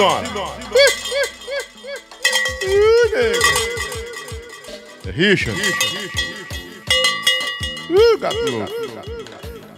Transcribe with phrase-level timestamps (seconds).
[0.00, 0.54] nego.
[5.06, 5.60] É Richard.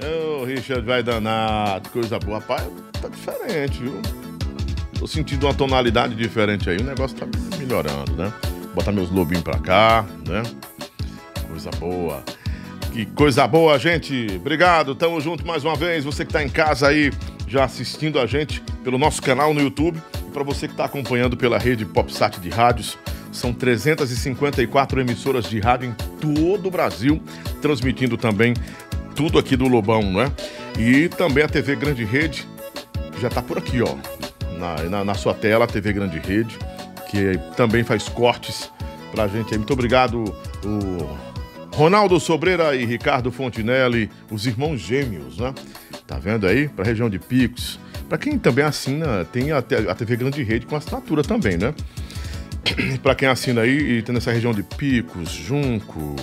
[0.01, 2.39] Uh, Richard vai danado, coisa boa.
[2.39, 2.69] Rapaz,
[3.01, 4.01] tá diferente, viu?
[4.99, 6.77] Tô sentindo uma tonalidade diferente aí.
[6.77, 7.27] O negócio tá
[7.59, 8.33] melhorando, né?
[8.75, 10.43] Botar meus lobinhos pra cá, né?
[11.49, 12.23] Coisa boa.
[12.93, 14.27] Que coisa boa, gente.
[14.37, 16.05] Obrigado, tamo junto mais uma vez.
[16.05, 17.11] Você que tá em casa aí,
[17.49, 20.01] já assistindo a gente pelo nosso canal no YouTube.
[20.27, 22.99] E para você que tá acompanhando pela rede PopSat de rádios,
[23.31, 27.21] são 354 emissoras de rádio em todo o Brasil,
[27.61, 28.55] transmitindo também
[29.15, 30.31] tudo aqui do Lobão, né?
[30.79, 32.47] E também a TV Grande Rede,
[33.13, 33.97] que já tá por aqui, ó.
[34.59, 36.57] Na, na, na sua tela, a TV Grande Rede,
[37.11, 38.71] que também faz cortes
[39.11, 39.59] pra gente aí.
[39.59, 40.25] Muito obrigado,
[40.65, 41.19] o
[41.75, 45.55] Ronaldo Sobreira e Ricardo Fontinelli, os irmãos gêmeos, né?
[46.07, 46.69] Tá vendo aí?
[46.69, 47.79] Pra região de Picos.
[48.13, 51.73] Pra quem também assina, tem a, a TV Grande Rede com assinatura também, né?
[53.03, 56.15] Pra quem assina aí e tem nessa região de Picos, Junco,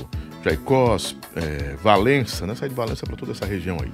[0.46, 2.54] Jaicós, é, Valença, né?
[2.54, 3.92] Sai de Valença pra toda essa região aí.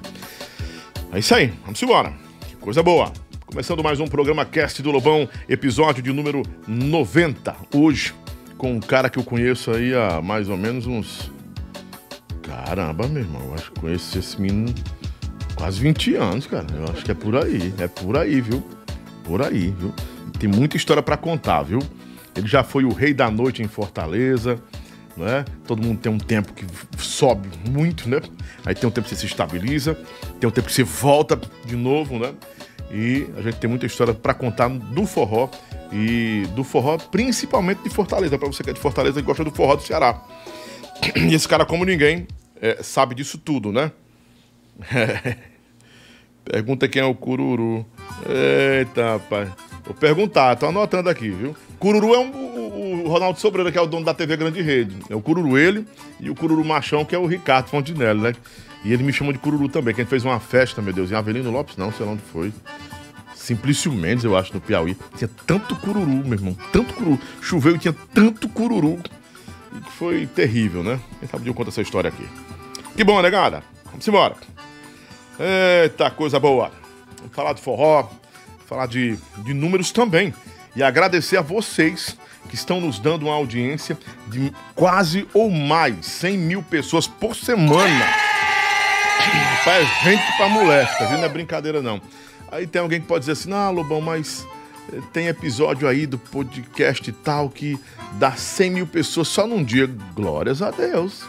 [1.10, 2.12] É isso aí, vamos embora.
[2.46, 3.10] Que coisa boa.
[3.46, 7.56] Começando mais um programa Cast do Lobão, episódio de número 90.
[7.74, 8.12] Hoje,
[8.58, 11.32] com um cara que eu conheço aí há mais ou menos uns.
[12.42, 14.74] Caramba, meu irmão, eu acho que conheço esse menino
[15.56, 16.66] quase 20 anos, cara.
[16.72, 18.62] Eu acho que é por aí, é por aí, viu?
[19.24, 19.92] Por aí, viu?
[20.38, 21.80] Tem muita história pra contar, viu?
[22.36, 24.60] Ele já foi o rei da noite em Fortaleza,
[25.16, 25.44] né?
[25.66, 26.66] Todo mundo tem um tempo que
[26.98, 28.20] sobe muito, né?
[28.64, 29.94] Aí tem um tempo que você se estabiliza,
[30.38, 32.34] tem um tempo que você volta de novo, né?
[32.90, 35.48] E a gente tem muita história pra contar do forró
[35.90, 39.50] e do forró principalmente de Fortaleza, Pra você que é de Fortaleza e gosta do
[39.50, 40.22] forró do Ceará.
[41.16, 42.26] E esse cara, como ninguém,
[42.60, 43.90] é, sabe disso tudo, né?
[46.44, 47.84] Pergunta quem é o Cururu.
[48.28, 49.50] Eita, rapaz.
[49.84, 51.56] Vou perguntar, tô anotando aqui, viu?
[51.78, 54.96] Cururu é um, o, o Ronaldo Sobreira, que é o dono da TV Grande Rede.
[55.08, 55.86] É o Cururu ele
[56.18, 58.32] e o Cururu Machão, que é o Ricardo Fontinelli, né?
[58.84, 61.10] E ele me chama de Cururu também, que a gente fez uma festa, meu Deus,
[61.10, 62.52] em Avelino Lopes, não, sei lá onde foi.
[63.34, 64.96] Simplício Mendes, eu acho, no Piauí.
[65.16, 67.20] Tinha tanto cururu, meu irmão, tanto cururu.
[67.40, 68.98] Choveu e tinha tanto cururu.
[69.72, 70.98] E foi terrível, né?
[71.20, 72.26] Quem sabe de eu conto essa história aqui.
[72.96, 73.62] Que bom, negada.
[73.84, 74.34] Vamos embora.
[75.38, 76.70] Eita, coisa boa.
[77.32, 78.08] Falar de forró,
[78.66, 80.32] falar de, de números também.
[80.74, 82.16] E agradecer a vocês
[82.48, 83.98] que estão nos dando uma audiência
[84.28, 88.06] de quase ou mais 100 mil pessoas por semana.
[89.64, 90.48] Faz gente pra
[90.98, 91.18] tá vendo?
[91.18, 92.00] Não é brincadeira, não.
[92.50, 94.46] Aí tem alguém que pode dizer assim, não, Lobão, mas
[94.92, 97.78] eh, tem episódio aí do podcast e tal que
[98.12, 99.90] dá 100 mil pessoas só num dia.
[100.14, 101.24] Glórias a Deus.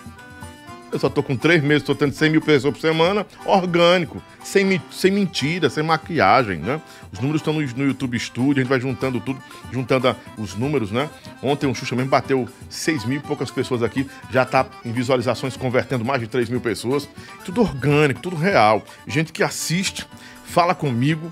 [0.90, 4.82] Eu só tô com três meses, tô tendo 100 mil pessoas por semana, orgânico, sem,
[4.90, 6.80] sem mentira, sem maquiagem, né?
[7.12, 9.38] Os números estão no, no YouTube Studio, a gente vai juntando tudo,
[9.70, 11.10] juntando a- os números, né?
[11.44, 15.58] Ontem o Xuxa mesmo bateu 6 mil e poucas pessoas aqui, já tá em visualizações
[15.58, 17.08] convertendo mais de 3 mil pessoas.
[17.44, 18.82] Tudo orgânico, tudo real.
[19.06, 20.08] Gente que assiste,
[20.46, 21.30] fala comigo,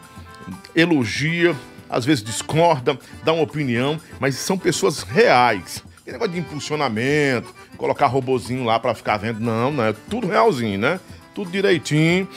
[0.76, 1.56] elogia,
[1.90, 5.82] às vezes discorda, dá uma opinião, mas são pessoas reais.
[6.06, 9.40] Tem negócio de impulsionamento, colocar robozinho lá pra ficar vendo.
[9.40, 11.00] Não, não, é tudo realzinho, né?
[11.34, 12.28] Tudo direitinho.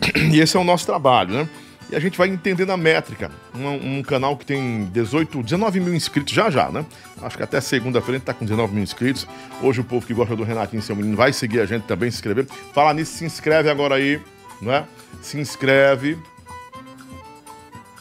[0.30, 1.48] E esse é o nosso trabalho, né?
[1.88, 3.30] E a gente vai entendendo a métrica.
[3.54, 6.84] Um, um canal que tem 18, 19 mil inscritos já já, né?
[7.22, 9.26] Acho que até segunda-feira a gente tá com 19 mil inscritos.
[9.62, 12.18] Hoje o povo que gosta do Renatinho Seu Menino vai seguir a gente também, se
[12.18, 12.46] inscrever.
[12.74, 14.20] Falar nisso, se inscreve agora aí,
[14.60, 14.84] não é?
[15.22, 16.18] Se inscreve,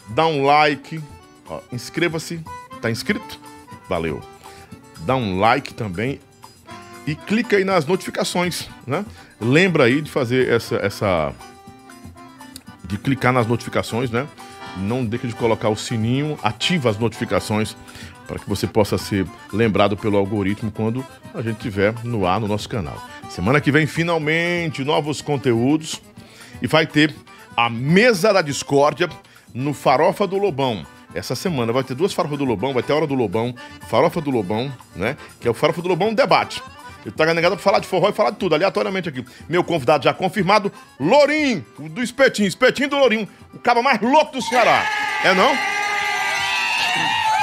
[0.09, 1.01] dá um like,
[1.71, 2.41] inscreva-se,
[2.81, 3.39] tá inscrito?
[3.87, 4.34] Valeu.
[5.05, 6.19] Dá um like também
[7.05, 9.05] e clica aí nas notificações, né?
[9.39, 11.33] Lembra aí de fazer essa, essa
[12.83, 14.27] de clicar nas notificações, né?
[14.77, 17.75] Não deixe de colocar o sininho, ativa as notificações
[18.27, 22.47] para que você possa ser lembrado pelo algoritmo quando a gente tiver no ar no
[22.47, 23.01] nosso canal.
[23.29, 26.01] Semana que vem, finalmente, novos conteúdos
[26.61, 27.13] e vai ter
[27.55, 29.09] a Mesa da Discórdia
[29.53, 30.85] no Farofa do Lobão.
[31.15, 33.55] Essa semana vai ter duas Farofas do Lobão, vai ter a Hora do Lobão,
[33.87, 35.15] Farofa do Lobão, né?
[35.39, 36.61] Que é o Farofa do Lobão Debate.
[37.05, 39.23] Ele tá negado pra falar de forró e falar de tudo, aleatoriamente aqui.
[39.47, 44.41] Meu convidado já confirmado, Lourinho, do Espetinho, Espetinho do Lourinho, o cara mais louco do
[44.41, 44.83] Ceará.
[45.23, 45.55] É não?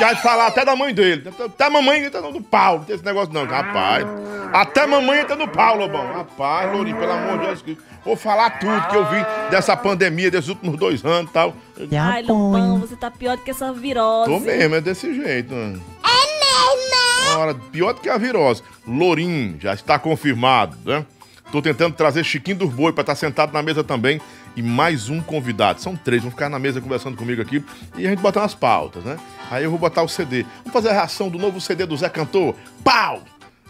[0.03, 1.31] Vai falar até da mãe dele.
[1.45, 4.05] Até a mamãe entra no pau, não tem esse negócio não, rapaz.
[4.53, 6.05] Até a mamãe entra no pau, Lobão.
[6.13, 7.79] Rapaz, Lourinho, pelo amor de Deus.
[8.05, 11.55] Vou falar tudo que eu vi dessa pandemia, desses últimos dois anos e tal.
[11.97, 14.29] Ai, Lobão, você tá pior do que essa virose.
[14.29, 15.55] Tô mesmo, é desse jeito.
[15.55, 15.81] Mano.
[17.37, 18.63] Ora, pior do que a virose.
[18.87, 21.07] Lourinho, já está confirmado, né?
[21.53, 24.21] Tô tentando trazer Chiquinho dos Boi pra estar sentado na mesa também
[24.57, 25.81] e mais um convidado.
[25.81, 27.63] São três, vão ficar na mesa conversando comigo aqui
[27.97, 29.17] e a gente botar umas pautas, né?
[29.53, 30.47] Aí eu vou botar o CD.
[30.61, 32.55] Vamos fazer a reação do novo CD do Zé Cantor.
[32.83, 33.21] Pau!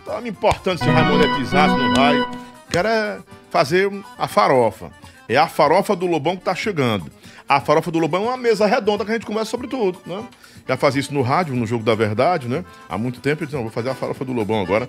[0.07, 2.25] Tá me importando se vai monetizar, se não vai.
[2.71, 3.19] Quero é
[3.51, 4.93] fazer a farofa.
[5.29, 7.11] É a farofa do Lobão que tá chegando.
[7.49, 10.23] A farofa do Lobão é uma mesa redonda que a gente conversa sobre tudo, né?
[10.69, 12.65] Já fazia isso no rádio, no Jogo da Verdade, né?
[12.89, 14.87] Há muito tempo eu disse, não, vou fazer a farofa do Lobão agora,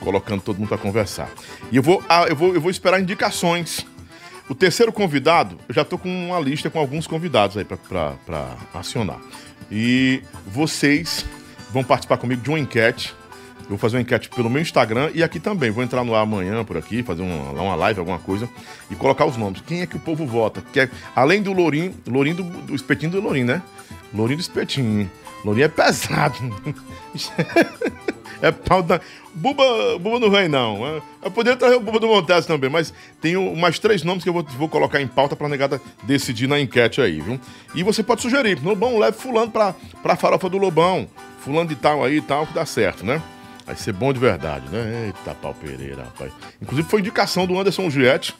[0.00, 1.28] colocando todo mundo para conversar.
[1.70, 3.84] E eu vou, eu, vou, eu vou esperar indicações.
[4.48, 9.20] O terceiro convidado, eu já tô com uma lista com alguns convidados aí para acionar.
[9.70, 11.24] E vocês
[11.70, 13.14] vão participar comigo de uma enquete
[13.62, 15.70] eu vou fazer uma enquete pelo meu Instagram e aqui também.
[15.70, 18.48] Vou entrar no ar amanhã por aqui, fazer uma, uma live, alguma coisa,
[18.90, 19.62] e colocar os nomes.
[19.66, 20.62] Quem é que o povo vota?
[20.72, 23.62] Que é, além do Lourinho, Lourinho do, do espetinho do Lourinho, né?
[24.12, 25.10] Lourinho do espetinho.
[25.44, 26.36] Lourinho é pesado.
[28.42, 29.00] é pau da.
[29.32, 29.64] Buba,
[29.98, 30.84] Buba não vem, não.
[30.84, 34.28] É, eu poderia trazer o Buba do Montes também, mas tenho mais três nomes que
[34.28, 37.40] eu vou, vou colocar em pauta pra negada decidir na enquete aí, viu?
[37.74, 41.08] E você pode sugerir, Lobão, leve fulano pra, pra farofa do Lobão.
[41.38, 43.22] Fulano de tal aí e tal, que dá certo, né?
[43.64, 45.06] Vai ser bom de verdade, né?
[45.06, 46.32] Eita, pau Pereira, rapaz.
[46.60, 48.34] Inclusive foi indicação do Anderson Juliette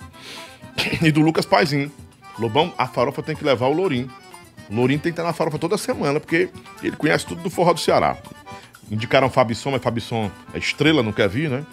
[1.00, 1.90] e do Lucas Paizinho.
[2.38, 4.10] Lobão, a farofa tem que levar o Lourinho.
[4.68, 6.48] O Lourinho tem que estar na farofa toda semana, porque
[6.82, 8.16] ele conhece tudo do forró do Ceará.
[8.92, 11.64] Indicaram Fabisson, mas Fabisson é estrela, não quer vir, né?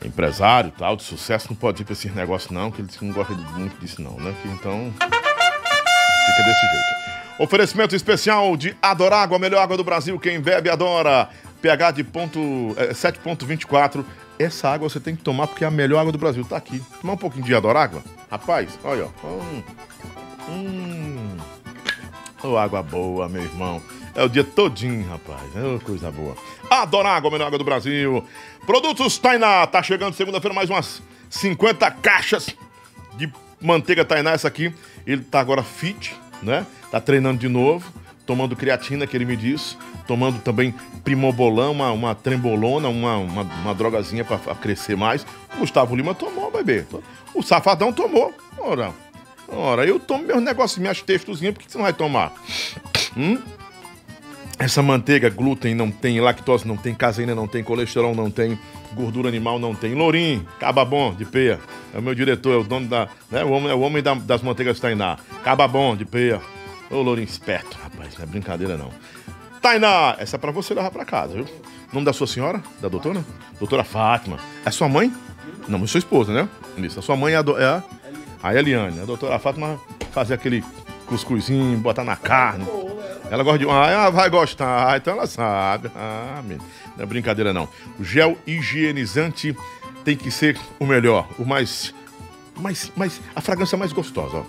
[0.00, 3.10] É empresário tal, de sucesso, não pode ir pra esses negócios não, que ele não
[3.12, 4.32] gosta muito disso não, né?
[4.44, 7.02] Então, fica desse jeito.
[7.40, 10.16] Oferecimento especial de Adorágua, a melhor água do Brasil.
[10.20, 11.28] Quem bebe, adora
[11.60, 12.38] pH de ponto,
[12.76, 14.04] é, 7,24.
[14.38, 16.44] Essa água você tem que tomar porque é a melhor água do Brasil.
[16.44, 16.80] Tá aqui.
[17.00, 18.00] Tomar um pouquinho de Adorágua?
[18.30, 19.26] Rapaz, olha, ó.
[19.28, 19.62] Hum.
[20.48, 21.36] Hum.
[22.44, 23.82] Oh, água boa, meu irmão.
[24.14, 25.40] É o dia todinho, rapaz.
[25.56, 26.36] Oh, coisa boa.
[26.70, 28.24] Adorágua, a melhor água do Brasil.
[28.66, 29.66] Produtos Tainá.
[29.66, 32.54] Tá chegando segunda-feira mais umas 50 caixas
[33.16, 34.32] de manteiga Tainá.
[34.32, 34.72] Essa aqui,
[35.06, 36.66] ele tá agora fit, né?
[36.90, 39.76] Tá treinando de novo tomando creatina, que ele me disse,
[40.06, 40.74] tomando também
[41.04, 45.26] primobolan, uma, uma trembolona, uma, uma, uma drogazinha para crescer mais.
[45.54, 46.84] O Gustavo Lima tomou, bebê.
[47.34, 48.32] O Safadão tomou.
[48.58, 48.92] Ora,
[49.48, 52.32] ora, eu tomo meus negócios, minhas textozinhas, por que você não vai tomar?
[53.16, 53.38] Hum?
[54.62, 58.56] Essa manteiga, glúten não tem, lactose não tem, caseína não tem, colesterol não tem,
[58.94, 59.92] gordura animal não tem.
[59.92, 61.58] Lourim, caba bom, de peia.
[61.92, 63.08] É o meu diretor, é o dono da.
[63.28, 65.18] Né, o homem, é o homem da, das manteigas Tainá.
[65.42, 66.40] Caba bom, de peia.
[66.88, 68.90] Ô, Lourinho esperto, rapaz, não é brincadeira não.
[69.60, 71.46] Tainá, essa é pra você levar pra casa, viu?
[71.92, 72.62] Nome da sua senhora?
[72.80, 73.24] Da doutora?
[73.58, 74.38] Doutora Fátima.
[74.64, 75.12] É sua mãe?
[75.66, 76.48] Não, é sua esposa, né?
[76.78, 77.82] Isso, a sua mãe é a, do, é a,
[78.40, 79.00] a Eliane.
[79.00, 79.80] A doutora Fátima
[80.12, 80.62] fazer aquele
[81.06, 82.64] cuscuzinho, botar na carne.
[83.32, 83.64] Ela gosta de.
[83.66, 85.90] Ah, ela vai gostar, então ela sabe.
[85.96, 87.66] Ah, não é brincadeira não.
[87.98, 89.56] O gel higienizante
[90.04, 91.94] tem que ser o melhor, o mais
[92.54, 94.44] mas, mas a fragrância mais gostosa, ó.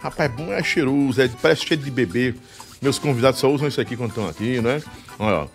[0.00, 2.32] Rapaz, é bom, é cheiroso, é, parece cheio de bebê.
[2.80, 4.80] Meus convidados só usam isso aqui quando estão aqui, né?
[5.18, 5.48] Olha.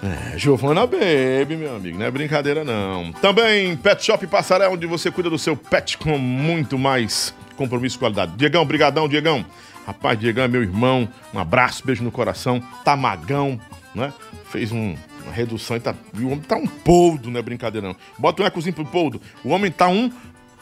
[0.00, 3.12] É, Giovana Baby, meu amigo, não é brincadeira não.
[3.14, 7.98] Também Pet Shop Passaré, onde você cuida do seu pet com muito mais compromisso e
[7.98, 8.36] qualidade.
[8.36, 9.44] Diegão, brigadão, Diegão.
[9.88, 12.60] Rapaz, Diegão é meu irmão, um abraço, beijo no coração.
[12.84, 13.58] Tamagão,
[13.94, 14.12] né?
[14.50, 17.96] Fez um, uma redução e tá, o homem tá um poldo, não é brincadeira não.
[18.18, 19.18] Bota um ecozinho pro poldo.
[19.42, 20.12] O homem tá um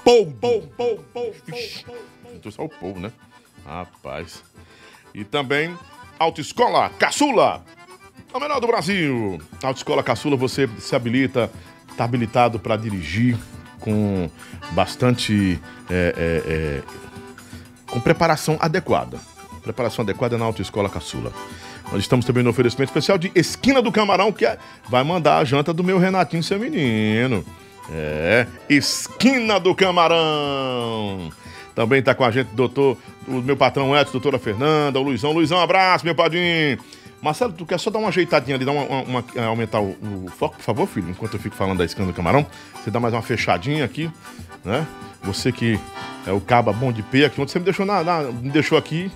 [0.04, 1.34] Pou, pou, pou, pou,
[2.40, 3.10] pou, só o povo, né?
[3.64, 4.44] Rapaz.
[5.12, 5.76] E também
[6.16, 7.64] Autoescola Caçula,
[8.32, 9.40] a melhor do Brasil.
[9.60, 11.50] Autoescola Caçula, você se habilita,
[11.90, 13.36] está habilitado para dirigir
[13.80, 14.30] com
[14.70, 15.60] bastante.
[15.90, 17.05] É, é, é,
[17.96, 19.18] com preparação adequada.
[19.62, 21.32] Preparação adequada na Autoescola Caçula.
[21.90, 25.44] Nós estamos também no oferecimento especial de Esquina do Camarão, que é, vai mandar a
[25.44, 27.42] janta do meu Renatinho, seu menino.
[27.90, 31.32] É, Esquina do Camarão.
[31.74, 35.32] Também está com a gente doutor, o meu patrão Edson, doutora Fernanda, o Luizão.
[35.32, 36.78] Luizão, abraço, meu padrinho.
[37.22, 39.96] Marcelo, tu quer só dar uma ajeitadinha ali, dar uma, uma, uma é, aumentar o,
[40.26, 41.08] o, foco, por favor, filho?
[41.08, 44.10] Enquanto eu fico falando da esquina do camarão, você dá mais uma fechadinha aqui,
[44.66, 44.86] né?
[45.22, 45.80] Você que
[46.26, 48.76] é o caba bom de pé aqui, onde você me deixou na, na, me deixou
[48.76, 49.10] aqui,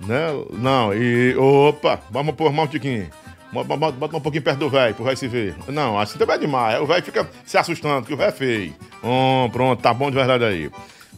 [0.00, 0.28] né?
[0.52, 3.08] Não, e opa, vamos pôr mão, Tiquinho.
[3.52, 5.54] Bota um pouquinho perto do velho, pro velho se ver.
[5.68, 6.80] Não, assim também é demais.
[6.80, 8.74] O velho fica se assustando, que o velho é feio.
[9.02, 10.70] Oh, pronto, tá bom de verdade aí.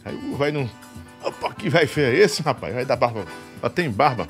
[0.05, 0.69] Aí o velho não.
[1.27, 2.73] Opa, que velho feio é esse, rapaz?
[2.73, 3.25] Vai dar barba.
[3.61, 4.27] Já tem barba.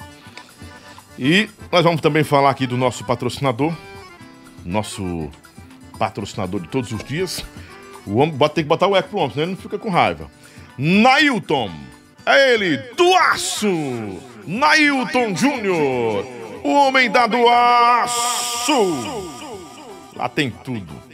[1.19, 3.73] E nós vamos também falar aqui do nosso patrocinador.
[4.65, 5.29] Nosso
[5.99, 7.43] patrocinador de todos os dias.
[8.09, 10.29] O homem tem que botar o eco pro homem, senão ele não fica com raiva.
[10.77, 11.71] Nailton.
[12.25, 13.67] É ele, do aço.
[14.45, 18.73] Nailton Júnior o homem da do aço.
[20.15, 21.09] Lá tem tudo.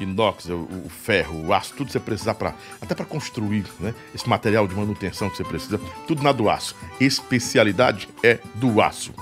[0.00, 3.94] inox, o, ferro, o aço, tudo que você precisar para até para construir, né?
[4.14, 6.74] Esse material de manutenção que você precisa, tudo na do aço.
[7.00, 9.14] Especialidade é do aço.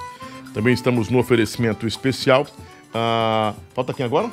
[0.54, 2.46] Também estamos no oferecimento especial.
[2.94, 4.30] Ah, falta quem agora?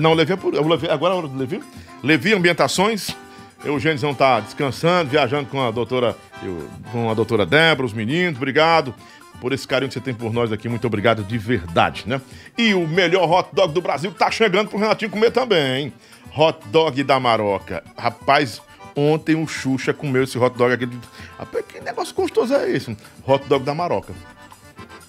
[0.00, 1.62] Não, Levi, é Levi agora é Levi.
[2.02, 3.14] Levi Ambientações.
[3.64, 8.36] Eugênio está descansando, viajando com a doutora, eu, com a doutora Débora, os meninos.
[8.36, 8.92] Obrigado
[9.40, 10.68] por esse carinho que você tem por nós aqui.
[10.68, 12.20] Muito obrigado de verdade, né?
[12.58, 15.92] E o melhor hot dog do Brasil tá chegando pro Renatinho comer também, hein?
[16.36, 17.84] Hot dog da Maroca.
[17.96, 18.60] Rapaz,
[18.96, 20.88] ontem o Xuxa comeu esse hot dog aqui.
[21.38, 22.96] Rapaz, que negócio gostoso é esse?
[23.26, 24.12] Hot dog da Maroca.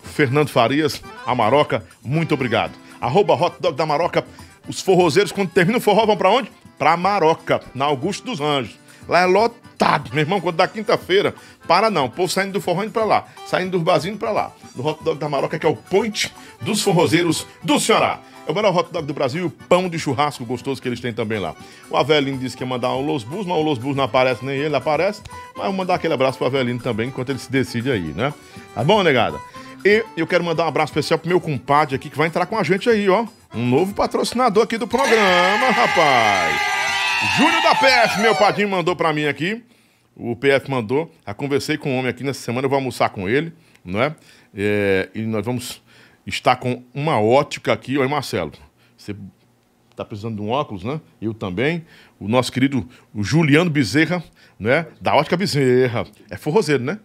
[0.03, 2.73] Fernando Farias, a Maroca, muito obrigado.
[3.03, 4.25] Arroba hot dog da Maroca.
[4.65, 6.49] Os forrozeiros, quando termina o forró, vão pra onde?
[6.79, 8.79] Pra Maroca, na Augusto dos Anjos.
[9.09, 11.35] Lá é lotado, meu irmão, quando dá quinta-feira,
[11.67, 12.05] para não.
[12.05, 14.53] O povo saindo do forró indo pra lá, saindo do barzinho pra lá.
[14.73, 18.21] No hot dog da Maroca, que é o point dos forrozeiros do Ceará.
[18.47, 21.39] É o melhor hot dog do Brasil pão de churrasco gostoso que eles têm também
[21.39, 21.55] lá.
[21.89, 24.45] O Avelino disse que ia mandar um Los Bus, mas o Los Bus não aparece,
[24.45, 25.21] nem ele aparece.
[25.55, 28.33] Mas vou mandar aquele abraço pro Avelino também, enquanto ele se decide aí, né?
[28.73, 29.37] Tá bom, negada?
[29.85, 32.57] E eu quero mandar um abraço especial pro meu compadre aqui, que vai entrar com
[32.57, 33.27] a gente aí, ó.
[33.53, 36.61] Um novo patrocinador aqui do programa, rapaz.
[37.37, 39.61] Júlio da PF, meu padrinho, mandou pra mim aqui.
[40.15, 41.13] O PF mandou.
[41.27, 43.51] Já conversei com o homem aqui nessa semana, eu vou almoçar com ele,
[43.83, 44.15] não é?
[44.55, 45.81] é e nós vamos
[46.25, 47.97] estar com uma ótica aqui.
[47.97, 48.53] Oi, Marcelo.
[48.97, 49.13] Você
[49.91, 51.01] está precisando de um óculos, né?
[51.21, 51.85] Eu também.
[52.21, 52.87] O nosso querido
[53.19, 54.23] Juliano Bezerra,
[54.57, 54.87] né?
[55.01, 56.05] Da Ótica Bezerra.
[56.29, 56.99] É forrozeiro, né?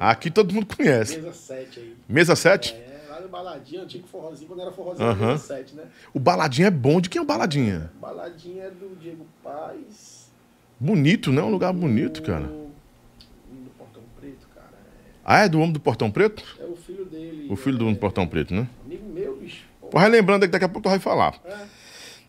[0.00, 1.16] Aqui todo mundo conhece.
[1.16, 1.96] Mesa 7 aí.
[2.08, 2.74] Mesa 7?
[2.74, 5.26] É, lá no Baladinha, antigo forrozinho, quando era forrozinho, uhum.
[5.32, 5.84] mesa 7, né?
[6.12, 7.00] O Baladinha é bom.
[7.00, 7.90] De quem é o Baladinha?
[8.00, 10.30] Baladinha é do Diego Paz.
[10.78, 11.42] Bonito, né?
[11.42, 12.46] Um lugar bonito, cara.
[12.46, 14.66] Do Portão Preto, cara.
[14.66, 15.00] É...
[15.24, 16.44] Ah, é do homem do Portão Preto?
[16.60, 17.46] É o filho dele.
[17.50, 18.68] O filho do homem do Portão Preto, né?
[18.84, 19.64] Amigo meu, bicho.
[19.90, 21.40] Pô, relembrando que daqui a pouco tu vai falar.
[21.44, 21.73] É.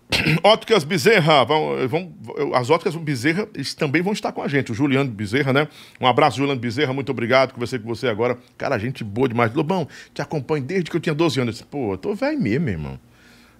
[0.43, 2.13] Óticas Bezerra, vão, vão,
[2.53, 3.47] as óticas Bezerra,
[3.77, 4.71] também vão estar com a gente.
[4.71, 5.67] O Juliano Bezerra, né?
[5.99, 7.53] Um abraço, Juliano Bezerra, muito obrigado.
[7.53, 8.37] Conversei com você agora.
[8.57, 9.53] Cara, gente boa demais.
[9.53, 11.61] Lobão, te acompanho desde que eu tinha 12 anos.
[11.61, 12.99] Pô, eu tô velho mesmo, irmão.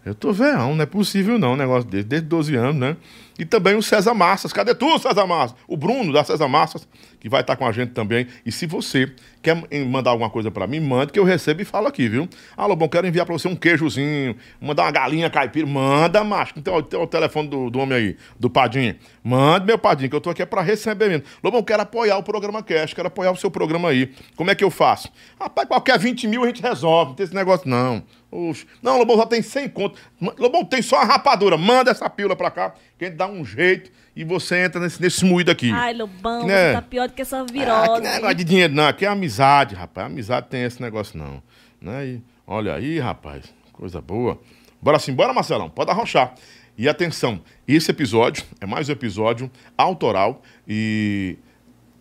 [0.06, 2.96] Eu tô velho, não é possível não, um negócio desde 12 anos, né?
[3.38, 4.54] E também o César Massas.
[4.54, 5.56] Cadê tu, César Massas?
[5.68, 6.88] O Bruno da César Massas,
[7.20, 8.27] que vai estar com a gente também.
[8.46, 9.12] E se você
[9.42, 12.27] quer mandar alguma coisa para mim, mande que eu recebo e falo aqui, viu?
[12.56, 15.68] Alô, bom, quero enviar para você um queijozinho, mandar uma galinha caipira.
[15.68, 16.54] Manda, macho.
[16.58, 18.96] Então, tem o telefone do, do homem aí, do Padinho.
[19.24, 21.25] Mande, meu Padinho, que eu tô aqui é para receber mesmo.
[21.44, 24.12] Lobão, quero apoiar o programa Cash, quero apoiar o seu programa aí.
[24.36, 25.12] Como é que eu faço?
[25.39, 28.04] Rapaz, qualquer 20 mil a gente resolve, não tem esse negócio não.
[28.36, 28.65] Oxe.
[28.82, 30.00] Não, Lobão já tem 100 conto.
[30.38, 31.58] Lobão tem só a rapadura.
[31.58, 35.01] Manda essa pílula pra cá, que a gente dá um jeito e você entra nesse,
[35.01, 35.72] nesse moído aqui.
[35.72, 36.74] Ai, Lobão, né?
[36.74, 37.89] tá pior do que essa virose.
[37.89, 38.88] Ah, que negócio de dinheiro, não.
[38.88, 40.08] Aqui é amizade, rapaz.
[40.08, 41.41] Amizade tem esse negócio, não.
[41.82, 42.08] Né?
[42.08, 43.44] E, olha aí, rapaz.
[43.74, 44.39] Coisa boa.
[44.82, 45.70] Bora sim, bora, Marcelão.
[45.70, 46.34] Pode arrochar.
[46.77, 51.38] E atenção, esse episódio é mais um episódio autoral e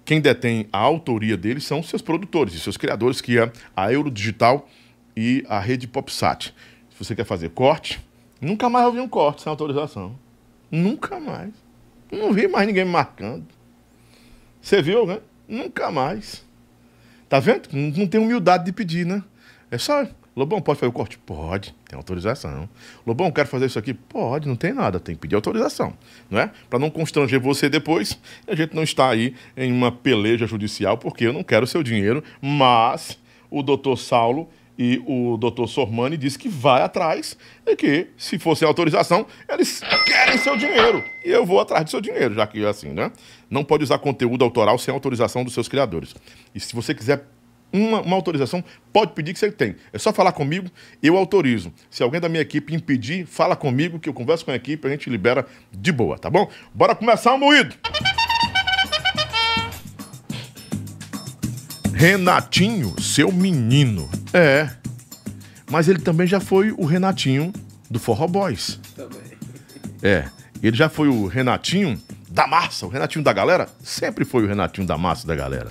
[0.05, 4.69] quem detém a autoria dele são seus produtores e seus criadores, que é a Eurodigital
[5.17, 6.53] e a rede PopSat.
[6.91, 8.01] Se você quer fazer corte,
[8.41, 10.19] nunca mais eu vi um corte sem autorização.
[10.75, 11.53] Nunca mais.
[12.11, 13.47] Não vi mais ninguém marcando.
[14.61, 15.21] Você viu, né?
[15.47, 16.45] Nunca mais.
[17.29, 17.69] Tá vendo?
[17.73, 19.23] Não tem humildade de pedir, né?
[19.71, 20.05] É só.
[20.37, 21.17] Lobão, pode fazer o corte?
[21.17, 22.69] Pode, tem autorização.
[23.07, 23.95] Lobão, quero fazer isso aqui?
[23.95, 25.95] Pode, não tem nada, tem que pedir autorização,
[26.29, 26.51] não é?
[26.69, 31.25] Para não constranger você depois, a gente não está aí em uma peleja judicial, porque
[31.25, 33.17] eu não quero seu dinheiro, mas
[33.49, 38.65] o doutor Saulo e o doutor Sormani disse que vai atrás e que, se fosse
[38.65, 41.03] autorização, eles querem seu dinheiro.
[41.25, 43.13] E eu vou atrás do seu dinheiro, já que é assim, né?
[43.49, 46.15] Não pode usar conteúdo autoral sem autorização dos seus criadores.
[46.55, 47.25] E se você quiser
[47.73, 48.63] uma, uma, autorização,
[48.93, 49.75] pode pedir que você tem.
[49.93, 50.71] É só falar comigo,
[51.03, 51.73] eu autorizo.
[51.91, 54.91] Se alguém da minha equipe impedir, fala comigo que eu converso com a equipe, a
[54.91, 56.49] gente libera de boa, tá bom?
[56.73, 57.75] Bora começar o moído!
[61.95, 64.11] Renatinho, seu menino.
[64.33, 64.69] É.
[65.71, 67.53] Mas ele também já foi o Renatinho
[67.89, 68.81] do Forró Boys.
[68.97, 69.21] Também.
[70.03, 70.29] É.
[70.61, 73.69] Ele já foi o Renatinho da massa, o Renatinho da galera.
[73.83, 75.71] Sempre foi o Renatinho da massa da galera.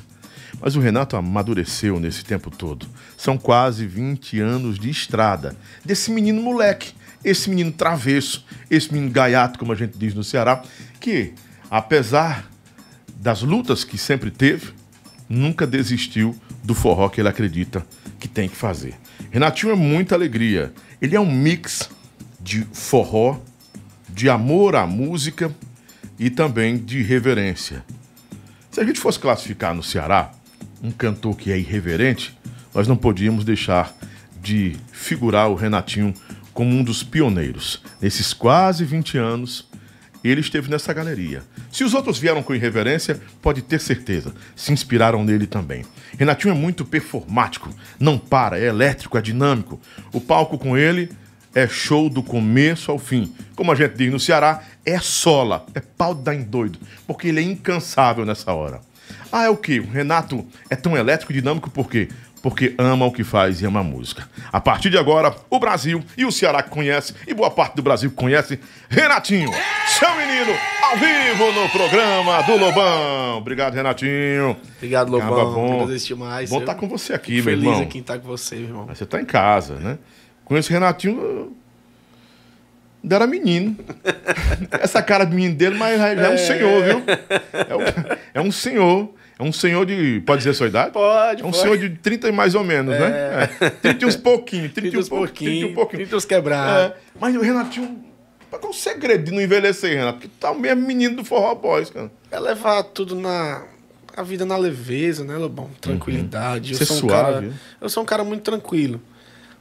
[0.62, 2.88] Mas o Renato amadureceu nesse tempo todo.
[3.18, 5.56] São quase 20 anos de estrada.
[5.84, 10.64] Desse menino moleque, esse menino travesso, esse menino gaiato, como a gente diz no Ceará,
[11.02, 11.34] que,
[11.70, 12.50] apesar
[13.18, 14.74] das lutas que sempre teve,
[15.34, 17.86] nunca desistiu do forró que ele acredita
[18.20, 18.94] que tem que fazer.
[19.32, 20.74] Renatinho é muita alegria.
[21.02, 21.90] Ele é um mix
[22.40, 23.40] de forró,
[24.10, 25.54] de amor à música
[26.20, 27.84] e também de reverência.
[28.70, 30.32] Se a gente fosse classificar no Ceará
[30.82, 32.38] um cantor que é irreverente,
[32.74, 33.96] nós não podíamos deixar
[34.42, 36.14] de figurar o Renatinho
[36.54, 37.82] como um dos pioneiros.
[38.02, 39.68] Nesses quase 20 anos,
[40.24, 41.44] ele esteve nessa galeria.
[41.74, 45.84] Se os outros vieram com irreverência, pode ter certeza, se inspiraram nele também.
[46.20, 47.68] Renatinho é muito performático,
[48.00, 49.82] não para, é elétrico, é dinâmico.
[50.14, 51.10] O palco com ele
[51.56, 53.34] é show do começo ao fim.
[53.56, 56.78] Como a gente diz no Ceará, é sola, é pau em doido,
[57.08, 58.80] porque ele é incansável nessa hora.
[59.32, 59.80] Ah, é o que?
[59.80, 62.08] O Renato é tão elétrico e dinâmico por quê?
[62.44, 64.28] Porque ama o que faz e ama a música.
[64.52, 67.82] A partir de agora, o Brasil e o Ceará que conhece, e boa parte do
[67.82, 68.60] Brasil que conhece,
[68.90, 69.50] Renatinho,
[69.88, 73.38] seu menino, ao vivo no programa do Lobão.
[73.38, 74.58] Obrigado, Renatinho.
[74.76, 75.34] Obrigado, Lobão.
[75.34, 75.84] Acaba bom.
[75.84, 76.50] Agradeço demais.
[76.50, 77.82] Bom estar com você aqui, meu feliz irmão.
[77.82, 78.86] aqui em estar com você, meu irmão.
[78.90, 79.98] Mas você tá em casa, né?
[80.44, 81.56] Conheço o Renatinho.
[83.02, 83.78] Ainda era menino.
[84.82, 87.04] Essa cara de menino dele, mas já é um senhor, viu?
[87.70, 89.14] É um, é um senhor.
[89.38, 90.22] É um senhor de.
[90.26, 90.92] Pode dizer a sua idade?
[90.92, 91.62] Pode, É um pode.
[91.62, 93.50] senhor de 30 e mais ou menos, né?
[93.62, 93.70] É.
[93.70, 94.72] 30 e uns pouquinhos.
[94.74, 95.52] 30 e Trinta um os pouquinho.
[95.52, 96.02] 30 e pouquinho.
[96.04, 96.96] trinta os quebrados.
[96.96, 98.04] É, mas o Renatinho.
[98.50, 100.20] Qual é o segredo de não envelhecer, Renato?
[100.20, 102.12] Porque tá o mesmo menino do Forró Boys, cara.
[102.30, 103.64] É levar tudo na.
[104.16, 105.72] A vida na leveza, né, Lobão?
[105.82, 106.76] Tranquilidade.
[106.76, 107.42] Ser Eu sou um suave, cara.
[107.42, 107.54] né?
[107.82, 109.02] Eu sou um cara muito tranquilo.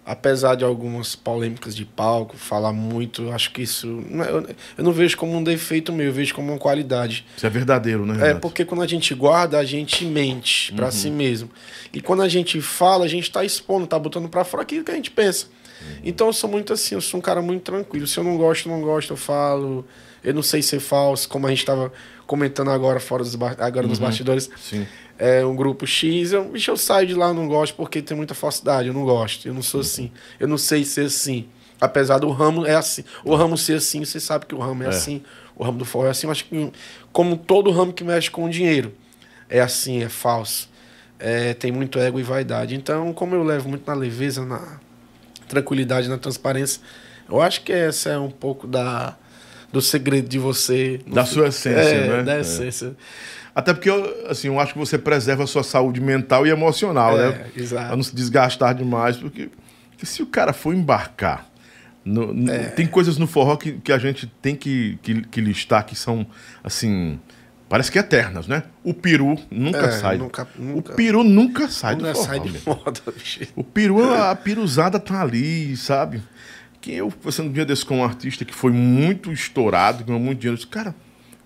[0.05, 4.03] Apesar de algumas polêmicas de palco, falar muito, acho que isso.
[4.11, 7.25] é- Eu, eu não vejo como um defeito meu, eu vejo como uma qualidade.
[7.37, 8.41] Isso é verdadeiro, né, É, Renato?
[8.41, 11.49] porque quando a gente guarda, a gente mente pra si mesmo.
[11.93, 14.91] E quando a gente fala, a gente tá expondo, tá botando pra fora aquilo que
[14.91, 15.47] a gente pensa.
[16.05, 18.07] Então eu sou muito assim, eu sou um cara muito tranquilo.
[18.07, 19.85] Se eu não gosto, não gosto, eu falo.
[20.23, 21.93] Eu não sei ser falso, como a gente tava
[22.27, 24.49] comentando agora fora dos agora nos bastidores.
[24.61, 24.87] Sim.
[25.19, 28.17] É um grupo X, eu, bicho, eu saio de lá, eu não gosto porque tem
[28.17, 29.47] muita falsidade, eu não gosto.
[29.47, 30.11] Eu não sou assim.
[30.41, 31.47] Eu não sei ser assim.
[31.81, 33.05] Apesar do ramo é assim.
[33.25, 35.23] O ramo ser assim, você sabe que o ramo é, assim.
[35.57, 36.31] O ramo do forró é assim.
[36.33, 36.73] Que
[37.13, 38.95] como todo ramo que mexe com dinheiro
[39.49, 40.71] é assim, é falso.
[41.19, 42.75] É, tem muito ego e vaidade.
[42.75, 44.81] Então, como eu levo muito na leveza, na
[45.47, 46.81] tranquilidade, na transparência,
[47.29, 49.17] eu acho que essa é um pouco da
[49.73, 51.01] do segredo de você.
[51.07, 52.23] Da sua essência, é, né?
[52.23, 52.41] Da É.
[52.41, 52.95] essência.
[53.55, 57.19] Até porque, eu, assim, eu acho que você preserva a sua saúde mental e emocional,
[57.19, 57.47] É, né?
[57.57, 57.87] exato.
[57.89, 59.51] Pra não se desgastar demais, porque,
[59.91, 61.47] porque se o cara for embarcar,
[62.05, 62.69] no- no- É.
[62.69, 66.27] tem coisas no forró que, que a gente tem que, que, que listar que são,
[66.65, 67.21] assim,
[67.69, 68.63] parece que eternas, né?
[68.83, 70.17] O peru nunca É, sai.
[70.17, 72.27] nunca- nunca- O peru nunca sai Nunca do forró.
[72.27, 73.41] sai de moda, bicho.
[73.55, 76.23] O peru, a piruzada tá ali, sabe?
[76.83, 80.39] Que eu, conversando um dia desse com um artista que foi muito estourado, ganhou muito
[80.41, 80.95] dinheiro, eu disse, cara,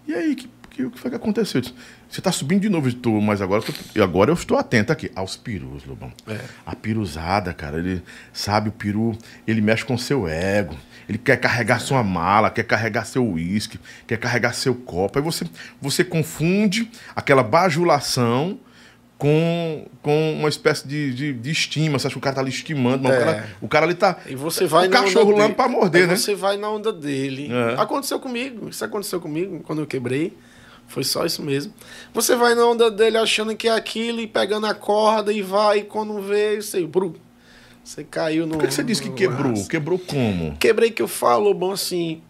[0.08, 1.58] e aí, que, que, o que foi que aconteceu?
[1.58, 1.74] Eu disse,
[2.08, 5.36] Você tá subindo de novo, tô, mas agora, tô- agora eu estou atento aqui aos
[5.36, 6.10] perus, Lobão.
[6.26, 6.40] É.
[6.64, 10.74] A piruzada, cara, ele sabe, o peru, ele mexe com seu ego.
[11.08, 15.18] Ele quer carregar sua mala, quer carregar seu uísque, quer carregar seu copo.
[15.18, 15.44] Aí você,
[15.80, 18.58] você confunde aquela bajulação
[19.18, 21.98] com, com uma espécie de, de, de estima.
[21.98, 23.24] Você acha que o cara tá ali estimando, mas o, É.
[23.24, 24.18] cara, o cara ali tá.
[24.26, 25.54] E você vai o na cachorro dele.
[25.54, 26.16] pra morder, Aí né?
[26.16, 27.48] Você vai na onda dele.
[27.50, 27.80] É.
[27.80, 28.68] Aconteceu comigo.
[28.68, 30.36] Isso aconteceu comigo quando eu quebrei.
[30.88, 31.72] Foi só isso mesmo.
[32.14, 35.78] Você vai na onda dele achando que é aquilo e pegando a corda e vai,
[35.78, 37.16] e quando vê, você, bru,
[37.82, 38.52] você caiu no.
[38.52, 39.48] Por que, que você disse que quebrou?
[39.50, 39.68] raso.
[39.68, 40.56] Quebrou como?
[40.58, 42.22] Quebrei que eu falo, bom, assim.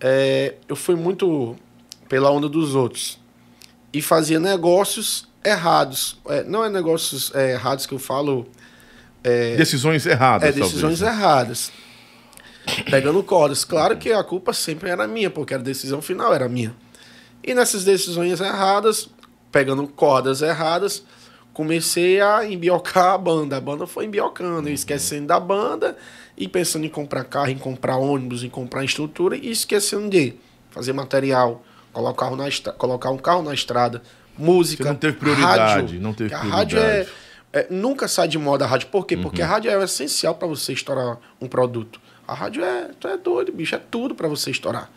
[0.00, 1.54] é, eu fui muito
[2.08, 3.20] pela onda dos outros.
[3.92, 6.18] E fazia negócios errados.
[6.28, 8.46] É, não é negócios é, errados que eu falo.
[9.56, 11.00] Decisões erradas, É, decisões talvez.
[11.00, 11.08] né?
[11.08, 11.72] erradas.
[12.90, 13.64] Pegando cordas.
[13.64, 16.74] Claro que a culpa sempre era minha, porque a decisão final era minha.
[17.42, 19.08] E nessas decisões erradas,
[19.52, 21.04] pegando cordas erradas,
[21.52, 23.56] comecei a embiocar a banda.
[23.56, 25.96] A banda foi embiocando, eu esquecendo da banda
[26.36, 30.34] e pensando em comprar carro, em comprar ônibus, em comprar estrutura e esquecendo de
[30.70, 32.44] fazer material, colocar, na
[32.76, 34.02] colocar um carro na estrada,
[34.38, 34.82] música.
[34.84, 36.00] Você não teve prioridade, rádio.
[36.00, 37.10] não teve A rádio é, prioridade.
[37.52, 38.88] é, nunca sai de moda a rádio.
[38.88, 39.14] Por quê?
[39.16, 39.22] Uhum.
[39.22, 42.00] Porque a rádio é essencial para você estourar um produto.
[42.26, 44.90] A rádio é, tu é doido, bicho, é tudo para você estourar.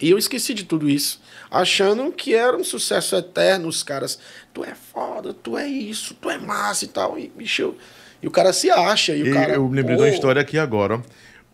[0.00, 4.18] E eu esqueci de tudo isso, achando que era um sucesso eterno, os caras,
[4.52, 7.18] tu é foda, tu é isso, tu é massa e tal.
[7.18, 7.76] E, bicho, eu-
[8.22, 9.14] e o cara se acha.
[9.14, 11.00] E o E cara, eu lembrei de uma história aqui agora.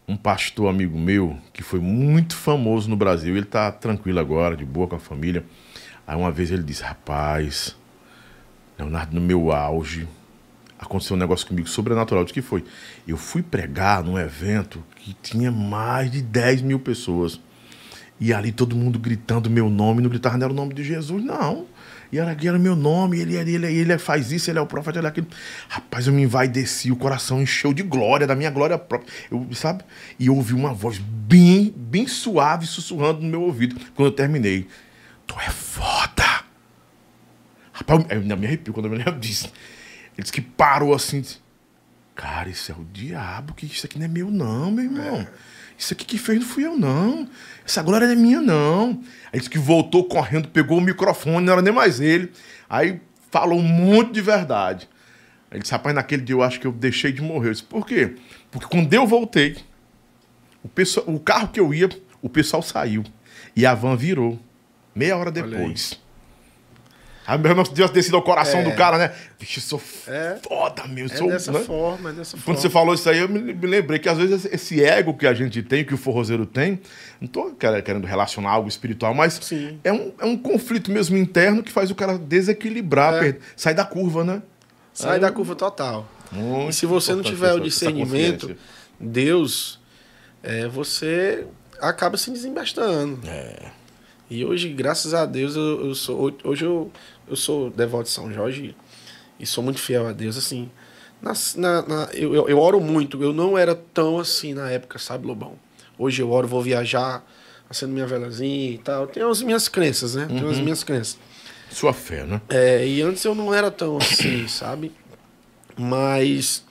[0.07, 4.65] Um pastor amigo meu, que foi muito famoso no Brasil, ele tá tranquilo agora, de
[4.65, 5.45] boa com a família.
[6.09, 7.77] Aí uma vez ele disse: Rapaz,
[8.79, 10.09] Leonardo, no meu auge,
[10.79, 12.25] aconteceu um negócio comigo sobrenatural.
[12.25, 12.65] De que foi?
[13.07, 17.39] Eu fui pregar num evento que tinha mais de 10 mil pessoas.
[18.19, 21.23] E ali todo mundo gritando meu nome, não gritava, não era o nome de Jesus,
[21.23, 21.67] não.
[22.11, 24.99] E era, era meu nome, ele, ele, ele, ele faz isso, ele é o profeta,
[24.99, 25.29] ele é aquilo.
[25.69, 29.13] Rapaz, eu me envaideci, o coração encheu de glória, da minha glória própria.
[29.31, 29.85] Eu, sabe?
[30.19, 34.67] E eu ouvi uma voz bem, bem suave sussurrando no meu ouvido quando eu terminei.
[35.29, 36.45] Tu é foda!
[37.73, 39.53] Rapaz, eu ainda me arrepio quando eu me lembro disso.
[40.15, 41.21] Ele disse que parou assim.
[41.21, 41.39] disse,
[42.17, 45.21] Cara, isso é o diabo, que isso aqui não é meu, não, meu irmão.
[45.21, 45.29] É.
[45.79, 47.29] Isso aqui que fez não fui eu, não.
[47.65, 49.01] Essa glória não é minha, não.
[49.33, 52.33] Aí disse que voltou correndo, pegou o microfone, não era nem mais ele.
[52.69, 54.89] Aí falou um monte de verdade.
[55.53, 57.51] Ele disse, rapaz, naquele dia eu acho que eu deixei de morrer.
[57.51, 58.17] Eu disse, por quê?
[58.51, 59.57] Porque quando eu voltei,
[60.65, 61.89] o, pessoal, o carro que eu ia,
[62.21, 63.05] o pessoal saiu.
[63.55, 64.37] E a van virou.
[64.99, 65.99] Meia hora depois.
[67.25, 68.65] Aí mesmo Deus descido ao coração é.
[68.65, 69.13] do cara, né?
[69.39, 70.39] Vixe, sou é.
[70.43, 71.05] foda, meu.
[71.05, 71.61] É sou, dessa né?
[71.61, 72.61] forma, é dessa Quando forma.
[72.61, 75.35] você falou isso aí, eu me, me, lembrei que às vezes esse ego que a
[75.35, 76.81] gente tem, que o forrozeiro tem,
[77.21, 79.39] não tô querendo relacionar algo espiritual, mas
[79.85, 83.37] é um, é um conflito mesmo interno que faz o cara desequilibrar, é.
[83.55, 84.43] sair da curva, né?
[84.95, 86.09] Sai aí, da curva total.
[86.69, 88.57] e se você não tiver o discernimento,
[88.99, 89.79] Deus,
[90.43, 91.47] é, você
[91.79, 93.21] acaba se desembastando.
[93.29, 93.78] É.
[94.31, 96.33] E hoje, graças a Deus, eu, eu sou.
[96.45, 96.93] Hoje eu,
[97.27, 98.77] eu sou devoto de São Jorge
[99.41, 100.37] e sou muito fiel a Deus.
[100.37, 100.71] Assim,
[101.23, 103.23] na, na, na eu, eu, eu, oro muito.
[103.23, 105.55] Eu não era tão assim na época, sabe, Lobão?
[105.99, 107.25] Hoje eu oro, vou viajar,
[107.71, 109.07] acendo minha velazinha e tal.
[109.07, 110.27] Tenho as minhas crenças, né?
[110.27, 110.65] Tenho as uhum.
[110.65, 111.19] minhas crenças.
[111.71, 112.41] Sua fé, né?
[112.49, 114.93] É, e antes eu não era tão assim, sabe?
[115.77, 116.65] Mas,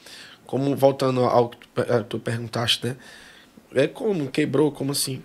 [0.45, 2.97] como voltando ao que tu, tu perguntaste, né?
[3.73, 4.29] É como?
[4.29, 4.71] Quebrou?
[4.71, 5.21] Como assim?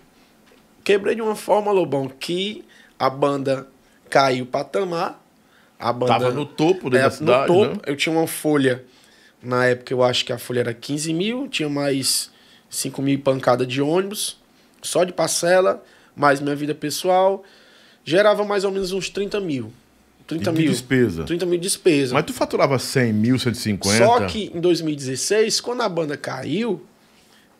[0.83, 2.63] Quebrei de uma forma, Lobão, que
[2.99, 3.67] a banda
[4.09, 5.21] caiu patamar.
[5.79, 7.75] A banda Tava no topo da cidade, no topo.
[7.75, 7.81] Né?
[7.85, 8.83] Eu tinha uma folha,
[9.41, 12.31] na época eu acho que a folha era 15 mil, tinha mais
[12.69, 14.37] 5 mil pancada de ônibus,
[14.81, 15.83] só de parcela,
[16.15, 17.43] mais minha vida pessoal.
[18.05, 19.71] Gerava mais ou menos uns 30 mil.
[20.27, 20.71] 30 de mil.
[20.71, 21.23] despesa.
[21.23, 22.13] 30 mil de despesa.
[22.13, 23.97] Mas tu faturava 100 mil, 150?
[23.97, 26.81] Só que em 2016, quando a banda caiu,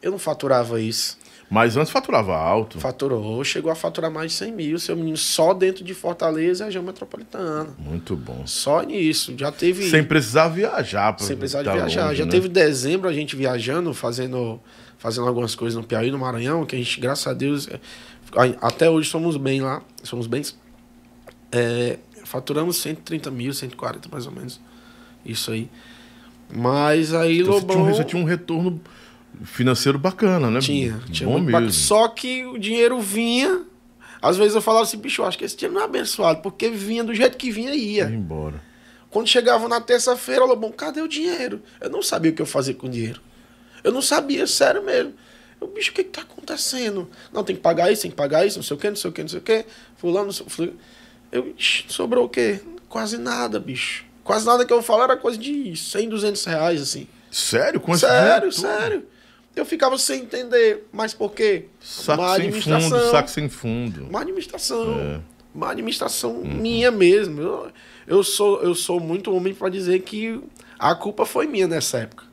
[0.02, 1.18] eu não faturava isso.
[1.50, 2.80] Mas antes faturava alto.
[2.80, 6.66] Faturou, chegou a faturar mais de 100 mil, seu menino, só dentro de Fortaleza e
[6.66, 7.70] região metropolitana.
[7.78, 8.42] Muito bom.
[8.46, 9.34] Só nisso.
[9.38, 9.90] Já teve.
[9.90, 11.16] Sem precisar viajar.
[11.20, 12.06] Sem precisar viajar.
[12.06, 12.32] Longe, Já né?
[12.32, 14.60] teve dezembro a gente viajando, fazendo,
[14.98, 17.70] fazendo algumas coisas no Piauí, no Maranhão, que a gente, graças a Deus,
[18.62, 19.82] até hoje somos bem lá.
[20.02, 20.42] Somos bem.
[21.52, 24.60] É, faturamos 130 mil, 140 mais ou menos.
[25.24, 25.70] Isso aí.
[26.52, 27.86] Mas aí, então, Lobão...
[27.86, 28.80] Você tinha um retorno
[29.44, 30.60] financeiro bacana, né?
[30.60, 31.72] Tinha, tinha Bom mesmo.
[31.72, 33.64] Só que o dinheiro vinha.
[34.22, 36.70] Às vezes eu falava assim, bicho, eu acho que esse dinheiro não é abençoado, porque
[36.70, 38.06] vinha do jeito que vinha ia.
[38.06, 38.62] Ia embora.
[39.10, 41.62] Quando chegava na terça-feira, eu bom, cadê o dinheiro?
[41.80, 43.22] Eu não sabia o que eu fazia com o dinheiro.
[43.84, 45.14] Eu não sabia, sério mesmo.
[45.60, 47.10] Eu, bicho, o que, que tá acontecendo?
[47.32, 49.10] Não, tem que pagar isso, tem que pagar isso, não sei o que, não sei
[49.10, 49.66] o que, não sei o que.
[49.98, 50.74] Fulano, não sei, fulano.
[51.32, 51.54] Eu,
[51.88, 52.60] sobrou o quê?
[52.90, 54.06] Quase nada, bicho.
[54.24, 57.08] Quase nada que eu falo era coisa de 100, 200 reais, assim.
[57.30, 57.80] Sério?
[57.80, 59.06] Quanto sério, sério.
[59.56, 60.88] Eu ficava sem entender.
[60.92, 61.66] Mas por quê?
[61.80, 64.08] Saco sem fundo, saco sem fundo.
[64.12, 65.00] Má administração.
[65.00, 65.20] É.
[65.54, 66.56] Má administração uhum.
[66.56, 67.42] minha mesmo.
[67.42, 67.72] Eu,
[68.08, 70.42] eu, sou, eu sou muito homem para dizer que
[70.80, 72.26] a culpa foi minha nessa época.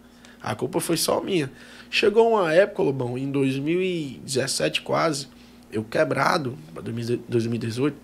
[0.42, 1.52] A culpa foi só minha.
[1.90, 5.28] Chegou uma época, Lobão, em 2017 quase,
[5.72, 7.96] eu quebrado, para 2018,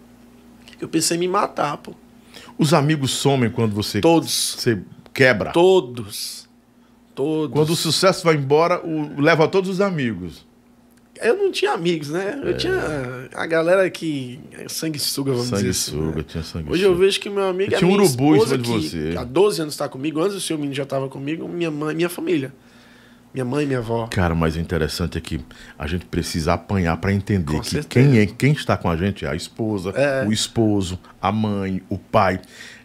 [0.81, 1.95] eu pensei em me matar, pô.
[2.59, 4.57] Os amigos somem quando você, Todos.
[4.59, 4.83] você
[5.15, 5.53] quebra?
[5.53, 6.46] Todos.
[7.17, 7.51] Todos.
[7.51, 10.45] Quando o sucesso vai embora, o, leva todos os amigos.
[11.19, 12.39] Eu não tinha amigos, né?
[12.45, 12.53] Eu é.
[12.53, 14.39] tinha a galera que.
[14.53, 15.99] É sanguessuga, vamos dizer assim.
[15.99, 16.23] Né?
[16.29, 18.59] tinha sangue Hoje eu vejo que meu amigo eu é tinha um urubu em cima
[18.59, 19.15] de você.
[19.17, 22.11] há 12 anos está comigo, antes do seu menino já estava comigo, minha mãe, minha
[22.11, 22.53] família.
[23.33, 24.09] Minha mãe e minha avó.
[24.09, 25.41] Cara, mas o interessante é que
[25.79, 29.25] a gente precisa apanhar para entender com que quem, é, quem está com a gente
[29.25, 30.27] é a esposa, é.
[30.27, 32.41] o esposo, a mãe, o pai.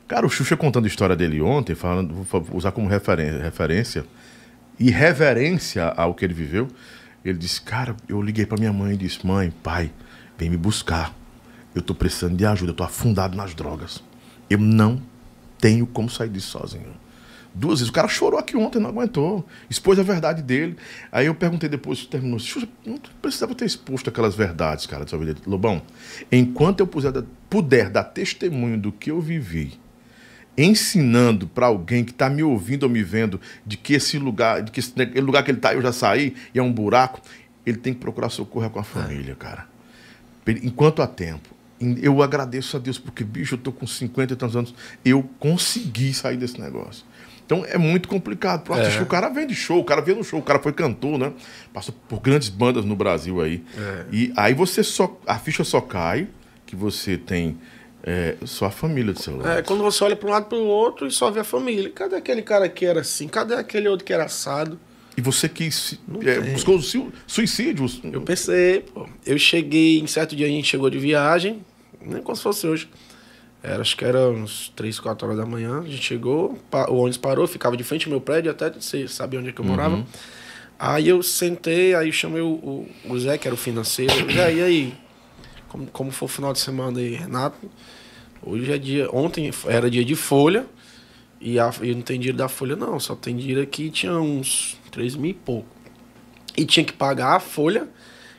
[0.08, 4.06] Cara, o Xuxa contando a história dele ontem, falando, vou usar como referência, referência
[4.82, 6.68] e reverência ao que ele viveu,
[7.24, 9.92] ele disse: Cara, eu liguei para minha mãe e disse: Mãe, pai,
[10.36, 11.16] vem me buscar.
[11.76, 14.04] Eu tô precisando de ajuda, eu tô afundado nas drogas.
[14.50, 15.00] Eu não
[15.60, 17.00] tenho como sair disso sozinho.
[17.54, 17.90] Duas vezes.
[17.90, 19.46] O cara chorou aqui ontem, não aguentou.
[19.70, 20.76] Expôs a verdade dele.
[21.12, 22.40] Aí eu perguntei depois, terminou.
[22.84, 25.36] Não precisava ter exposto aquelas verdades, cara, da sua vida.
[25.46, 25.84] Lobão,
[26.32, 29.80] enquanto eu puder, puder dar testemunho do que eu vivi,
[30.58, 34.72] ensinando para alguém que está me ouvindo ou me vendo de que esse lugar, de
[34.72, 37.22] que esse lugar que ele está eu já saí e é um buraco,
[37.66, 39.68] ele tem que procurar socorro com a família, cara.
[40.64, 41.50] Enquanto há tempo.
[42.00, 46.14] Eu agradeço a Deus porque, bicho, eu tô com 50 e tantos anos, eu consegui
[46.14, 47.04] sair desse negócio.
[47.44, 48.64] Então é muito complicado.
[48.64, 49.04] Pro artista, é.
[49.04, 51.34] o cara vem de show, o cara veio no show, o cara foi cantor, né?
[51.74, 53.64] Passou por grandes bandas no Brasil aí.
[53.78, 54.06] É.
[54.12, 55.20] E aí você só.
[55.26, 56.28] A ficha só cai
[56.66, 57.58] que você tem
[58.04, 59.50] é, só a família do seu lado.
[59.50, 61.90] É, quando você olha para um lado para o outro e só vê a família.
[61.90, 63.28] Cadê aquele cara que era assim?
[63.28, 64.80] Cadê aquele outro que era assado?
[65.16, 66.00] E você quis.
[66.26, 66.80] É, buscou
[67.28, 67.86] suicídio?
[68.12, 69.08] Eu pensei, pô.
[69.26, 71.64] Eu cheguei, em certo dia a gente chegou de viagem,
[72.02, 72.90] nem como se fosse hoje.
[73.64, 75.82] Era, acho que era uns 3, 4 horas da manhã.
[75.82, 76.58] A gente chegou,
[76.90, 79.62] o ônibus parou, ficava de frente ao meu prédio, até você sabia onde é que
[79.62, 79.98] eu morava.
[79.98, 80.06] Uhum.
[80.80, 84.12] Aí eu sentei, aí chamei o, o, o, Zé, que era o financeiro.
[84.34, 84.94] Zé, e aí?
[85.72, 87.58] Como, como foi o final de semana aí, Renato?
[88.44, 89.10] Hoje é dia.
[89.10, 90.66] Ontem era dia de folha.
[91.40, 93.00] E a, eu não tenho dinheiro da folha, não.
[93.00, 95.70] Só tem dinheiro aqui, tinha uns 3 mil e pouco.
[96.58, 97.88] E tinha que pagar a folha,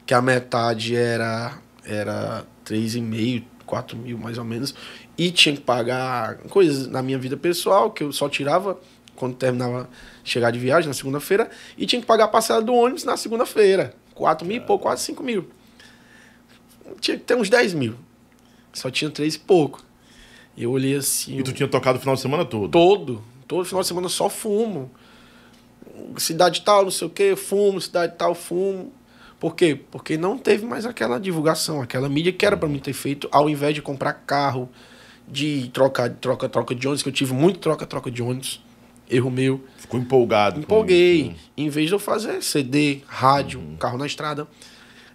[0.04, 4.74] que a metade era, era 3,5, 4 mil mais ou menos.
[5.16, 8.78] E tinha que pagar coisas na minha vida pessoal, que eu só tirava
[9.16, 9.88] quando terminava
[10.22, 11.50] chegar de viagem na segunda-feira.
[11.78, 13.94] E tinha que pagar a parcela do ônibus na segunda-feira.
[14.14, 15.48] 4 mil e pouco, quase 5 mil.
[17.00, 17.94] Tinha que ter uns 10 mil.
[18.72, 19.82] Só tinha 3 e pouco.
[20.56, 21.38] E eu olhei assim.
[21.38, 22.70] E tu tinha tocado o final de semana todo?
[22.70, 23.22] Todo.
[23.46, 24.90] Todo final de semana só fumo.
[26.16, 28.92] Cidade tal, não sei o que, fumo, cidade tal, fumo.
[29.38, 29.78] Por quê?
[29.90, 33.50] Porque não teve mais aquela divulgação, aquela mídia que era para mim ter feito, ao
[33.50, 34.68] invés de comprar carro,
[35.26, 38.62] de trocar, troca, troca de ônibus, que eu tive muito troca, troca de ônibus.
[39.10, 39.62] Erro meu.
[39.76, 40.60] Ficou empolgado.
[40.60, 41.32] Empolguei.
[41.32, 43.76] Isso, Em vez de eu fazer CD, rádio, uhum.
[43.76, 44.46] carro na estrada.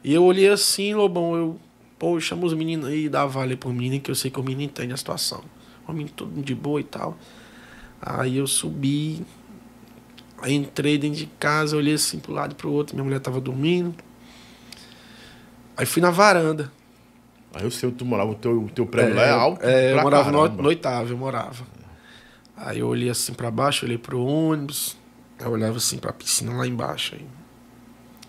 [0.04, 1.60] E eu olhei assim, Lobão, eu
[1.98, 4.64] Pô, chama os meninos aí, dá vale pro menino, que eu sei que o menino
[4.64, 5.44] entende a situação.
[5.88, 7.18] O menino todo de boa e tal.
[8.02, 9.26] Aí eu subi,
[10.40, 13.42] aí entrei dentro de casa, olhei assim pro lado e pro outro, minha mulher tava
[13.42, 13.96] dormindo.
[15.76, 16.72] Aí fui na varanda.
[17.54, 19.66] Aí o seu, tu morava, o teu, o teu prédio é, lá é alto?
[19.66, 21.66] É, eu morava no, no, oitavo, eu morava.
[22.56, 24.98] Aí eu olhei assim para baixo, olhei pro ônibus,
[25.40, 27.16] aí eu olhava assim pra piscina lá embaixo.
[27.16, 27.26] Aí,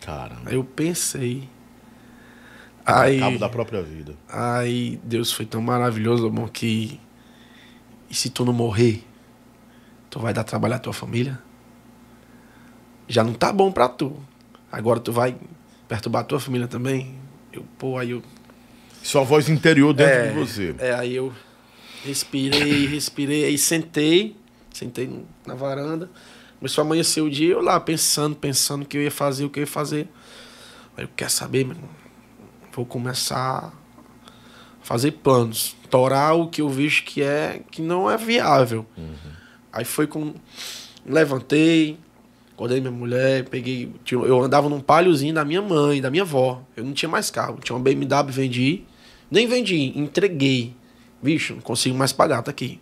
[0.00, 0.42] Caramba.
[0.46, 1.48] aí eu pensei,
[2.88, 4.14] Aí, cabo da própria vida.
[4.26, 6.98] Aí Deus foi tão maravilhoso, irmão, que.
[8.08, 9.04] E se tu não morrer,
[10.08, 11.38] tu vai dar trabalho à tua família?
[13.06, 14.16] Já não tá bom pra tu.
[14.72, 15.36] Agora tu vai
[15.86, 17.14] perturbar a tua família também?
[17.52, 18.22] Eu, pô, aí eu.
[19.02, 20.74] Sua voz interior dentro é, de você.
[20.78, 21.30] É, aí eu
[22.04, 24.34] respirei, respirei, aí sentei,
[24.72, 26.10] sentei na varanda.
[26.58, 29.50] Começou a amanhecer o dia, eu lá pensando, pensando o que eu ia fazer, o
[29.50, 30.08] que eu ia fazer.
[30.96, 32.07] Aí eu quero saber, meu irmão
[32.78, 33.72] vou começar a
[34.80, 38.86] fazer planos, torar o que eu vejo que é que não é viável.
[38.96, 39.14] Uhum.
[39.72, 40.32] Aí foi com
[41.04, 41.98] levantei,
[42.52, 46.62] acordei minha mulher, peguei, eu andava num palhozinho da minha mãe, da minha avó.
[46.76, 48.84] Eu não tinha mais carro, tinha uma BMW, vendi,
[49.28, 50.76] nem vendi, entreguei.
[51.20, 52.80] Bicho, não consigo mais pagar, tá aqui.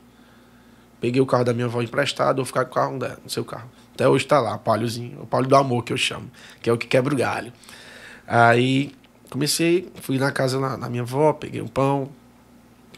[1.00, 3.46] Peguei o carro da minha avó emprestado, vou ficar com o carro dela, no seu
[3.46, 3.70] carro.
[3.94, 6.30] Até hoje tá lá, palhozinho, o palho do amor que eu chamo,
[6.60, 7.50] que é o que quebra o galho.
[8.26, 8.92] Aí
[9.30, 12.08] Comecei, fui na casa da, da minha avó, peguei um pão,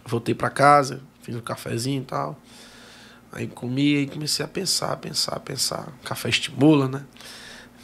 [0.04, 2.38] voltei para casa, fiz um cafezinho e tal.
[3.32, 5.92] Aí comi e comecei a pensar, pensar, pensar.
[6.04, 7.04] café estimula, né?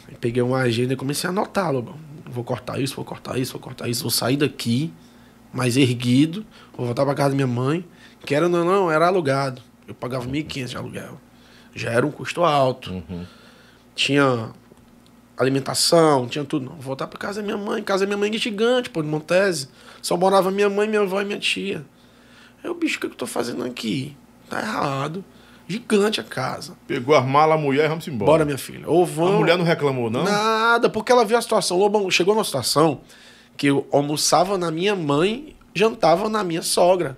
[0.07, 1.97] Aí peguei uma agenda e comecei a anotar, Lobão.
[2.25, 4.91] Vou cortar isso, vou cortar isso, vou cortar isso, vou sair daqui,
[5.53, 7.85] mais erguido, vou voltar para casa da minha mãe,
[8.25, 9.61] que era, não, não, era alugado.
[9.87, 11.21] Eu pagava 1.500 de aluguel.
[11.75, 12.91] Já era um custo alto.
[12.91, 13.25] Uhum.
[13.93, 14.51] Tinha
[15.37, 16.65] alimentação, tinha tudo.
[16.65, 17.83] Não, voltar para casa da minha mãe.
[17.83, 19.69] Casa da minha mãe é gigante, pô, de Montese.
[20.01, 21.85] Só morava minha mãe, minha avó e minha tia.
[22.63, 24.15] Aí o bicho, o que eu tô fazendo aqui?
[24.49, 25.23] Tá errado.
[25.67, 26.75] Gigante a casa.
[26.87, 28.31] Pegou as malas, a mulher e vamos embora.
[28.31, 28.87] Bora, minha filha.
[28.87, 29.33] Ou vamos...
[29.33, 30.23] A mulher não reclamou, não?
[30.23, 31.77] Nada, porque ela viu a situação.
[31.77, 33.01] Lobão chegou numa situação
[33.57, 37.17] que eu almoçava na minha mãe, jantava na minha sogra.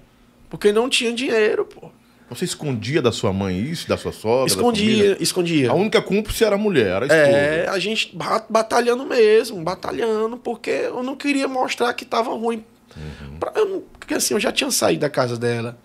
[0.49, 1.91] Porque não tinha dinheiro, pô.
[2.29, 4.47] Você escondia da sua mãe isso, da sua sogra?
[4.47, 5.71] Escondia, escondia.
[5.71, 7.37] A única cúmplice era a mulher, era a esposa.
[7.37, 8.17] É, a gente
[8.49, 12.65] batalhando mesmo, batalhando, porque eu não queria mostrar que estava ruim.
[12.95, 13.37] Uhum.
[13.39, 15.77] Pra, eu, porque assim, eu já tinha saído da casa dela.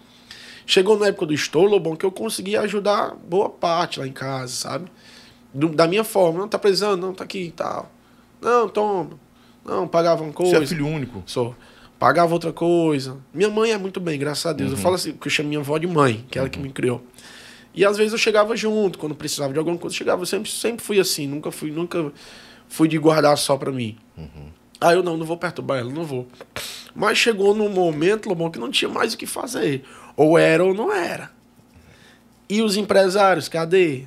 [0.67, 4.53] Chegou na época do estouro, bom, que eu conseguia ajudar boa parte lá em casa,
[4.53, 4.91] sabe?
[5.55, 6.41] Do, da minha forma.
[6.41, 7.91] Não tá precisando, não, tá aqui e tal.
[8.41, 9.11] Não, toma.
[9.65, 10.57] Não, pagava uma coisa.
[10.57, 11.23] Você é filho único?
[11.27, 11.55] Sou
[12.03, 13.17] pagava outra coisa.
[13.33, 14.73] Minha mãe é muito bem, graças a Deus.
[14.73, 14.77] Uhum.
[14.77, 16.69] Eu falo assim, porque eu chamo minha avó de mãe, que é ela que me
[16.69, 17.01] criou.
[17.73, 20.23] E às vezes eu chegava junto, quando precisava de alguma coisa, eu chegava.
[20.23, 22.13] Eu sempre, sempre fui assim, nunca fui, nunca
[22.67, 23.97] fui de guardar só pra mim.
[24.19, 24.49] Uhum.
[24.81, 26.27] Ah, eu não, não vou perturbar ela, não vou.
[26.93, 29.85] Mas chegou num momento, Lobão, que não tinha mais o que fazer.
[30.17, 31.31] Ou era ou não era.
[32.49, 34.07] E os empresários, cadê?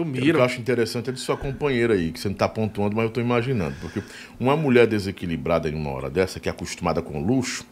[0.00, 0.26] Sumiram.
[0.26, 2.96] O que eu acho interessante é de sua companheira aí, que você não está pontuando,
[2.96, 3.76] mas eu estou imaginando.
[3.80, 4.02] Porque
[4.38, 7.64] uma mulher desequilibrada em uma hora dessa, que é acostumada com luxo,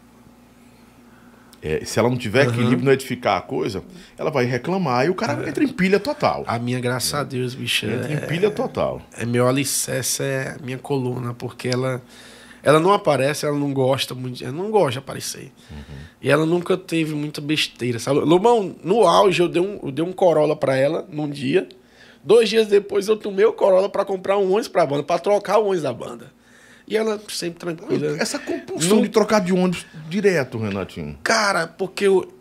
[1.61, 2.53] é, se ela não tiver uhum.
[2.53, 3.83] equilíbrio no edificar a coisa,
[4.17, 5.49] ela vai reclamar e o cara é.
[5.49, 6.45] entra em pilha total.
[6.47, 7.87] A minha, graças a Deus, bicho.
[7.87, 9.03] Entra é, em pilha total.
[9.17, 12.01] É meu alicerce, é a minha coluna, porque ela.
[12.61, 15.53] Ela não aparece, ela não gosta muito, ela não gosta de aparecer.
[15.71, 15.97] Uhum.
[16.21, 18.19] E ela nunca teve muita besteira, sabe?
[18.19, 21.69] Lobão, no auge, eu dei um, eu dei um Corolla para ela num dia.
[22.23, 25.59] Dois dias depois eu tomei o Corolla para comprar um ônibus pra banda, para trocar
[25.59, 26.33] o ônibus da banda.
[26.87, 28.17] E ela sempre tranquila.
[28.19, 29.03] Essa compulsão não...
[29.03, 31.19] de trocar de ônibus direto, Renatinho?
[31.23, 32.33] Cara, porque eu.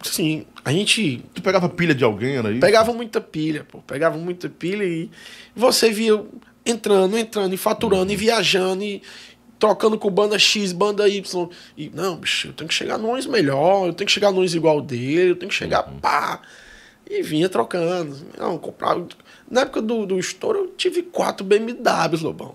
[0.00, 1.24] Assim, a gente.
[1.34, 2.60] Tu pegava pilha de alguém, era isso?
[2.60, 3.78] Pegava muita pilha, pô.
[3.78, 5.10] Pegava muita pilha e
[5.54, 6.24] você via
[6.64, 9.02] entrando, entrando, e faturando, e viajando, e
[9.58, 11.48] trocando com banda X, banda Y.
[11.76, 14.80] E, não, bicho, eu tenho que chegar nós melhor, eu tenho que chegar nós igual
[14.80, 16.40] dele, eu tenho que chegar pá.
[17.08, 18.16] E vinha trocando.
[18.38, 19.06] Não, comprava.
[19.50, 22.54] Na época do, do estouro, eu tive quatro BMWs, Lobão.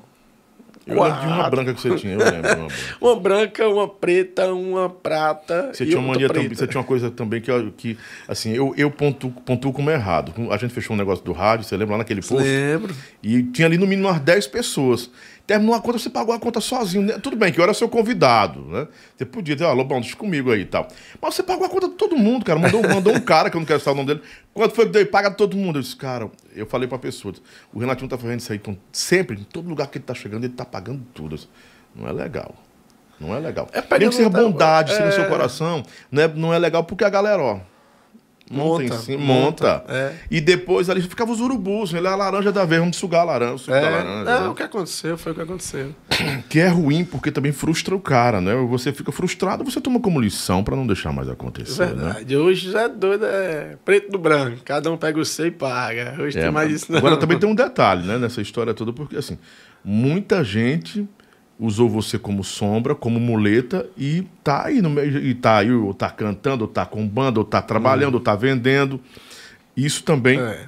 [0.88, 2.50] Eu lembro de uma branca que você tinha, eu lembro.
[2.50, 2.76] Uma branca.
[3.02, 5.70] Uma branca, uma preta, uma prata.
[5.72, 8.74] Você tinha, uma mania também, você tinha uma coisa também que, eu- que assim, eu,
[8.76, 10.34] eu pontuo, pontuo como errado.
[10.52, 12.36] A gente fechou um negócio do rádio, você lembra lá naquele posto?
[12.44, 12.96] Lembro.
[13.22, 15.10] E tinha ali no mínimo umas 10 pessoas.
[15.46, 17.06] Terminou a conta, você pagou a conta sozinho.
[17.06, 17.20] né?
[17.20, 18.88] Tudo bem, que eu era seu convidado, né?
[19.18, 20.88] Você podia dizer, ó, Lobão, deixa comigo aí e tal.
[21.22, 22.60] Mas você pagou a conta de todo mundo, cara.
[22.60, 24.22] Mandou, mandou um cara, que eu não quero citar o nome dele.
[24.54, 25.06] Quanto foi que deu?
[25.08, 25.80] Paga todo mundo.
[25.80, 27.34] Eu disse, cara, eu falei pra pessoa,
[27.74, 28.58] o Renatinho tá fazendo isso aí.
[28.58, 31.36] Então, sempre, em todo lugar que ele tá chegando, ele tá pagando tudo.
[31.36, 31.50] Disse,
[31.96, 32.56] Não é legal.
[33.20, 33.70] Não é legal.
[33.72, 35.12] É Tem que ser bondade, ser no é.
[35.12, 35.84] seu coração.
[36.12, 37.60] Não é, não é legal porque a galera, ó.
[38.52, 40.14] Monta, Monta, cima, monta, é.
[40.30, 41.94] E depois ali ficava os urubus.
[41.94, 44.14] Ele é a laranja da vez, vamos sugar a laranja, da É, laranja.
[44.26, 44.48] não, né?
[44.50, 45.96] o que aconteceu foi o que aconteceu.
[46.50, 48.54] Que é ruim porque também frustra o cara, né?
[48.70, 52.04] Você fica frustrado, você toma como lição pra não deixar mais acontecer, né?
[52.14, 52.38] Verdade.
[52.38, 54.58] Hoje já é doido, é preto do branco.
[54.64, 56.16] Cada um pega o seu e paga.
[56.20, 57.00] Hoje É, tem mais isso, não.
[57.00, 59.38] Agora também tem um detalhe, né, nessa história toda, porque assim,
[59.84, 61.08] muita gente
[61.62, 65.94] usou você como sombra, como muleta e tá aí no meio, e tá aí, ou
[65.94, 69.00] tá cantando, ou tá com banda, ou tá trabalhando, ou tá vendendo.
[69.78, 70.66] Isso também É.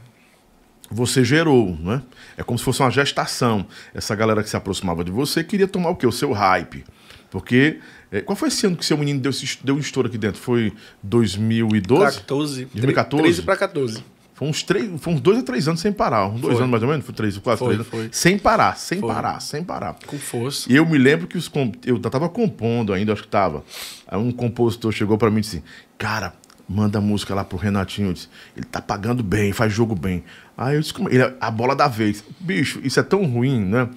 [0.91, 2.03] você gerou, né?
[2.37, 3.65] É como se fosse uma gestação.
[3.93, 6.05] Essa galera que se aproximava de você queria tomar o quê?
[6.05, 6.83] O seu hype.
[7.31, 7.79] Porque.
[8.11, 9.31] eh, qual foi esse ano que seu menino deu,
[9.63, 10.39] deu um estouro aqui dentro?
[10.39, 12.17] Foi 2012?
[12.19, 12.65] 14.
[12.65, 13.23] 2014?
[13.23, 14.03] 13 para 14.
[14.43, 16.27] Foi uns, três, foi uns dois a três anos sem parar.
[16.27, 16.63] Uns dois Foi.
[16.63, 17.05] anos mais ou menos?
[17.05, 17.87] Foi três, quase Foi, três anos.
[17.89, 18.09] foi.
[18.11, 19.95] Sem parar, sem parar, sem parar.
[20.05, 20.69] Com força.
[20.71, 21.49] E eu me lembro que os
[21.85, 23.63] eu tava compondo ainda, acho que tava.
[24.05, 25.63] Aí um compositor chegou pra mim e disse:
[25.97, 26.33] Cara,
[26.67, 28.09] manda a música lá pro Renatinho.
[28.09, 28.27] Eu disse,
[28.57, 30.23] ele tá pagando bem, faz jogo bem.
[30.57, 32.21] Aí eu disse: "Como- ele, é a bola da vez.
[32.39, 33.87] Bicho, isso é tão ruim, né?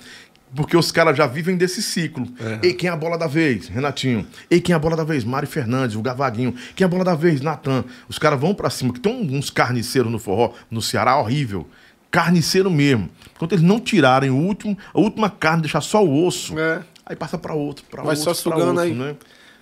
[0.54, 2.26] Porque os caras já vivem desse ciclo.
[2.62, 3.68] Ei, quem é a bola da vez?
[3.68, 4.26] Renatinho.
[4.50, 5.24] Ei, quem é a bola da vez?
[5.24, 6.54] Mário Fernandes, o Gavaguinho.
[6.74, 7.40] Quem é a bola da vez?
[7.40, 7.84] Natan.
[8.08, 11.68] Os caras vão pra cima, que tem uns carniceiros no forró, no Ceará, horrível.
[12.10, 13.10] Carniceiro mesmo.
[13.34, 16.58] Enquanto eles não tirarem o último, a última carne, deixar só o osso.
[16.58, 16.82] É.
[17.04, 18.94] Aí passa pra outro, pra Vai outro, só sugando outro, aí.
[18.94, 19.16] né?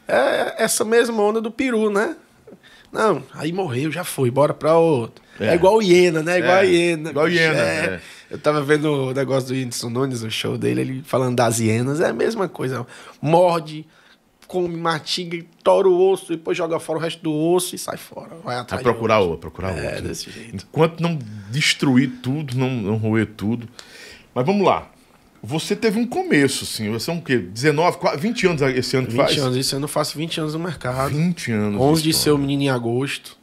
[0.07, 2.15] É essa mesma onda do peru, né?
[2.93, 5.24] Não, aí morreu, já foi, bora pra outro.
[5.41, 5.55] É, É.
[5.55, 6.39] igual hiena, né?
[6.39, 7.11] Igual É, a hiena.
[7.11, 7.85] igual hiena, é.
[7.87, 8.01] é.
[8.31, 12.01] Eu tava vendo o negócio do Whindersson Nunes, o show dele, ele falando das hienas,
[12.01, 12.87] é a mesma coisa.
[13.21, 13.87] Morde,
[14.47, 18.31] come, mastiga, tora o osso, depois joga fora o resto do osso e sai fora.
[18.43, 19.31] Vai Vai atrás de procurar outro.
[19.33, 20.09] outro, procurar É, outro.
[20.09, 20.65] desse jeito.
[20.69, 21.19] Enquanto não
[21.51, 23.69] destruir tudo, não, não roer tudo.
[24.35, 24.91] Mas vamos lá.
[25.43, 26.91] Você teve um começo, assim.
[26.91, 27.37] Você é um quê?
[27.37, 29.39] 19, quase 20 anos esse ano que 20 faz?
[29.39, 31.15] anos, isso eu não faço 20 anos no mercado.
[31.15, 31.81] 20 anos.
[31.81, 32.25] 11 de história.
[32.25, 33.37] ser o menino em agosto.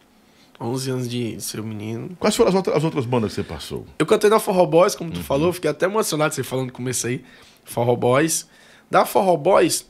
[0.62, 2.10] 11 anos de ser o menino.
[2.20, 3.86] Quais foram as outras, as outras bandas que você passou?
[3.98, 5.24] Eu cantei na Forró Boys, como tu Uhum.
[5.24, 7.24] falou, fiquei até emocionado você falando no começo aí.
[7.66, 8.48] Forró Boys.
[8.90, 9.86] Da Forró Boys,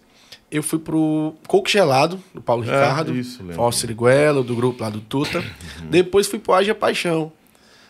[0.51, 3.15] eu fui pro Coco Gelado, do Paulo É, Ricardo.
[3.15, 3.49] isso, lembro.
[3.49, 3.55] Uhum.
[3.57, 5.43] Forró Siriguela, do grupo lá do Tuta.
[5.89, 7.31] Depois fui pro Haja Paixão.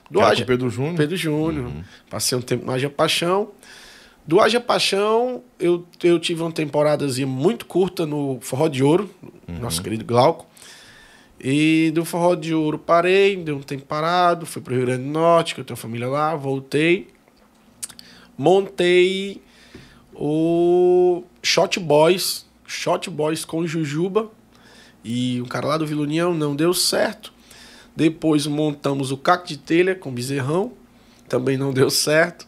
[0.09, 0.45] Do Que Haja...
[0.45, 0.95] Pedro Júnior?
[0.95, 1.71] Pedro Júnior.
[2.09, 3.49] Passei um tempo no Haja Paixão.
[4.27, 9.09] Do Haja Paixão, eu, eu tive uma temporadazinha muito curta no Forró de Ouro,
[9.47, 9.59] Uhum.
[9.59, 10.45] nosso querido Glauco.
[11.43, 15.09] E do Forró de Ouro parei, deu um tempo parado, fui pro Rio Grande do
[15.09, 17.07] Norte, que eu tenho família lá, voltei.
[18.37, 19.41] Montei
[20.13, 24.29] o Shot Boys, Shot Boys com Jujuba.
[25.03, 27.33] E um cara lá do Vila União não deu certo.
[27.95, 30.73] Depois montamos o Caco de Telha com Bezerrão,
[31.27, 32.47] também não deu certo.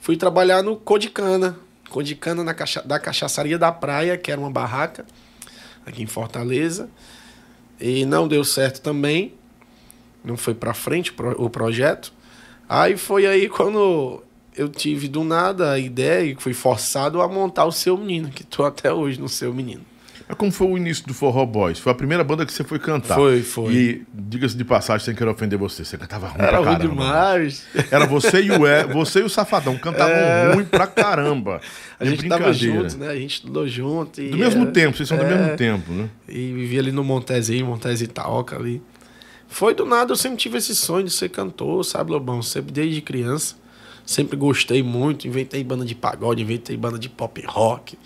[0.00, 1.56] Fui trabalhar no Codicana,
[1.88, 5.06] Codicana na cacha da Cachaçaria da Praia, que era uma barraca
[5.86, 6.90] aqui em Fortaleza.
[7.80, 9.34] E não deu certo também.
[10.24, 12.12] Não foi pra frente o projeto.
[12.68, 14.22] Aí foi aí quando
[14.56, 18.44] eu tive do nada a ideia e fui forçado a montar o Seu Menino, que
[18.44, 19.91] tô até hoje no Seu Menino.
[20.32, 21.78] Mas como foi o início do Forró Boys?
[21.78, 23.16] Foi a primeira banda que você foi cantar.
[23.16, 23.74] Foi, foi.
[23.74, 26.88] E, diga-se de passagem, sem querer ofender você, você cantava ruim Era pra ruim caramba.
[26.88, 27.66] demais.
[27.90, 31.60] Era você e o E, você e o Safadão, cantavam ruim pra caramba.
[32.00, 33.08] A gente tava juntos, né?
[33.10, 34.22] A gente estudou junto.
[34.22, 35.28] Do mesmo era- tempo, vocês são do É.
[35.36, 36.08] mesmo tempo, né?
[36.26, 38.80] E vivia ali no Montezinho, Montese Itaoca ali.
[39.48, 42.40] Foi do nada, eu sempre tive esse sonho de ser cantor, sabe, Lobão?
[42.40, 43.54] Sempre desde criança.
[44.06, 45.28] Sempre gostei muito.
[45.28, 47.98] Inventei banda de pagode, inventei banda de pop rock.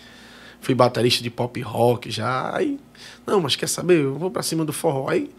[0.60, 2.54] Fui baterista de pop rock já.
[2.56, 2.78] Aí,
[3.26, 4.00] não, mas quer saber?
[4.00, 5.08] Eu vou pra cima do forró.
[5.10, 5.30] Aí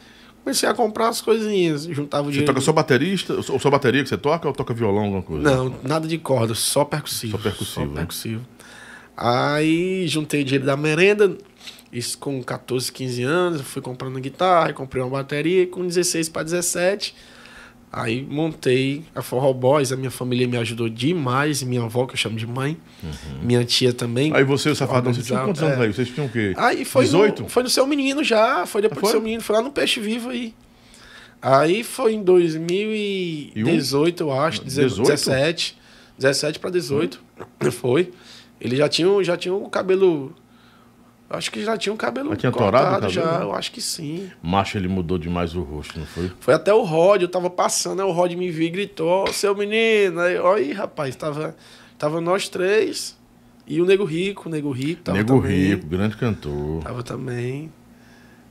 [0.44, 2.54] comecei a comprar as coisinhas, juntava o Você dinheiro.
[2.54, 5.44] toca só baterista, ou só bateria que você toca, ou toca violão, alguma coisa?
[5.44, 7.36] Não, nada de corda, só percussivo.
[7.38, 7.96] Só percussivo, Só né?
[7.96, 8.42] percussivo.
[9.16, 11.36] Aí juntei o dinheiro da merenda,
[11.92, 16.44] Isso com 14, 15 anos, fui comprando guitarra, comprei uma bateria, e com 16 para
[16.44, 17.16] 17,
[17.92, 22.18] aí montei a Forró Boys, a minha família me ajudou demais, minha avó, que eu
[22.18, 23.40] chamo de mãe, uhum.
[23.42, 24.36] minha tia também.
[24.36, 25.84] Aí você e o Safadão, vocês tinham quantos anos é.
[25.84, 25.94] aí?
[25.94, 26.54] Vocês tinham o quê?
[26.58, 27.44] Aí foi 18?
[27.44, 29.10] No, foi no Seu Menino já, foi depois ah, foi?
[29.10, 30.54] do Seu Menino, foi lá no Peixe Vivo aí.
[31.42, 35.08] Aí foi em 2018, eu acho, 18?
[35.08, 35.78] 17,
[36.18, 37.72] 17 para 18, hum.
[37.72, 38.12] foi.
[38.60, 40.34] Ele já tinha, já tinha o cabelo
[41.30, 44.32] Acho que já tinha um cabelo Mas tinha torado já, eu acho que sim.
[44.42, 46.32] Macho, ele mudou demais o rosto, não foi?
[46.40, 49.34] Foi até o Rod, eu tava passando, aí o Rod me viu e gritou, oh,
[49.34, 50.22] seu menino.
[50.22, 51.56] Aí, aí, rapaz, tava,
[51.98, 53.18] tava nós três.
[53.68, 55.60] E o Nego Rico, o Nego Rico tava Nego também.
[55.60, 56.84] Rico, grande cantor.
[56.84, 57.70] Tava também.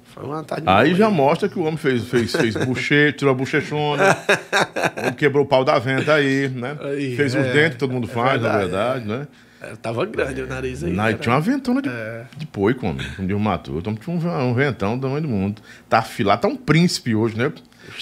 [0.05, 3.35] Foi uma tarde Aí já mostra que o homem fez, fez, fez buchete, tirou a
[3.35, 4.17] bochechona,
[5.17, 6.77] quebrou o pau da venta aí, né?
[6.81, 9.19] Aí, fez é, os dentes, todo mundo é faz, verdade, na verdade, é.
[9.19, 9.29] né?
[9.61, 10.93] É, tava grande o nariz aí.
[10.93, 12.27] Na, tinha uma ventona de, é.
[12.37, 13.07] de poico, homem.
[13.19, 13.79] Um dia matou.
[13.79, 15.63] Então tinha um, um ventão do tamanho do mundo.
[15.89, 17.53] Tá afilado, tá um príncipe hoje, né?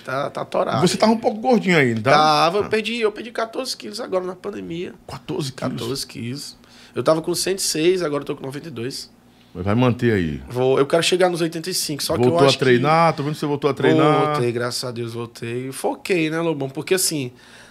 [0.05, 0.81] Tá, tá atorado.
[0.81, 2.11] Você tava um pouco gordinho aí, tá?
[2.11, 4.95] Tava, eu perdi, eu perdi 14 quilos agora na pandemia.
[5.07, 5.73] 14 quilos?
[5.73, 6.57] 14 quilos.
[6.95, 9.11] Eu tava com 106, agora eu tô com 92.
[9.55, 10.43] Vai manter aí.
[10.49, 13.17] Vou, eu quero chegar nos 85, só voltou que eu acho a treinar, que...
[13.19, 14.33] tô vendo que você voltou a treinar.
[14.33, 15.71] Voltei, graças a Deus, voltei.
[15.71, 16.69] Foquei, né, Lobão?
[16.69, 17.31] Porque assim,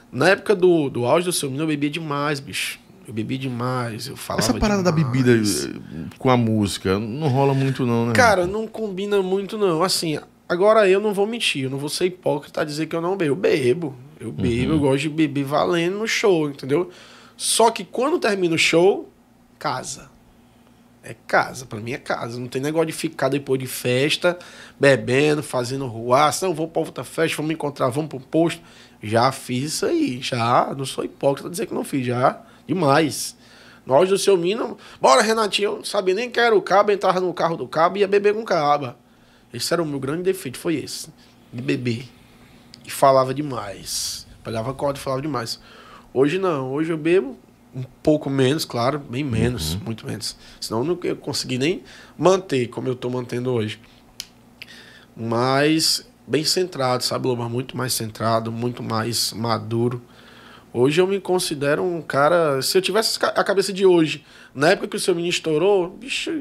[0.09, 2.79] na época do, do auge do seu menino, eu bebia demais, bicho.
[3.05, 5.03] Eu bebi demais, eu falava Essa parada demais.
[5.05, 8.13] da bebida eh, com a música não rola muito não, né?
[8.13, 9.83] Cara, não combina muito não.
[9.83, 13.01] Assim, agora eu não vou mentir, eu não vou ser hipócrita a dizer que eu
[13.01, 13.31] não bebo.
[13.31, 14.77] Eu bebo, eu bebo, uhum.
[14.77, 16.89] eu gosto de beber valendo no show, entendeu?
[17.35, 19.09] Só que quando termina o show,
[19.59, 20.09] casa.
[21.05, 22.39] É casa, para mim é casa.
[22.39, 24.39] Não tem negócio de ficar depois de festa,
[24.79, 26.47] bebendo, fazendo ruaça.
[26.47, 28.61] Não, vou pra outra festa, vamos encontrar, vamos pro posto.
[29.01, 30.73] Já fiz isso aí, já.
[30.77, 33.35] Não sou hipócrita dizer que não fiz, já Demais.
[33.85, 36.91] No auge do seu Mino, bora Renatinho, eu não sabia nem que era o cabo,
[36.91, 38.97] entrava no carro do cabo e ia beber com o caba.
[39.53, 41.09] Esse era o meu grande defeito, foi esse.
[41.51, 42.07] De beber.
[42.85, 44.25] E falava demais.
[44.43, 45.59] Pegava corda e falava demais.
[46.13, 47.37] Hoje não, hoje eu bebo
[47.75, 49.81] um pouco menos, claro, bem menos, uhum.
[49.85, 50.35] muito menos.
[50.61, 51.83] Senão eu não consegui nem
[52.17, 53.79] manter como eu estou mantendo hoje.
[55.15, 57.49] Mas bem centrado, sabe, Loba?
[57.49, 60.01] Muito mais centrado, muito mais maduro.
[60.73, 62.61] Hoje eu me considero um cara.
[62.61, 66.31] Se eu tivesse a cabeça de hoje, na época que o seu menino estourou, bicho,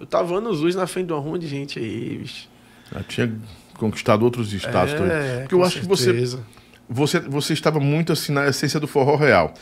[0.00, 2.48] eu tava anos luz na frente de uma rua de gente aí, bicho.
[2.92, 3.32] Já tinha
[3.78, 5.40] conquistado outros estados é, também.
[5.42, 6.38] Porque eu acho certeza.
[6.38, 7.28] que você, você.
[7.28, 9.54] Você estava muito assim na essência do forró real.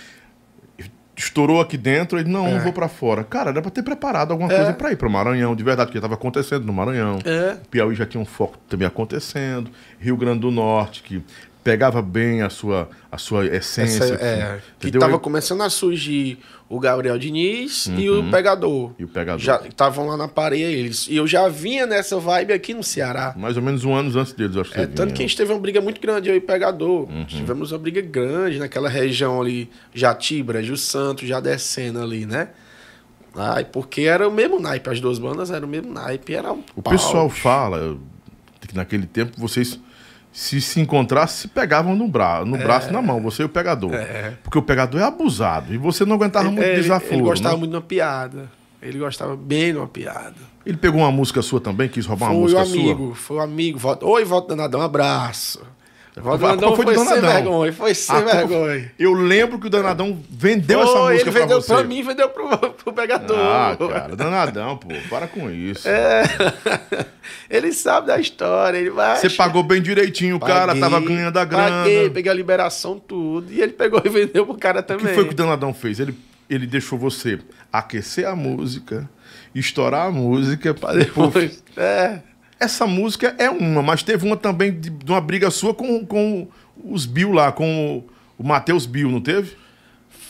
[1.15, 2.59] Estourou aqui dentro, ele, não, é.
[2.59, 3.25] vou para fora.
[3.25, 4.57] Cara, era pra ter preparado alguma é.
[4.57, 7.19] coisa para ir para o Maranhão, de verdade, porque estava acontecendo no Maranhão.
[7.25, 7.57] É.
[7.71, 9.71] Piauí já tinha um foco também acontecendo.
[9.99, 11.23] Rio Grande do Norte, que
[11.67, 14.05] pegava bem a sua, a sua essência.
[14.05, 16.39] Essa, é, que estava começando a surgir
[16.69, 17.99] o Gabriel Diniz uhum.
[17.99, 18.93] e o Pegador.
[18.97, 19.41] E o Pegador.
[19.41, 21.09] Já estavam lá na parede eles.
[21.09, 23.35] E eu já vinha nessa vibe aqui no Ceará.
[23.37, 25.53] Mais ou menos um ano antes deles, acho que é, Tanto que a gente teve
[25.53, 27.11] uma briga muito grande, eu e o Pegador.
[27.11, 27.25] Uhum.
[27.25, 32.51] Tivemos uma briga grande naquela região ali, Jatibra, Ju Santos, já descendo ali, né?
[33.35, 36.63] Ai, porque era o mesmo naipe, as duas bandas eram o mesmo naipe, era um
[36.77, 37.99] O pau, pessoal fala
[38.67, 39.81] que naquele tempo vocês
[40.37, 42.63] se se encontrasse, se pegavam no, bra no é.
[42.63, 43.95] braço na mão, você e o pegador.
[43.95, 44.35] É.
[44.43, 47.15] Porque o pegador é abusado e você não aguentava muito ele, desaforo.
[47.15, 47.61] Ele gostava né?
[47.61, 48.51] muito de uma piada.
[48.83, 50.35] Ele gostava bem de uma piada.
[50.67, 53.15] Ele pegou uma música sua também, quis roubar foi uma música amigo, sua?
[53.15, 54.11] Foi um amigo, foi um amigo.
[54.13, 55.63] Oi, Volta Danadão, um abraço.
[56.19, 58.93] O Danadão foi, foi sem vergonha, foi sem vergonha.
[58.99, 61.77] Eu lembro que o Danadão vendeu essa música ele vendeu pra.
[61.77, 63.39] Pra mim, vendeu pro, pro pegador.
[63.39, 65.87] Ah, cara, Danadão, pô, para com isso.
[65.87, 66.23] É.
[67.51, 69.19] ele sabe da história, ele vai...
[69.19, 71.83] Você pagou bem direitinho, o cara tava ganhando a grana.
[71.83, 73.53] Paguei, peguei a liberação, tudo.
[73.53, 75.05] E ele pegou e vendeu pro cara também.
[75.05, 76.01] O que foi que o Danadão fez?
[76.01, 76.17] Ele,
[76.49, 77.39] ele deixou você
[77.71, 79.09] aquecer a música,
[79.55, 80.73] estourar a música...
[80.73, 81.63] Pra depois...
[81.77, 82.21] É...
[82.59, 86.49] Essa música é uma, mas teve uma também de, de uma briga sua com, com
[86.85, 89.57] os Bill lá, com o, o Matheus Bill, não teve?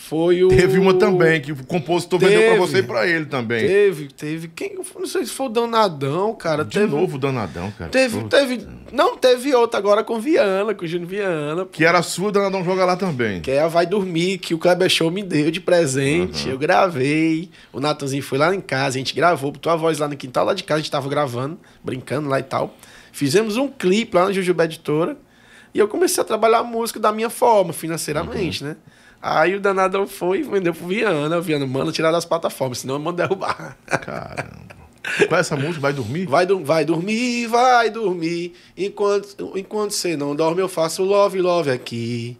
[0.09, 0.48] Foi o.
[0.48, 3.66] Teve uma também, que o compositor teve, vendeu pra você e pra ele também.
[3.66, 4.46] Teve, teve.
[4.46, 4.78] Quem?
[4.96, 6.64] Não sei se foi o Danadão, cara.
[6.64, 7.90] De teve, novo o Danadão, cara.
[7.90, 8.28] Teve, Pô.
[8.28, 8.64] teve.
[8.92, 11.66] Não, teve outra agora com Viana, com o Júnior Viana.
[11.66, 13.40] Que era sua, o Danadão joga lá também.
[13.40, 16.46] Que é a Vai Dormir, que o Kleber Show me deu de presente.
[16.46, 16.52] Uhum.
[16.52, 17.50] Eu gravei.
[17.72, 20.44] O Natanzinho foi lá em casa, a gente gravou, botou a voz lá no quintal
[20.44, 22.76] lá de casa, a gente tava gravando, brincando lá e tal.
[23.11, 25.16] Fizemos um clipe lá na Jujuba Editora.
[25.74, 28.70] E eu comecei a trabalhar a música da minha forma, financeiramente, uhum.
[28.70, 28.76] né?
[29.21, 31.39] Aí o danado foi e vendeu pro Viana.
[31.39, 33.77] O Viana, mano, tirar das plataformas, senão eu mando derrubar.
[33.87, 34.77] Caramba.
[35.29, 35.81] Qual é essa música?
[35.81, 36.27] Vai dormir?
[36.27, 38.53] Vai, vai dormir, vai dormir.
[38.77, 42.37] Enquanto, enquanto você não dorme, eu faço love, love aqui.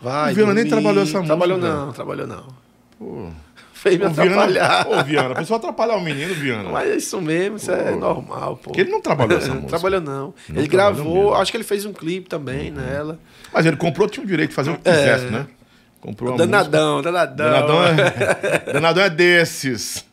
[0.00, 0.32] Vai.
[0.32, 1.26] O Viana nem trabalhou essa música.
[1.26, 2.46] Trabalhou não, trabalhou não.
[2.98, 3.28] Pô.
[3.72, 4.86] Fez me Viana, atrapalhar.
[4.88, 6.68] ô, Viana, a pessoa atrapalhar o menino, Viana.
[6.68, 8.64] Mas é isso mesmo, isso é normal, pô.
[8.64, 9.70] Porque ele não trabalhou essa Não música.
[9.70, 10.34] trabalhou, não.
[10.50, 11.28] Não ele trabalhou gravou, mesmo.
[11.30, 11.34] Uhum.
[11.36, 13.18] acho que ele fez um clipe também nela.
[13.50, 15.46] Mas ele comprou, tinha o direito de fazer o que quisesse, né?
[16.00, 16.46] Comprou a música.
[16.50, 17.50] Danadão, danadão.
[17.50, 20.04] Danadão é, Danadão é desses.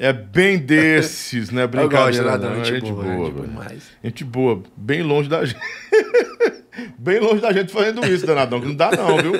[0.00, 1.64] É bem desses, né?
[1.64, 2.24] Eu gosto Brincadeira.
[2.38, 3.82] danadão, gente boa, gente boa demais.
[4.04, 5.58] Gente boa, bem longe da gente.
[6.98, 9.32] bem longe da gente fazendo isso, Danadão, que não dá não, viu?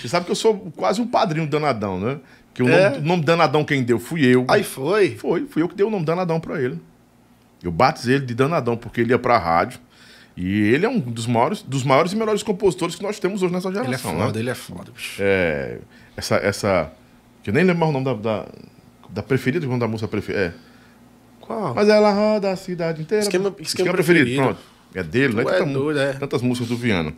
[0.00, 2.18] Você sabe que eu sou quase um padrinho do Danadão, né?
[2.52, 2.90] Que o É?
[2.90, 4.44] nome, o nome Danadão quem deu fui eu.
[4.48, 5.14] Aí foi.
[5.16, 6.78] Foi, fui eu que dei o nome Danadão pra ele.
[7.62, 9.78] Eu batizei ele de Danadão porque ele ia pra rádio.
[10.36, 13.52] E ele é um dos maiores, dos maiores e melhores compositores que nós temos hoje
[13.54, 14.38] nessa Ele é geração, foda, né?
[14.38, 15.16] ele é foda, bicho.
[15.22, 15.78] É,
[16.16, 16.92] essa, essa.
[17.42, 18.46] Que eu nem lembro mais o nome da, da,
[19.08, 20.44] da preferida, o nome da música preferida.
[20.44, 20.52] É.
[21.40, 21.74] Qual?
[21.74, 23.22] Mas ela roda a cidade inteira.
[23.24, 24.42] Esquema- esquema preferido.
[24.42, 24.60] pronto.
[24.94, 25.42] É dele, né?
[25.48, 26.12] É doido, é.
[26.14, 27.14] Tantas músicas do Viana.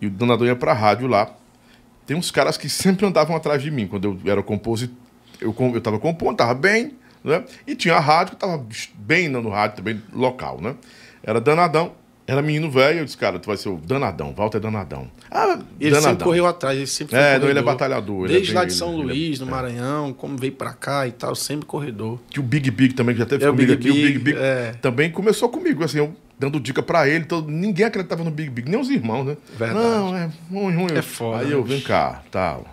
[0.00, 1.30] E o Donador ia pra rádio lá.
[2.06, 3.86] Tem uns caras que sempre andavam atrás de mim.
[3.86, 4.94] Quando eu era compositor,
[5.40, 6.92] eu, eu tava compondo, tava bem,
[7.22, 7.44] né?
[7.66, 8.64] E tinha a rádio, que tava
[8.94, 10.74] bem no rádio também, local, né?
[11.22, 11.92] Era Danadão.
[12.26, 15.10] Era menino velho, eu disse, cara, tu vai ser o Danadão, Walter Danadão.
[15.30, 16.10] Ah, Ele Danadão.
[16.10, 18.60] sempre correu atrás, ele sempre foi É, não, ele é batalhador, ele é Desde bem-
[18.60, 21.34] lá de São ele- ele é- Luís, no Maranhão, como veio pra cá e tal,
[21.34, 22.20] sempre corredor.
[22.30, 24.18] que o Big Big também, que já teve É, o comigo Big aqui, o Big
[24.18, 24.72] Big, Big é.
[24.80, 28.70] também começou comigo, assim, eu dando dica pra ele, todo, ninguém acreditava no Big Big,
[28.70, 29.36] nem os irmãos, né?
[29.58, 29.84] Verdade.
[29.84, 30.92] Não, é ruim, ruim.
[30.96, 32.64] É foda, Aí eu, vem cá, tal,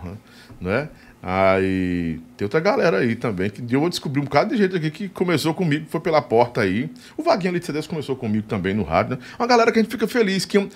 [0.60, 0.88] né?
[1.22, 5.08] Aí tem outra galera aí também, que eu descobri um bocado de gente aqui que
[5.08, 6.90] começou comigo, foi pela porta aí.
[7.16, 9.18] O Vaguinho ali de CDs começou comigo também no rádio, né?
[9.38, 10.66] Uma galera que a gente fica feliz, que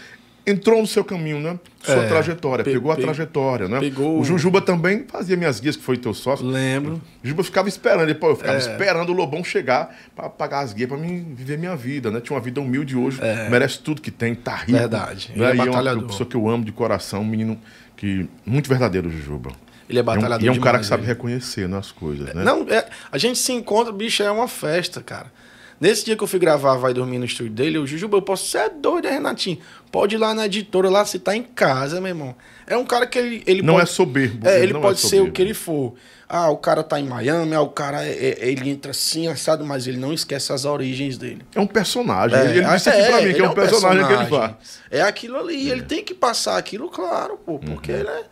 [0.47, 1.59] entrou no seu caminho, né?
[1.83, 3.81] Sua É, trajetória, pe- pegou a pe- trajetória, né?
[3.81, 6.45] pegou- O Jujuba também fazia minhas guias, que foi teu sócio.
[6.47, 7.01] Lembro.
[7.25, 8.59] O Juba ficava esperando, ele, pô, eu ficava É.
[8.59, 12.21] esperando o Lobão chegar pra pagar as guias pra mim viver minha vida, né?
[12.21, 13.19] Tinha uma vida humilde hoje,
[13.51, 14.77] merece tudo que tem, tá rico.
[14.77, 14.81] É.
[14.81, 15.47] Verdade, ele Né?
[15.53, 16.07] é E uma batalhador.
[16.09, 17.59] pessoa que eu amo de coração, um menino
[17.97, 19.51] que muito verdadeiro, Jujuba.
[19.89, 21.09] Ele é E é um- batalhador E é um, cara que sabe ele.
[21.09, 22.43] reconhecer né, as coisas, né?
[22.45, 25.33] Não, é, a gente se encontra, bicho, é uma festa, cara.
[25.81, 28.49] Nesse dia que eu fui gravar Vai Dormir no estúdio dele, o Jujuba, eu posso
[28.49, 29.59] ser doido, né, Renatinho?
[29.91, 32.35] Pode ir lá na editora, lá se tá em casa, meu irmão.
[32.67, 33.83] É um cara que ele, ele Não pode...
[33.83, 34.49] é soberbo.
[34.49, 35.95] É, ele não pode é ser o que ele for.
[36.29, 39.65] Ah, o cara tá em Miami, ah, o cara é- é- ele entra assim, assado,
[39.67, 41.43] mas ele não esquece as origens dele.
[41.55, 42.39] É um personagem.
[42.39, 44.57] ele ele disse aqui é, pra mim que é um personagem, que ele personagem.
[44.57, 44.81] faz.
[44.91, 48.23] É aquilo ali, ele tem que passar aquilo, claro, pô, porque ele é,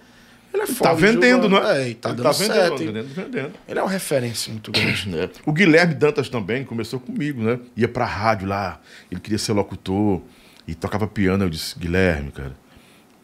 [0.53, 0.95] ele é Tá foda.
[0.95, 1.61] vendendo, Juba.
[1.75, 1.83] né?
[1.83, 2.79] É, e tá Ele dando vendendo, certo.
[2.79, 3.53] vendendo, vendendo.
[3.69, 5.09] Ele é uma referência muito grande.
[5.09, 5.29] né?
[5.47, 7.59] O Guilherme Dantas também começou comigo, né?
[7.77, 8.81] Ia pra rádio lá,
[9.11, 10.21] ele queria ser locutor
[10.67, 11.45] e tocava piano.
[11.45, 12.55] Eu disse, Guilherme, cara,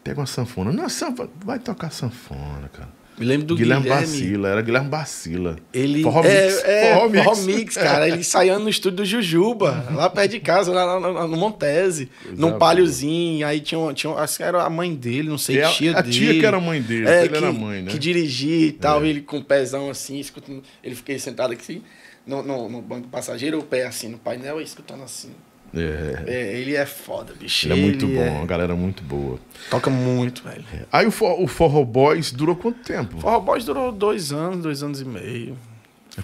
[0.03, 0.71] pega uma sanfona.
[0.71, 2.98] Não, sanfona, vai tocar sanfona, cara.
[3.19, 4.05] Me lembro do Guilherme, Guilherme.
[4.07, 5.55] Bacila, era Guilherme Bacila.
[5.73, 7.23] Ele Forró é, Mix, é, Forró Mix.
[7.23, 8.07] Forró Mix, cara.
[8.07, 12.09] Ele ensaiando no estúdio do Jujuba, lá perto de casa, lá, lá- lá no Montese,
[12.37, 12.59] num boa.
[12.59, 13.45] paliozinho.
[13.45, 16.01] Aí tinha, tinha acho que era a mãe dele, não sei, É a- tia a
[16.01, 16.13] dele.
[16.17, 17.91] tia que era a mãe dele, é, ele que, era a mãe, né?
[17.91, 20.63] Que dirigia e tal, ele com o pezão assim, escutando.
[20.83, 21.81] Ele fiquei sentado aqui
[22.25, 25.29] no, no, no banco passageiro, o pé assim no painel, escutando assim.
[25.73, 27.67] É, É, ele é foda, bicho.
[27.67, 29.39] ele é muito Ele bom, é- uma galera muito boa.
[29.69, 30.63] Toca muito, velho.
[30.91, 33.19] Aí o, For, o Forró Boys durou quanto tempo?
[33.19, 35.55] Forró Boys durou dois anos, dois anos e meio.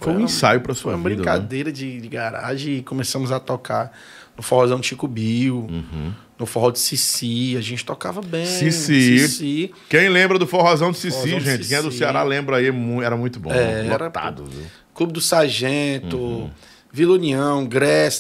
[0.02, 1.16] Foi um uma- ensaio pra Foi sua uma vida, né?
[1.16, 3.96] brincadeira de, de garagem e começamos a tocar
[4.36, 6.12] no forrozão de Chico Bill, Uhum.
[6.38, 8.46] no forró de Cici, a gente tocava bem.
[8.46, 9.20] Cici.
[9.20, 9.72] Cici.
[9.88, 11.68] Quem lembra do Forrozão de Cici, Forrozão de gente?
[11.70, 11.92] Quem é do.
[11.92, 12.66] Ceará lembra aí,
[13.04, 13.52] era muito bom.
[13.54, 14.66] É, era, lotado, viu?
[14.94, 16.50] Clube do Sargento, Uhum.
[16.96, 17.68] Vila União,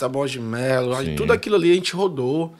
[0.01, 2.53] da Borges de Melo, aí tudo aquilo ali a gente rodou.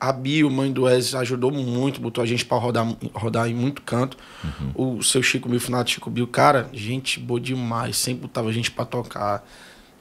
[0.00, 3.82] A Bio, mãe do Wes, ajudou muito, botou a gente pra rodar, rodar em muito
[3.82, 4.16] canto.
[4.42, 4.96] Uhum.
[4.98, 8.70] O seu Chico Bill, finado Chico Bill, cara, gente boa demais, sempre botava a gente
[8.70, 9.44] pra tocar.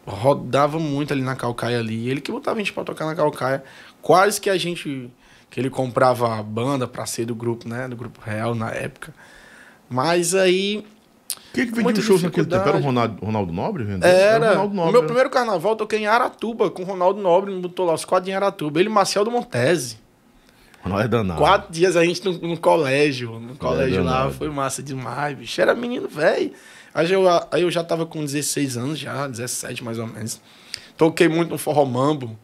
[0.06, 2.08] Rodava muito ali na Calcaia ali.
[2.08, 3.62] Ele que botava a gente pra tocar na Calcaia.
[4.02, 5.12] Quase que a gente.
[5.50, 7.90] que ele comprava a banda pra ser do grupo, né?
[7.90, 9.14] Do grupo Real na época.
[9.90, 10.86] Mas aí.
[11.54, 12.68] Quem que vendia os shows naquele tempo?
[12.68, 12.82] Era o.
[12.82, 13.84] Ronaldo, Ronaldo Nobre?
[13.84, 14.06] vendendo?
[14.06, 14.46] Era.
[14.46, 14.90] o Ronaldo Nobre.
[14.90, 15.08] o meu né?
[15.08, 18.30] primeiro carnaval eu toquei em Aratuba com o Ronaldo Nobre, me botou lá os quatro
[18.30, 18.80] em Aratuba.
[18.80, 19.98] Ele e Marcel do Montese.
[20.84, 21.40] Ronaldo é danado.
[21.40, 23.40] Quatro dias a gente no, no colégio.
[23.40, 24.12] No colégio lá.
[24.12, 24.34] danado.
[24.34, 25.60] Foi massa demais, bicho.
[25.60, 26.52] Era menino velho.
[26.94, 30.42] Aí eu, aí eu já tava com 16 anos já, 17 mais ou menos.
[30.98, 32.38] Toquei muito no Forró Mambo.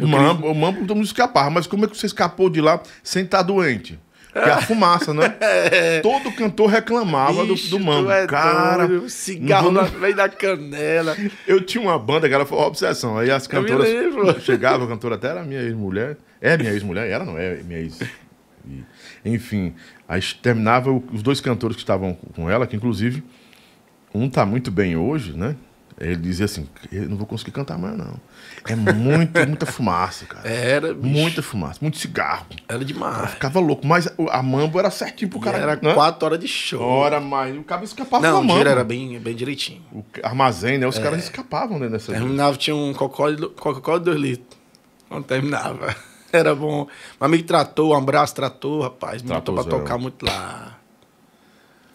[0.00, 2.82] O Mambo, o Mambo todo mundo escapava, mas como é que você escapou de lá
[3.02, 3.98] sem estar doente?
[4.34, 5.36] Porque a fumaça, né?
[6.02, 8.10] Todo cantor reclamava do, Bicho, do tu Mambo.
[8.10, 11.16] é Cara, doido, cigarro vou- meio da canela.
[11.46, 13.16] eu tinha uma banda que era Obsessão.
[13.16, 13.88] Aí as cantoras.
[14.42, 16.16] Chegava, a cantora até era minha ex-mulher.
[16.40, 17.08] É minha ex-mulher?
[17.08, 17.98] Era, não é minha ex.
[19.24, 19.74] Enfim,
[20.08, 23.22] aí terminava os dois cantores que estavam com ela, que inclusive
[24.14, 25.56] um tá muito bem hoje, né?
[25.98, 28.14] Ele dizia assim: eu não vou conseguir cantar mais, não.
[28.66, 30.48] É muito, muita fumaça, cara.
[30.48, 31.06] Era, bicho.
[31.08, 32.46] Muita fumaça, muito cigarro.
[32.68, 33.30] Era Eu demais.
[33.30, 35.58] ficava louco, mas a mambo era certinho pro cara.
[35.58, 35.94] era né?
[35.94, 36.82] quatro horas de show.
[36.82, 37.56] Hora mais.
[37.56, 38.68] O cara escapava Não, da o mambo.
[38.68, 39.82] era bem, bem direitinho.
[39.92, 40.86] O armazém, né?
[40.86, 41.02] Os É.
[41.02, 42.12] caras escapavam né, nessa.
[42.12, 43.36] Terminava, tinha um Coca-Cola
[44.00, 44.58] de- 2 litros.
[45.08, 45.94] Quando terminava.
[46.32, 46.88] Era bom.
[47.20, 49.22] Meu amigo tratou, um abraço, tratou, rapaz.
[49.22, 50.76] Me botou pra tocar muito lá.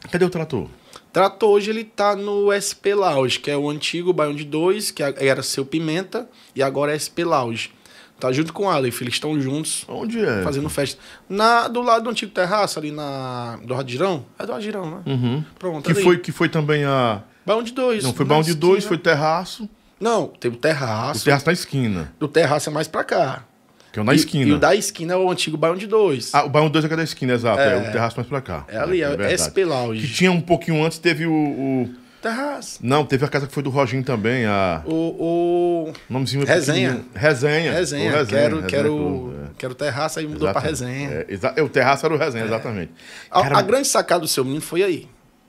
[0.09, 0.69] Cadê o trator?
[1.11, 5.01] Tratou hoje, ele tá no SP Lounge, que é o antigo Baião de 2, que
[5.01, 7.71] era seu Pimenta, e agora é SP Lounge.
[8.19, 10.43] Tá junto com o Aleph, eles estão juntos, Onde é?
[10.43, 10.99] fazendo festa.
[11.29, 13.57] Na, do lado do antigo terraço, ali na.
[13.63, 14.25] Do Radirão?
[14.37, 15.01] É do Radirão, né?
[15.05, 15.43] Uhum.
[15.57, 16.03] Pronto, Que ali.
[16.03, 17.23] foi, que foi também a.
[17.45, 18.03] Baião de 2.
[18.03, 19.69] Não, foi baú de dois, foi terraço.
[19.99, 21.23] Não, teve o O terraço.
[21.25, 22.13] terraço na esquina.
[22.19, 23.45] Do terraço é mais pra cá.
[23.91, 24.49] Que é o na E- esquina.
[24.49, 26.33] E o da esquina é o antigo Baião de 2.
[26.33, 27.59] Ah, o baú 2 é que é da esquina, exato.
[27.59, 27.89] É, É.
[27.89, 28.65] o terraço mais pra cá.
[28.67, 29.33] É ali, é, verdade.
[29.41, 30.05] SP Lounge.
[30.07, 31.89] Que tinha um pouquinho antes, teve o, o-
[32.21, 32.79] Terraço.
[32.83, 34.81] Não, teve a casa que foi do Roginho também, a.
[34.85, 35.87] O.
[35.87, 35.93] o...
[36.09, 37.01] Nomezinho Resenha.
[37.15, 37.71] Resenha.
[37.71, 38.11] Resenha.
[38.11, 39.49] O Resenha, quero, Resenha quero, é.
[39.57, 40.99] quero terraço, aí mudou pra Exatamente.
[41.07, 41.09] resenha.
[41.11, 42.91] É, exa- é, o terraço era o resenha, exatamente.
[43.31, 45.07] A, Cara, a grande sacada do seu menino foi aí.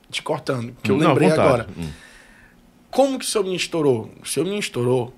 [0.09, 1.67] Te cortando, que eu Não, lembrei agora.
[1.77, 1.89] Hum.
[2.89, 4.09] Como que o seu menino estourou?
[4.23, 5.13] O seu menino estourou.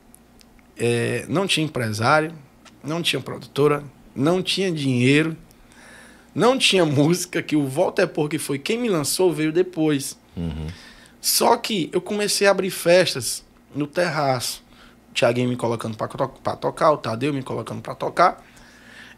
[0.76, 2.32] é, não tinha empresário,
[2.84, 3.84] não tinha produtora,
[4.16, 5.36] não tinha dinheiro,
[6.36, 10.18] não tinha música, que o Volta é Porque foi quem me lançou, veio depois.
[10.36, 10.68] Uhum.
[11.22, 14.64] Só que eu comecei a abrir festas no terraço.
[15.12, 18.44] O Thiaguinho me colocando pra, to- tocar, o Tadeu me colocando pra tocar.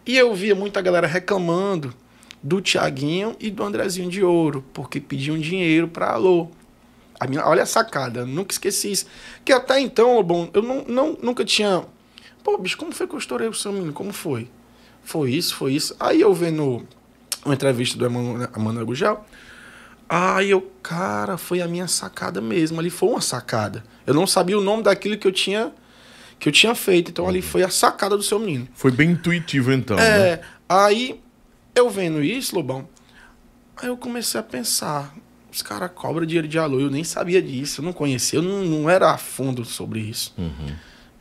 [0.05, 1.93] E eu via muita galera reclamando
[2.43, 6.49] do Thiaguinho e do Andrezinho de Ouro, porque pediam dinheiro pra Alô.
[7.19, 9.05] A minha, olha a sacada, nunca esqueci isso.
[9.43, 11.83] Que até então, Lobão, eu não, não, nunca tinha.
[12.45, 13.91] Pô, bicho, como foi que eu estourei o seu menino?
[13.91, 14.47] Como foi?
[15.03, 15.95] Foi isso, foi isso.
[15.99, 16.87] Aí eu vendo
[17.43, 19.25] uma entrevista do Emmanuel Emmanuel Gugel.
[20.07, 22.79] Aí eu, cara, foi a minha sacada mesmo.
[22.79, 23.83] Ali foi uma sacada.
[24.05, 25.73] Eu não sabia o nome daquilo que eu tinha
[26.37, 27.09] que eu tinha feito.
[27.09, 28.67] Então ali foi a sacada do seu menino.
[28.75, 29.97] Foi bem intuitivo, então.
[29.97, 30.03] né?
[30.03, 31.19] É, aí
[31.73, 32.87] eu vendo isso, Lobão,
[33.75, 35.15] aí eu comecei a pensar,
[35.51, 38.63] os caras cobram dinheiro de alô, eu nem sabia disso, eu não conhecia, eu não,
[38.63, 40.31] não era a fundo sobre isso.
[40.37, 40.75] Uhum.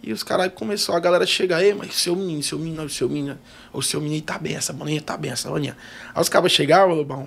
[0.07, 3.39] E os caras começou a galera chegar, ei, mas seu menino, seu menino, seu menino,
[3.73, 5.75] o seu menino tá bem, essa maninha tá bem, essa maninha.
[6.15, 7.27] Aí os caras chegavam, Lobão,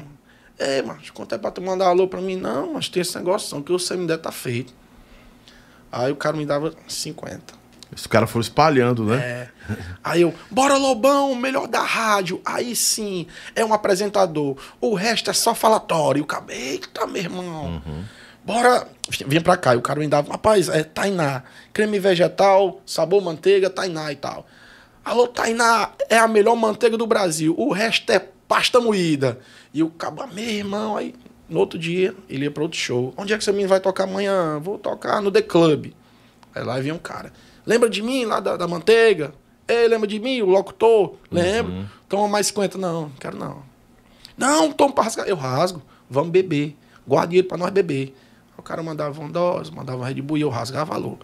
[0.60, 2.36] ei, mas quanto é pra tu mandar alô pra mim?
[2.36, 4.72] Não, mas tem esse negócio, não, que o você me der tá feito.
[5.92, 7.56] Aí o cara me dava 50.
[7.96, 9.18] Os caras foram espalhando, né?
[9.18, 9.50] É.
[10.04, 12.40] Aí eu, bora Lobão, melhor da rádio.
[12.46, 13.26] Aí sim,
[13.56, 14.56] é um apresentador.
[14.80, 16.28] O resto é só falatório.
[16.50, 17.82] Eita, meu irmão.
[18.48, 18.88] Bora.
[19.28, 19.76] Vinha pra cá.
[19.76, 21.44] E o cara me dava, rapaz, é Tainá.
[21.74, 24.46] Creme vegetal, sabor manteiga, Tainá e tal.
[25.04, 27.54] Alô, Tainá, é a melhor manteiga do Brasil.
[27.58, 29.38] O resto é pasta moída.
[29.74, 31.14] E o cabo, meu irmão, aí
[31.50, 33.14] no outro dia ele ia pra outro show.
[33.18, 34.60] Onde é que seu menino vai tocar amanhã?
[34.60, 35.88] Vou tocar no The Club.
[36.56, 37.34] Aí lá vinha um cara.
[37.66, 39.34] Lembra de mim lá da, da manteiga?
[39.68, 41.16] Ei, lembra de mim, o locutor?
[41.30, 41.86] Lembro.
[42.08, 42.78] Toma mais 50.
[42.78, 43.62] Não, não quero não.
[44.38, 45.28] Não, toma pra rasgar.
[45.28, 45.82] Eu rasgo.
[46.10, 46.78] Vamos beber.
[47.06, 48.16] Guarda dinheiro pra nós beber.
[48.58, 51.18] O cara mandava uma dose, mandava uma Red Bull e eu rasgava valor.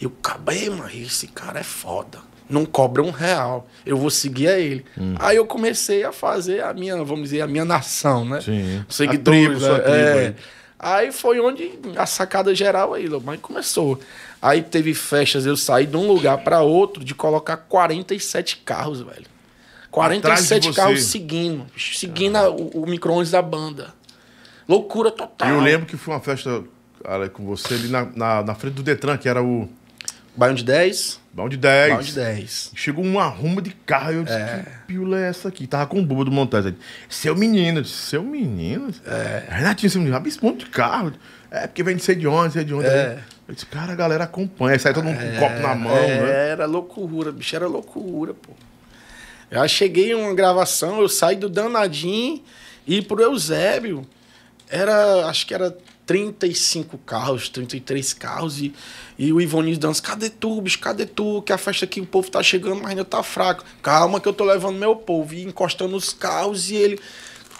[0.00, 2.18] E eu acabei, mano, esse cara é foda.
[2.48, 3.66] Não cobra um real.
[3.84, 4.84] Eu vou seguir a ele.
[5.18, 8.40] Aí eu comecei a fazer a minha, vamos dizer, a minha nação, né?
[8.40, 8.84] Sim.
[8.88, 9.46] Seguidores.
[9.46, 9.82] A tribo, sua né?
[9.82, 10.26] tribo É.
[10.28, 10.34] aí.
[10.78, 13.98] Aí foi onde a sacada geral aí, mas começou.
[14.40, 19.24] Aí teve festas, eu saí de um lugar pra outro de colocar 47 carros, velho.
[19.90, 20.74] 47 Atrás de você.
[20.80, 23.94] carros seguindo, seguindo a- o, o micro-ônibus da banda.
[24.68, 25.48] Loucura total.
[25.48, 26.62] E eu lembro que foi uma festa
[27.02, 29.68] cara, com você ali na, na, na frente do Detran, que era o
[30.36, 31.90] Baião de 10, Baú de 10.
[31.90, 32.72] Baião de 10.
[32.74, 35.66] Chegou um arrumo de carro e eu disse, que pila é essa aqui?
[35.66, 36.64] Tava com o Buba do Montez.
[36.64, 36.78] Ele,
[37.10, 37.82] Seu menino.
[37.82, 38.88] Disse, seu menino?
[39.04, 39.44] É.
[39.46, 40.16] Renatinho, seu menino.
[40.16, 41.12] Abre esse monte de carro.
[41.50, 42.86] É, porque vem de sei de onde, sei de onde.
[42.86, 43.18] É.
[43.46, 44.78] Eu disse, cara, a galera acompanha.
[44.78, 46.48] Sai todo mundo com um copo na mão, É, né?
[46.48, 48.52] Era loucura, bicho, era loucura, pô.
[49.52, 52.42] Já cheguei em uma gravação, eu saí do Danadinho
[52.86, 54.06] e pro Eusébio.
[54.70, 55.76] Era, acho que era
[56.06, 58.60] 35 carros, 33 carros.
[58.60, 58.72] E,
[59.18, 61.42] e o Ivonil dança, cadê tu, bicho, cadê tu?
[61.42, 63.64] Que a festa aqui, o povo tá chegando, mas ainda tá fraco.
[63.82, 65.34] Calma que eu tô levando meu povo.
[65.34, 67.00] E encostando os carros e ele...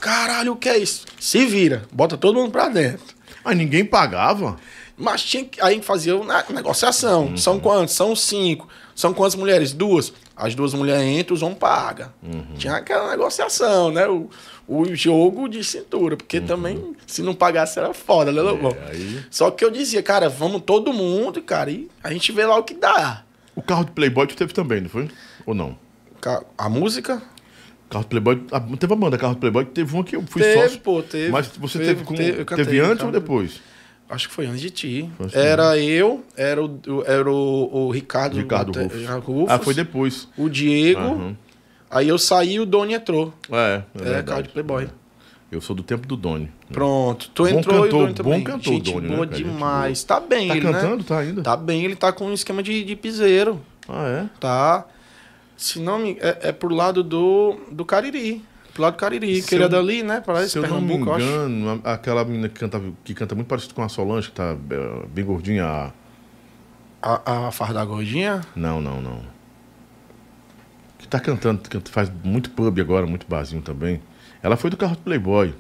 [0.00, 1.06] Caralho, o que é isso?
[1.18, 3.16] Se vira, bota todo mundo pra dentro.
[3.44, 4.56] Mas ninguém pagava.
[4.96, 5.60] Mas tinha que.
[5.60, 7.36] Aí fazia uma negociação.
[7.36, 7.94] São quantos?
[7.94, 8.68] São cinco.
[8.94, 9.72] São quantas mulheres?
[9.72, 10.12] Duas.
[10.34, 12.12] As duas mulheres entram, os homens pagam.
[12.58, 14.06] Tinha aquela negociação, né?
[14.06, 14.28] O,
[14.68, 16.16] o jogo de cintura.
[16.16, 18.76] Porque também, se não pagasse, era foda, né, Lobão?
[18.88, 22.56] aí- Só que eu dizia, cara, vamos todo mundo, cara, e a gente vê lá
[22.58, 23.24] o que dá.
[23.54, 25.08] O carro de Playboy tu teve também, não foi?
[25.46, 25.76] Ou não?
[26.58, 27.22] A música?
[27.88, 28.42] Carro de Playboy.
[28.50, 30.80] ah, Teve a banda Carro de Playboy, teve uma que eu fui Teve, sócio.
[30.80, 31.30] pô, teve.
[31.30, 33.06] Mas você Teve, teve, com, teve, teve, cantei, antes cara.
[33.06, 33.60] ou depois?
[34.10, 35.10] Acho que foi antes de ti.
[35.20, 39.06] Antes Era eu, era o, era o, o Ricardo, Ricardo Rufus.
[39.24, 40.28] Rufus, Ah, foi depois.
[40.36, 41.36] o Diego.
[41.90, 43.32] Aí eu saí e o Doni entrou.
[43.50, 44.26] É, é, É, verdade.
[44.26, 44.88] carro de Playboy.
[45.50, 46.50] Eu sou do tempo do Doni.
[46.72, 47.30] Pronto.
[47.32, 48.42] Tu Bom entrou e o cantor, Doni bom também.
[48.44, 49.26] cantor, Gente Doni, né, boa?
[49.28, 50.02] Gente demais.
[50.04, 50.72] Tá bem Tá ele, né?
[50.72, 51.04] cantando?
[51.04, 51.42] Tá ainda?
[51.42, 53.60] Tá bem, ele tá com um esquema de, de piseiro.
[53.88, 54.26] Ah, é?
[54.40, 54.84] Tá.
[55.56, 56.18] Se não me...
[56.20, 58.44] É, é pro lado do, do Cariri.
[58.74, 59.40] Pro lado do Cariri.
[59.40, 60.20] Se que ele é eu- dali, né?
[60.26, 63.72] Parece Se eu não me Pernambuco, engano, aquela menina que canta, que canta muito parecido
[63.74, 65.64] com a Solange, que tá é, bem gordinha.
[65.64, 65.92] a-
[67.00, 68.40] A, a farda gordinha.
[68.56, 69.20] Não, não, não.
[71.06, 74.00] Que tá cantando, que faz muito pub agora, muito barzinho também.
[74.42, 75.54] Ela foi do carro do Playboy.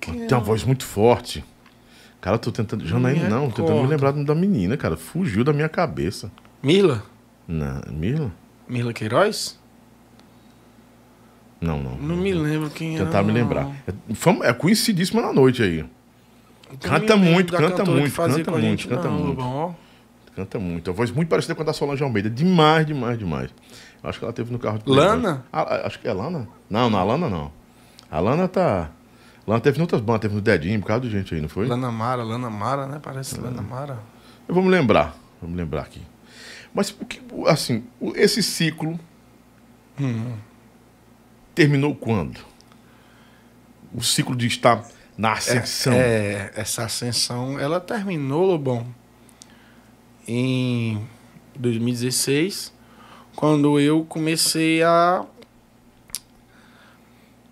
[0.00, 1.44] Quem Tem uma voz muito forte.
[2.20, 2.84] Cara, eu tô tentando.
[2.84, 4.96] Janaína, não, tentando me lembrar da menina, cara.
[4.96, 6.32] Fugiu da minha cabeça.
[6.60, 7.04] Mirla?
[7.46, 8.32] Na, Mila?
[8.68, 9.56] Mirla Queiroz?
[11.60, 11.96] Não, não.
[11.96, 13.04] Não me lembro quem era.
[13.06, 13.34] Tentar me não.
[13.34, 13.70] lembrar.
[13.86, 15.84] É, fam- é conhecidíssima na noite aí.
[16.68, 19.36] Não Canta muito, canta que muito, canta muito, gente, canta não, muito.
[19.36, 19.74] Bom.
[20.34, 20.90] Canta muito.
[20.90, 22.28] A voz muito parecida com a da Solange Almeida.
[22.28, 23.50] Demais, demais, demais.
[24.02, 25.04] Acho que ela teve no carro Playboy.
[25.06, 25.44] Lana?
[25.52, 26.48] Ah, ah, acho que é Lana.
[26.70, 27.52] Não, não, a Lana não.
[28.10, 28.90] A Lana tá.
[29.46, 31.66] Lana teve em outras bandas, teve no Dedinho, um bocado de gente aí, não foi?
[31.66, 33.00] Lana Mara, Lana Mara, né?
[33.02, 33.98] Parece Lana Mara.
[34.46, 35.16] Eu vou me lembrar.
[35.40, 36.02] Vamos lembrar aqui.
[36.74, 36.94] Mas
[37.46, 37.84] assim,
[38.14, 38.98] esse ciclo
[40.00, 40.34] Hum.
[41.54, 42.38] terminou quando?
[43.92, 44.84] O ciclo de estar
[45.16, 45.92] na ascensão.
[45.92, 48.86] É, essa ascensão, ela terminou, Lobão,
[50.26, 51.02] em
[51.56, 52.72] 2016,
[53.38, 55.24] quando eu comecei a,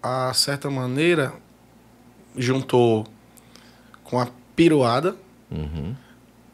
[0.03, 1.33] a certa maneira,
[2.37, 3.07] juntou
[4.03, 4.27] com a
[4.57, 5.15] piruada,
[5.49, 5.95] Uhum.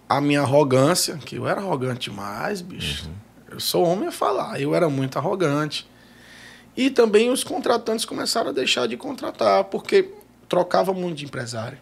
[0.07, 3.09] a minha arrogância, que eu era arrogante demais, bicho.
[3.51, 5.89] Eu sou homem a falar, eu era muito arrogante.
[6.77, 10.11] E também os contratantes começaram a deixar de contratar, porque
[10.47, 11.79] trocava muito de empresário.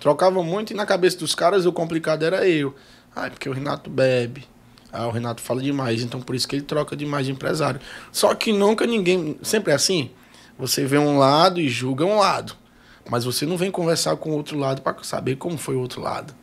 [0.00, 2.74] Trocava muito e na cabeça dos caras o complicado era eu.
[3.14, 4.50] É porque o Renato bebe.
[4.92, 7.80] Ah, o Renato fala demais, então por isso que ele troca demais de empresário.
[8.12, 9.38] Só que nunca ninguém.
[9.42, 10.10] Sempre é assim.
[10.58, 12.54] Você vê um lado e julga um lado.
[13.08, 16.00] Mas você não vem conversar com o outro lado para saber como foi o outro
[16.00, 16.34] lado.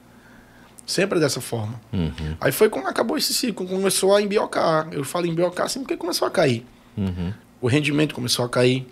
[0.86, 1.80] Sempre é dessa forma.
[1.94, 2.36] Uhum.
[2.42, 4.90] Aí foi quando acabou esse ciclo, começou a embiocar.
[4.92, 6.66] Eu falo embiocar assim porque começou a cair.
[6.98, 7.32] Uhum.
[7.62, 8.88] O rendimento começou a cair.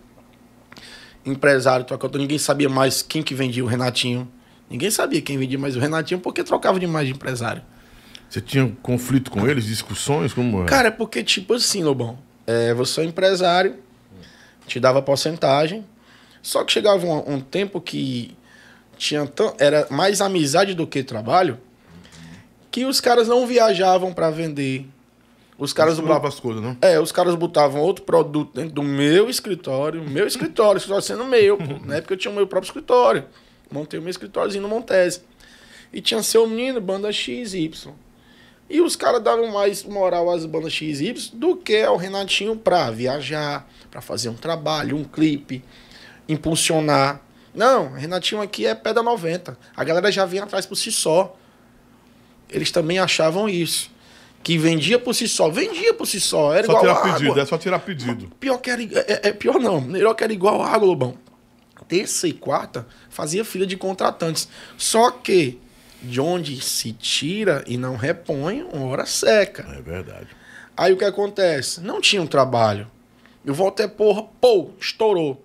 [1.26, 4.32] Empresário trocando, ninguém sabia mais quem que vendia o Renatinho.
[4.70, 7.64] Ninguém sabia quem vendia mais o Renatinho porque trocava demais de empresário.
[8.30, 10.34] Você tinha conflito com eles, discussões?
[10.34, 10.66] Como é?
[10.66, 13.76] Cara, é porque, tipo assim, Lobão, é, você é empresário,
[14.66, 15.86] te dava porcentagem,
[16.42, 18.36] só que chegava um, um tempo que
[18.98, 21.58] tinha tão, era mais amizade do que trabalho,
[22.70, 24.86] que os caras não viajavam para vender.
[25.58, 26.78] Os caras Misturava as coisas, não?
[26.82, 31.58] É, os caras botavam outro produto dentro do meu escritório, meu escritório, escritório sendo meu,
[31.58, 31.80] pô.
[31.84, 33.26] Na época eu tinha o meu próprio escritório.
[33.72, 35.22] Montei o meu escritóriozinho no Montese.
[35.92, 37.72] E tinha seu menino, banda XY.
[38.70, 43.68] E os caras davam mais moral às bandas XY do que ao Renatinho pra viajar,
[43.90, 45.64] pra fazer um trabalho, um clipe,
[46.28, 47.22] impulsionar.
[47.54, 49.58] Não, Renatinho aqui é pé da 90.
[49.76, 51.36] A galera já vinha atrás por si só.
[52.50, 53.90] Eles também achavam isso.
[54.44, 55.50] Que vendia por si só.
[55.50, 56.54] Vendia por si só.
[56.54, 57.14] Era Só igual tirar água.
[57.14, 58.32] pedido, é só tirar pedido.
[58.40, 58.82] Pior que era.
[58.84, 59.82] É, é pior não.
[59.82, 61.18] Melhor que era igual água, Lobão.
[61.88, 64.48] Terça e quarta fazia fila de contratantes.
[64.78, 65.60] Só que
[66.02, 69.66] de onde se tira e não repõe, uma hora seca.
[69.78, 70.28] É verdade.
[70.76, 71.82] Aí o que acontece?
[71.82, 72.88] Não tinha um trabalho.
[73.46, 75.44] Eu voltei, porra, pô, estourou.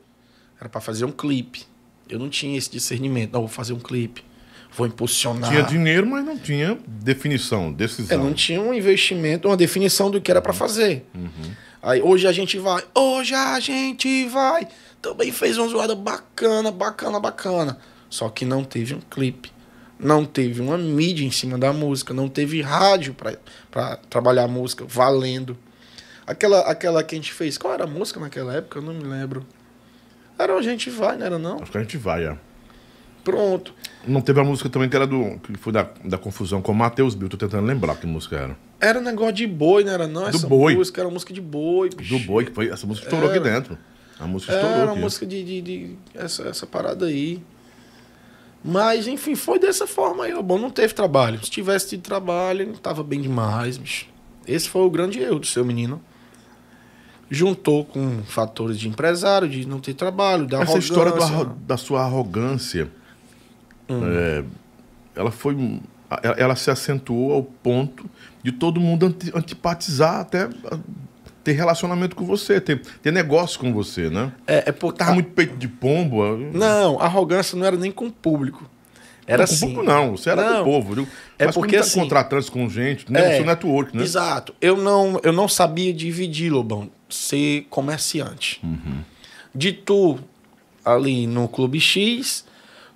[0.61, 1.65] Era pra fazer um clipe.
[2.09, 3.33] Eu não tinha esse discernimento.
[3.33, 4.23] Não, vou fazer um clipe.
[4.77, 5.51] Vou impulsionar.
[5.51, 8.25] Tinha dinheiro, mas não tinha definição, É, decisão.
[8.25, 11.07] não tinha um investimento, uma definição do que era pra fazer.
[11.83, 14.67] Aí hoje a gente vai, hoje a gente vai.
[15.01, 17.79] Também fez uma zoada bacana, bacana, bacana.
[18.09, 19.51] Só que não teve um clipe.
[20.03, 22.13] Não teve uma mídia em cima da música.
[22.13, 23.35] Não teve rádio pra,
[23.71, 25.57] pra trabalhar a música, valendo.
[26.27, 28.79] Aquela, aquela que a gente fez, qual era a música naquela época?
[28.79, 29.47] Eu não me lembro.
[30.39, 31.63] Era Hoje a gente vai, não era não?
[31.63, 32.37] Acho que a gente vai, é.
[33.25, 33.73] Pronto.
[34.07, 35.39] Não teve a música também que era do.
[35.39, 37.29] que foi da, da confusão com o Matheus Bill.
[37.29, 38.57] Tô tentando lembrar que música era.
[38.81, 40.23] Era um negócio de boi, não era não?
[40.23, 40.75] Do Essa boi.
[40.75, 42.19] música era música de boi, bicho.
[42.19, 42.69] Do boi, que foi.
[42.69, 43.39] Essa música estourou Era.
[43.41, 43.79] aqui dentro.
[44.19, 44.75] A música estourou.
[44.77, 45.01] Era uma aqui.
[45.03, 47.41] música de, de, de- essa, essa parada aí.
[48.65, 50.43] Mas, enfim, foi dessa forma aí.
[50.43, 51.43] Bom, não teve trabalho.
[51.45, 54.07] Se tivesse tido trabalho, ele tava bem demais, bicho.
[54.47, 56.01] Esse foi o grande erro do seu menino.
[57.31, 62.03] Juntou com fatores de empresário, de não ter trabalho, da Essa história do da sua
[62.03, 62.91] arrogância,
[63.89, 64.01] Hum.
[64.05, 64.45] é,
[65.17, 65.81] ela foi.
[66.23, 68.05] Ela, ela se acentuou ao ponto
[68.43, 70.47] de todo mundo anti- antipatizar, até
[71.43, 74.33] ter relacionamento com você, ter, ter negócio com você, né?
[74.47, 76.23] É, é porque Tava muito peito de pombo.
[76.53, 78.69] Não, arrogância não era nem com o público.
[79.27, 79.61] Era não, assim.
[79.61, 81.09] Público não, você era Não, do povo, viu?
[81.39, 83.21] é Mas porque tá assim- contratando com gente, né?
[83.21, 84.03] É, o seu network, né?
[84.03, 84.53] Exato.
[84.61, 88.61] Eu não, eu não sabia dividir, Lobão, ser comerciante.
[89.55, 90.19] De tu,
[90.85, 92.45] ali no Clube X,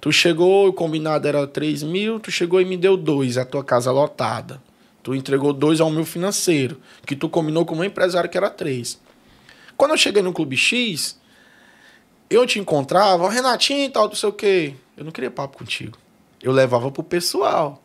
[0.00, 3.62] tu chegou, o combinado era 3 mil, tu chegou e me deu dois, a tua
[3.62, 4.60] casa lotada.
[5.06, 9.00] Tu entregou dois ao meu financeiro, que tu combinou com meu empresário que era três.
[9.76, 11.16] Quando eu cheguei no Clube X,
[12.28, 14.74] eu te encontrava, "Ó, Renatinho e tal, não sei o quê.
[14.96, 15.96] Eu não queria papo contigo.
[16.42, 17.80] Eu levava pro pessoal.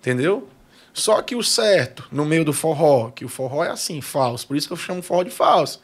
[0.00, 0.48] Entendeu?
[0.94, 4.46] Só que o certo, no meio do forró, que o forró é assim, falso.
[4.46, 5.82] Por isso que eu chamo forró de falso.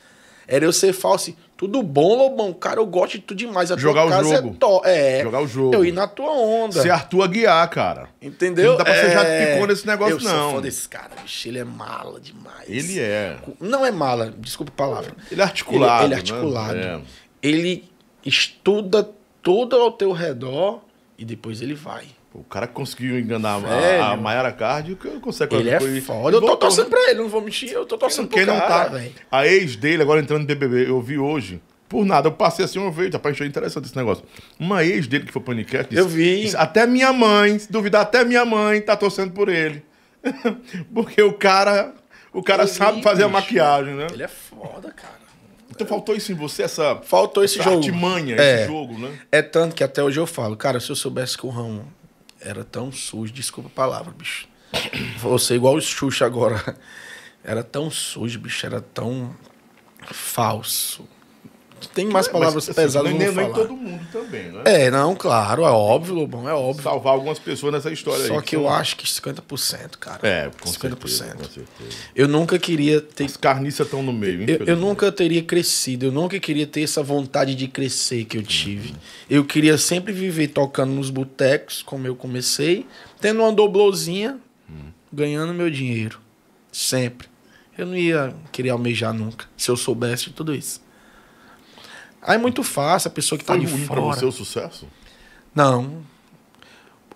[0.48, 2.52] Era eu ser falso tudo bom, Lobão?
[2.52, 3.70] Cara, eu gosto de tu demais.
[3.70, 4.48] A Jogar o tua casa jogo.
[4.48, 4.82] é to...
[4.84, 5.22] É.
[5.22, 5.74] Jogar o jogo.
[5.74, 6.82] Eu ir na tua onda.
[6.82, 8.08] Ser Arthur Aguiar, cara.
[8.20, 8.72] Entendeu?
[8.72, 9.52] Não dá pra ser já É.
[9.52, 10.54] picou nesse negócio, eu sou não.
[10.54, 11.48] fã desse cara, bicho.
[11.48, 12.68] Ele é mala demais.
[12.68, 13.36] Ele é.
[13.60, 15.12] Não é mala, desculpa a palavra.
[15.30, 16.04] Ele é articulado.
[16.04, 16.32] Ele, ele é né?
[16.32, 16.78] articulado.
[16.78, 17.00] É.
[17.42, 17.84] Ele
[18.24, 19.08] estuda
[19.42, 20.80] tudo ao teu redor
[21.18, 22.04] e depois ele vai.
[22.34, 26.00] O cara que conseguiu enganar a- a, a Mayara Card, que consegue Ele é foi-
[26.00, 26.36] foda.
[26.36, 27.70] Eu tô torcendo pra ele, não vou mentir.
[27.70, 28.88] Eu tô torcendo Quem pro não cara, tá.
[28.96, 29.12] velho.
[29.30, 31.62] A ex dele, agora entrando no BBB, eu vi hoje.
[31.88, 34.24] Por nada, eu passei assim uma vez, rapaz, achei interessante esse negócio.
[34.58, 36.40] Uma ex dele que foi disse, Eu vi.
[36.42, 39.84] disse, até minha mãe, se duvidar, até minha mãe tá torcendo por ele.
[40.92, 41.94] Porque o cara,
[42.32, 43.38] o cara Eu sabe vi, fazer a bicho.
[43.40, 44.06] maquiagem, né?
[44.12, 45.14] Ele é foda, cara.
[45.70, 47.84] Então faltou isso em você, essa, Faltou esse essa jogo.
[47.84, 48.60] artimanha, É.
[48.60, 49.10] esse jogo, né?
[49.30, 51.84] É tanto que até hoje eu falo, cara, se eu soubesse que o ramo
[52.44, 54.46] era tão sujo, desculpa a palavra, bicho.
[55.38, 56.76] Ser igual o Xuxa agora.
[57.42, 59.34] Era tão sujo, bicho, era tão
[60.10, 61.08] falso.
[61.86, 63.68] Tem mais palavras Mas, assim, pesadas, nem, eu não nem vou falar.
[63.68, 64.62] todo mundo também, né?
[64.64, 66.82] É, não, claro, é óbvio, Lobão, é óbvio.
[66.82, 68.28] Salvar algumas pessoas nessa história aí.
[68.28, 70.20] Só que eu acho que 50%, cara.
[70.22, 70.72] É, com 50%.
[71.08, 71.96] certeza, com certeza.
[72.14, 76.12] Eu nunca queria ter As carniças estão no meio, Eu, eu nunca teria crescido, eu
[76.12, 78.94] nunca queria ter essa vontade de crescer que eu tive.
[79.28, 82.86] Eu queria sempre viver tocando nos botecos, como eu comecei,
[83.20, 84.38] tendo uma doblozinha,
[85.12, 86.20] ganhando meu dinheiro.
[86.72, 87.28] Sempre.
[87.76, 90.83] Eu não ia querer almejar nunca, se eu soubesse de tudo isso.
[92.24, 94.00] Aí é muito fácil, a pessoa que tá Foi de ruim fora.
[94.00, 94.88] você o sucesso?
[95.54, 96.02] Não.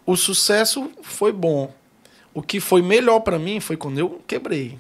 [0.05, 1.75] O sucesso foi bom.
[2.35, 4.79] O que foi melhor pra mim foi quando eu quebrei.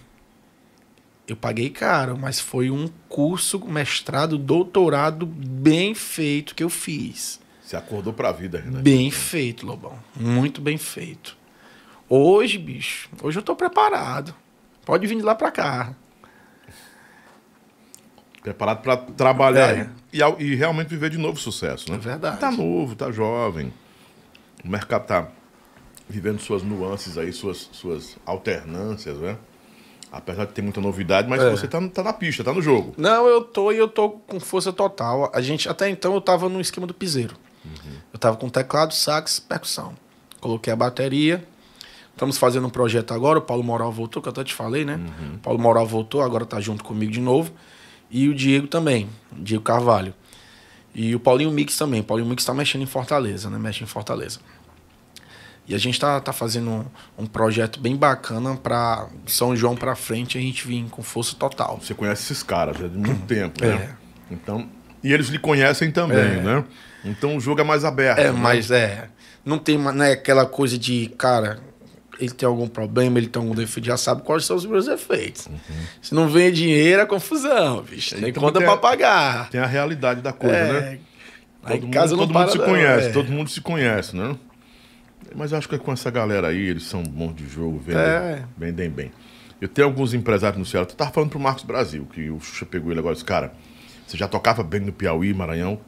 [1.26, 7.41] Eu paguei caro, mas foi um curso, mestrado, doutorado bem feito que eu fiz.
[7.62, 8.83] Você acordou pra vida, Renato.
[8.83, 9.99] Bem feito, Lobão.
[10.16, 11.37] Muito bem feito.
[12.09, 14.35] Hoje, bicho, hoje eu tô preparado.
[14.87, 15.95] Pode vir de lá pra cá.
[18.49, 19.90] Preparado pra trabalhar É.
[20.11, 21.96] e, e realmente viver de novo sucesso, né?
[21.96, 22.38] É verdade.
[22.40, 23.70] Tá novo, tá jovem.
[24.64, 25.28] O mercado tá
[26.09, 29.36] vivendo suas nuances aí, suas, suas alternâncias, né?
[30.11, 31.51] Apesar de ter muita novidade, mas É.
[31.51, 32.94] você tá, tá na pista, tá no jogo.
[32.96, 35.30] Não, eu tô e eu tô com força total.
[35.34, 37.36] A gente, até então, eu tava no esquema do piseiro.
[38.11, 39.92] Eu tava com teclado, sax, percussão.
[40.40, 41.46] Coloquei a bateria.
[42.14, 43.38] Estamos fazendo um projeto agora.
[43.40, 44.99] O Paulo Moral voltou, que eu até te falei, né?
[45.34, 47.53] O Paulo Moral voltou, agora tá junto comigo de novo.
[48.11, 50.15] E o Diego também, Diego Carvalho.
[50.95, 52.01] E o Paulinho Mix também.
[52.01, 53.59] O Paulinho Mix tá mexendo em Fortaleza, né?
[53.59, 54.41] Mexe em Fortaleza.
[55.67, 56.85] E a gente tá, tá fazendo um,
[57.19, 61.79] um projeto bem bacana para São João pra frente a gente vir com força total.
[61.83, 63.69] Você conhece esses caras já de muito tempo, É.
[63.75, 63.97] né?
[64.31, 64.67] Então,
[65.05, 66.43] e eles lhe conhecem também, É.
[66.43, 66.65] né?
[67.05, 68.19] Então o jogo é mais aberto.
[68.19, 68.39] É, né?
[68.41, 69.11] mas é.
[69.45, 71.61] Não tem ma- não é aquela coisa de, cara,
[72.19, 75.49] ele tem algum problema, ele tem algum defeito, já sabe quais são os meus defeitos.
[76.03, 78.14] Se não vem dinheiro, é confusão, bicho.
[78.16, 79.51] Tem Então conta tem pra a- pagar.
[79.51, 80.73] Tem a realidade da coisa, É.
[80.81, 80.99] né?
[81.64, 83.12] Aí Todo casa mundo, não todo para, mundo se não, conhece, é.
[83.12, 84.37] todo mundo se conhece, né?
[85.35, 88.43] Mas acho que com essa galera aí, eles são bons de jogo, vendem, É.
[88.57, 89.12] vendem bem.
[89.61, 90.87] Eu tenho alguns empresários no Ceará.
[90.87, 93.53] Tu tava falando pro Marcos Brasil, que o Xuxa pegou ele agora e disse, cara,
[94.07, 95.79] você já tocava bem no Piauí, Maranhão.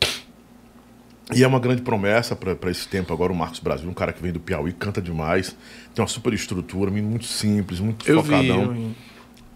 [1.34, 4.22] E é uma grande promessa para esse tempo agora o Marcos Brasil, um cara que
[4.22, 5.56] vem do Piauí, canta demais,
[5.94, 8.30] tem uma super estrutura, muito simples, muito Eu vi.
[8.30, 8.62] focadão.
[8.62, 8.96] eu vi.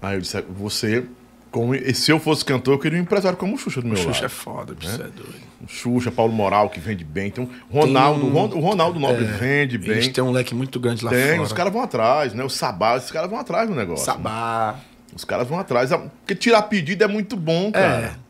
[0.03, 1.05] Aí eu disse, você,
[1.51, 4.01] como, se eu fosse cantor, eu queria um empresário como o Xuxa do meu O
[4.01, 4.31] Xuxa é lado.
[4.31, 5.35] foda, você é doido.
[5.67, 7.31] Xuxa, Paulo Moral, que vende bem.
[7.31, 9.93] Tem um Ronaldo, Tem o Ronaldo Nobre É, vende bem.
[9.93, 11.43] Eles têm um leque muito grande lá Tem, fora.
[11.43, 12.45] os caras vão atrás, né?
[12.45, 14.07] O Sabá, esses caras vão atrás do negócio.
[14.07, 14.13] né?
[14.13, 14.79] Sabá.
[15.17, 15.91] Os caras vão atrás.
[15.91, 18.19] Porque tirar pedido é muito bom, cara.
[18.21, 18.24] É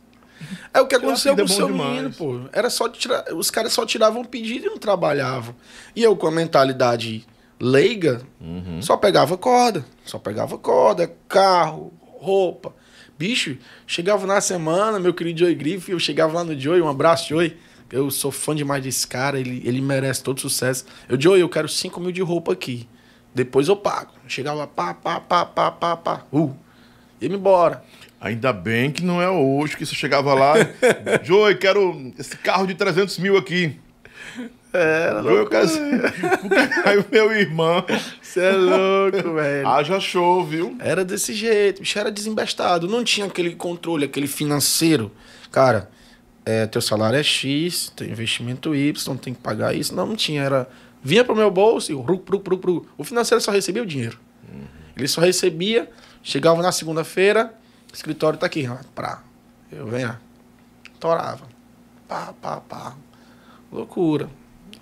[0.80, 2.16] o que aconteceu com o é seu bom menino, demais.
[2.16, 2.40] pô.
[2.53, 5.55] Era só tirar, os caras só tiravam pedido e não trabalhavam.
[5.95, 7.26] E eu, com a mentalidade
[7.61, 8.80] leiga, Uhum.
[8.82, 9.84] só pegava corda.
[10.05, 12.74] Só pegava corda, carro, roupa.
[13.18, 17.28] Bicho, chegava na semana, meu querido Joey Griffith, eu chegava lá no Joey, um abraço,
[17.28, 17.57] Joey.
[17.92, 20.84] Eu sou fã demais desse cara, ele, ele merece todo sucesso.
[21.09, 22.88] Eu, Joey, eu quero 5 mil de roupa aqui.
[23.32, 24.11] Depois eu pago.
[24.26, 26.22] Chegava lá, pá, pá, pá, pá, pá, pá.
[26.32, 26.55] Uh.
[27.20, 27.84] Ia-me embora.
[28.24, 30.54] Ainda bem que não é hoje que você chegava lá.
[31.22, 33.78] Joey, quero esse carro de 300 mil aqui.
[34.72, 35.82] Era Eu casei.
[36.86, 37.84] Aí o meu irmão.
[38.22, 39.68] Você é louco, velho.
[39.68, 40.74] Haja show, viu?
[40.80, 42.88] Era desse jeito, o bicho era desembestado.
[42.88, 45.12] Não tinha aquele controle, aquele financeiro.
[45.52, 45.90] Cara,
[46.46, 49.94] é, teu salário é X, teu investimento Y, tem que pagar isso.
[49.94, 50.42] Não, não tinha.
[50.42, 50.66] Era.
[51.02, 52.86] Vinha pro meu bolso e ru, ru, ru, ru.
[52.96, 54.18] o financeiro só recebia o dinheiro.
[54.96, 55.90] Ele só recebia,
[56.22, 57.52] chegava na segunda-feira,
[57.95, 59.22] o escritório tá aqui, ó, pra.
[59.70, 60.18] Eu venho,
[60.99, 61.47] torava.
[62.09, 62.95] Pá, pá, pá.
[63.70, 64.28] Loucura.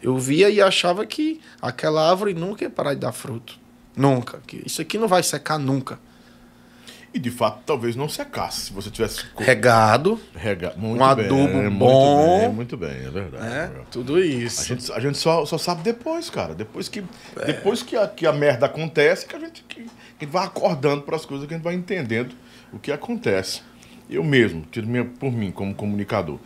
[0.03, 3.59] Eu via e achava que aquela árvore nunca ia parar de dar fruto.
[3.95, 4.41] Nunca.
[4.47, 5.99] Que isso aqui não vai secar nunca.
[7.15, 10.73] E de fato, talvez não secasse se você tivesse Regado, rega...
[10.79, 12.41] muito um bem, adubo muito bom.
[12.41, 13.47] Bem, muito bem, é verdade.
[13.47, 13.71] é.
[13.91, 14.65] Tudo A isso.
[14.65, 16.55] gente, a gente só, só sabe depois, cara.
[16.55, 17.05] Depois que,
[17.37, 17.45] É.
[17.45, 19.91] depois que, a, que a merda acontece, que a gente, que, que
[20.21, 22.35] a gente vai acordando para as coisas, que a gente vai entendendo
[22.73, 23.63] o que acontece.
[24.09, 26.39] Eu mesmo, tiro minha, por mim, como comunicador.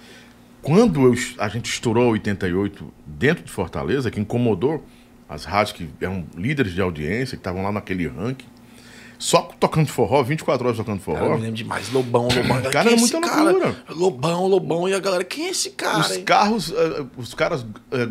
[0.63, 4.85] Quando eu, a gente estourou 88 dentro de Fortaleza, que incomodou
[5.29, 8.47] as rádios que eram líderes de audiência, que estavam lá naquele ranking,
[9.19, 11.35] só tocando forró, 24 horas tocando Cara, eu forró.
[11.37, 11.91] me lembro demais.
[11.91, 12.63] Lobão, Lobão.
[12.63, 13.43] Cara, Quem era é muita cara?
[13.51, 13.77] loucura.
[13.91, 14.89] Lobão, Lobão.
[14.89, 16.01] E a galera, quem é esse cara?
[16.01, 16.25] Os hein?
[16.25, 18.09] carros, eh, os caras eh,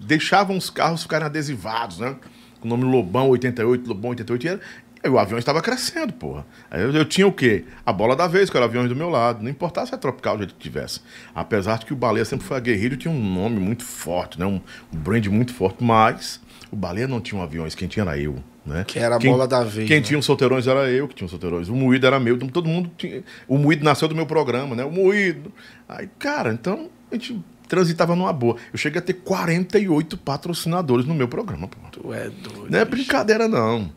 [0.00, 2.16] deixavam os carros ficarem adesivados, né?
[2.60, 4.60] Com o nome Lobão 88, Lobão 88, e, era,
[5.02, 6.44] e o avião estava crescendo, porra.
[6.70, 7.64] Eu, eu tinha o quê?
[7.86, 9.42] A bola da vez, que era aviões do meu lado.
[9.42, 11.00] Não importava se era tropical o jeito que tivesse.
[11.34, 14.44] Apesar de que o Baleia sempre foi aguerrido, tinha um nome muito forte, né?
[14.46, 14.60] Um,
[14.92, 16.40] um brand muito forte, mas
[16.70, 18.36] o Baleia não tinha um aviões, quem tinha era eu.
[18.66, 18.84] Né?
[18.86, 20.02] Que era a Quem- bola da vez, Quem né?
[20.04, 21.68] tinha os solteirões era eu que tinha os solteirões.
[21.70, 23.22] O Moído era meu, então todo mundo tinha.
[23.46, 24.84] O Moído nasceu do meu programa, né?
[24.84, 25.50] O Moído.
[25.88, 28.56] Aí, cara, então a gente transitava numa boa.
[28.70, 31.78] Eu cheguei a ter 48 patrocinadores no meu programa, pô.
[31.90, 32.66] Tu é doido.
[32.70, 33.90] Não é brincadeira, não.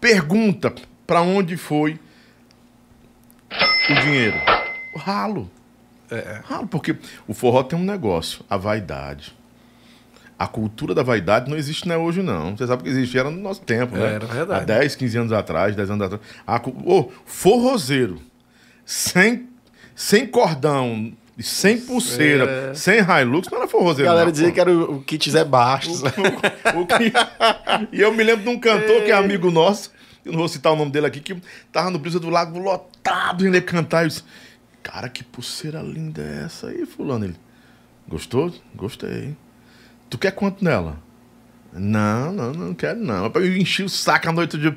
[0.00, 0.74] Pergunta
[1.06, 1.98] pra onde foi
[3.90, 4.36] o dinheiro?
[4.94, 5.50] O ralo.
[6.10, 6.40] É.
[6.44, 9.34] Ralo, porque o forró tem um negócio, a vaidade.
[10.38, 12.56] A cultura da vaidade não existe não é hoje, não.
[12.56, 14.14] Você sabe que existia era no nosso tempo, né?
[14.14, 14.60] Era verdade.
[14.72, 16.22] Há 10, 15 anos atrás, 10 anos atrás.
[16.46, 18.20] A, ô, forrozeiro,
[18.84, 19.48] sem,
[19.94, 22.74] sem cordão, e sem pulseira, É.
[22.74, 24.08] sem Hilux, não era A forrozeiro.
[24.08, 24.54] galera não, dizia pô.
[24.54, 26.02] que era o, o kit Zé Bastos.
[26.02, 27.12] O- o que-
[27.92, 29.90] E eu me lembro de um cantor que é amigo nosso,
[30.24, 31.36] eu não vou citar o nome dele aqui, que
[31.70, 34.02] tava no Brisa do Lago lotado indo cantar.
[34.04, 34.22] Eu disse,
[34.82, 37.24] cara, que pulseira linda é essa aí, fulano?
[37.26, 37.36] Ele,
[38.08, 38.52] gostou?
[38.74, 39.36] Gostei.
[40.08, 40.98] Tu quer quanto nela?
[41.72, 43.30] Não, não, não quero não.
[43.34, 44.72] Eu enchi o saco a noite de.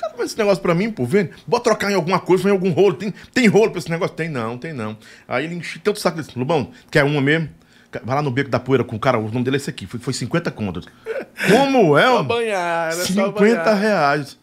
[0.00, 1.30] Cara, mas esse negócio pra mim, pô, vendo?
[1.46, 2.94] Bota trocar em alguma coisa, em algum rolo.
[2.94, 4.14] Tem, tem rolo pra esse negócio?
[4.14, 4.96] Tem não, tem não.
[5.26, 6.38] Aí ele encheu tanto o saco desse.
[6.38, 7.48] Lubão, quer uma mesmo?
[8.04, 9.86] Vai lá no beco da poeira com o cara, o nome dele é esse aqui.
[9.86, 10.84] Foi, foi 50 contas.
[11.50, 13.76] Como é, Só banhar, era só 50 banhar.
[13.78, 14.38] reais.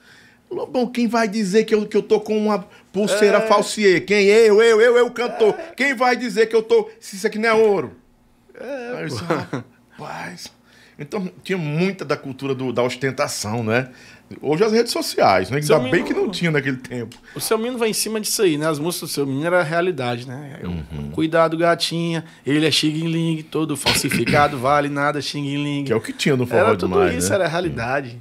[0.50, 3.42] Lobão, quem vai dizer que eu, que eu tô com uma pulseira É.
[3.42, 4.04] falsier?
[4.06, 4.26] Quem?
[4.28, 5.54] Eu, eu, eu, eu, cantor.
[5.76, 6.90] Quem vai dizer que eu tô.
[7.00, 7.96] Se isso aqui não é ouro?
[8.60, 9.24] É, Aí eu disse,
[9.98, 10.48] rapaz.
[10.98, 13.90] Então, tinha muita da cultura do- da ostentação, né?
[14.42, 15.58] Hoje as redes sociais, né?
[15.58, 17.16] Ainda bem menino- que não tinha naquele tempo.
[17.36, 18.68] O seu menino vai em cima disso aí, né?
[18.68, 20.60] As músicas do seu menino era a realidade, né?
[20.64, 21.12] Uhum.
[21.12, 22.26] Cuidado, gatinha.
[22.46, 25.84] Ele é Xing Ling, todo falsificado, vale nada, Xing Ling.
[25.86, 27.36] Que é o que tinha no forró Era tudo demais, isso, né?
[27.36, 28.18] era a realidade.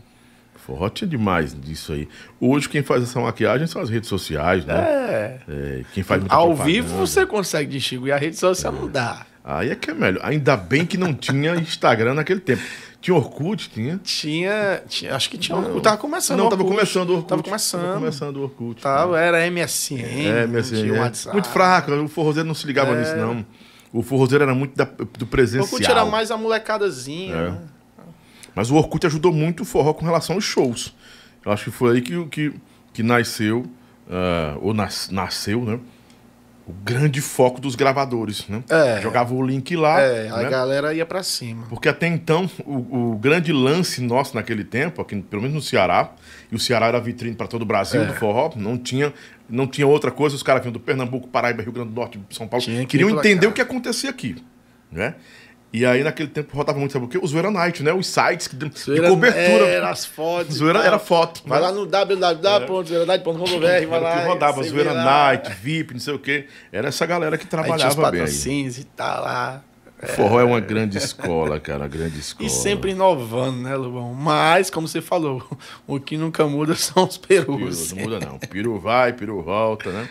[0.57, 2.09] Forró tinha demais disso aí.
[2.41, 4.75] Hoje quem faz essa maquiagem são as redes sociais, né?
[4.75, 5.39] É.
[5.49, 9.27] É, quem faz Ao vivo você consegue distinguir, a rede social não dá.
[9.43, 10.21] Aí é que é melhor.
[10.25, 12.63] Ainda bem que não tinha Instagram naquele tempo.
[13.05, 14.01] Tinha Orkut, tinha.
[14.03, 15.59] Tinha, tinha acho que tinha.
[15.59, 15.83] Orkut.
[15.83, 16.39] Tava começando.
[16.39, 16.75] Não, o tava Orkut.
[16.79, 17.29] começando o Orkut.
[17.29, 17.83] Tava começando.
[17.83, 18.81] Tava começando o Orkut.
[18.81, 20.01] Tava, era MSN.
[20.01, 21.01] É, senhora, é.
[21.03, 21.35] WhatsApp.
[21.37, 21.93] Muito fraco.
[21.93, 23.01] O forrozeiro não se ligava É.
[23.01, 23.45] nisso, não.
[23.93, 25.65] O forrozeiro era muito da- do O presencial.
[25.65, 27.35] Orkut era mais a molecadazinha.
[27.35, 27.51] É.
[27.51, 27.59] né?
[28.55, 30.95] Mas o Orkut ajudou muito o forró com relação aos shows.
[31.45, 32.53] Eu acho que foi aí que, que,
[32.95, 33.67] que nasceu,
[34.09, 35.79] ah, ou nas- nasceu, né?
[36.67, 38.63] O grande foco dos gravadores, né?
[38.71, 38.99] É.
[39.03, 40.01] Jogava o link lá.
[40.01, 40.49] É, a né?
[40.49, 41.67] galera ia pra cima.
[41.69, 46.13] Porque até então, o, o grande lance nosso naquele tempo, aqui, pelo menos no Ceará,
[46.51, 48.07] e o Ceará era vitrine para todo o Brasil É.
[48.07, 49.13] do forró, não tinha,
[49.47, 52.49] não tinha outra coisa, os caras vinham do Pernambuco, Paraíba, Rio Grande do Norte, São
[52.49, 53.51] Paulo, Tinha que queriam entender cá.
[53.51, 54.37] o que acontecia aqui,
[54.91, 55.17] né?
[55.75, 57.19] E aí naquele tempo rodava muito, sabe o quê?
[57.21, 57.93] O Zoeira Night, né?
[57.93, 58.71] Os sites que, de,
[59.09, 59.67] cobertura.
[59.67, 60.59] Era as fotos.
[60.59, 61.43] Zoeira era foto.
[61.45, 61.67] Vai né?
[61.67, 64.21] lá no www.zoeiradade.com.br, vai lá.
[64.21, 64.95] que rodava, Zoeira.
[64.95, 66.47] Night, VIP, não sei o quê.
[66.71, 69.65] Era essa galera que Aí tinha os trabalhava bem patrocínios e tal lá.
[70.01, 72.47] O forró é uma grande escola, cara, uma grande escola.
[72.47, 74.15] E sempre inovando, né, Lubão?
[74.15, 75.43] Mas, como você falou,
[75.89, 77.93] o que nunca muda são os Piru, perus.
[77.93, 78.39] não muda não.
[78.39, 80.09] Piru vai, piru volta, né?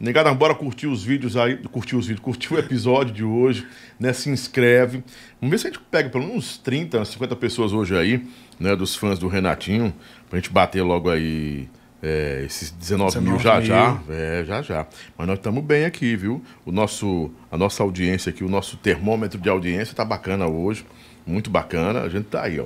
[0.00, 3.66] Negada, bora curtir os vídeos aí, curtir os vídeos, curtir o episódio de hoje,
[3.98, 4.14] né?
[4.14, 5.04] Se inscreve.
[5.38, 8.26] Vamos ver se a gente pega pelo menos uns 30, 50 pessoas hoje aí,
[8.58, 8.74] né?
[8.74, 9.92] Dos fãs do Renatinho,
[10.30, 11.68] pra gente bater logo aí
[12.02, 13.66] é, esses 19, mil 19 já mil.
[13.66, 14.14] já.
[14.14, 14.86] É, já já.
[15.18, 16.42] Mas nós estamos bem aqui, viu?
[16.64, 20.86] O nosso, a nossa audiência aqui, o nosso termômetro de audiência tá bacana hoje.
[21.26, 22.00] Muito bacana.
[22.00, 22.64] A gente tá aí, ó.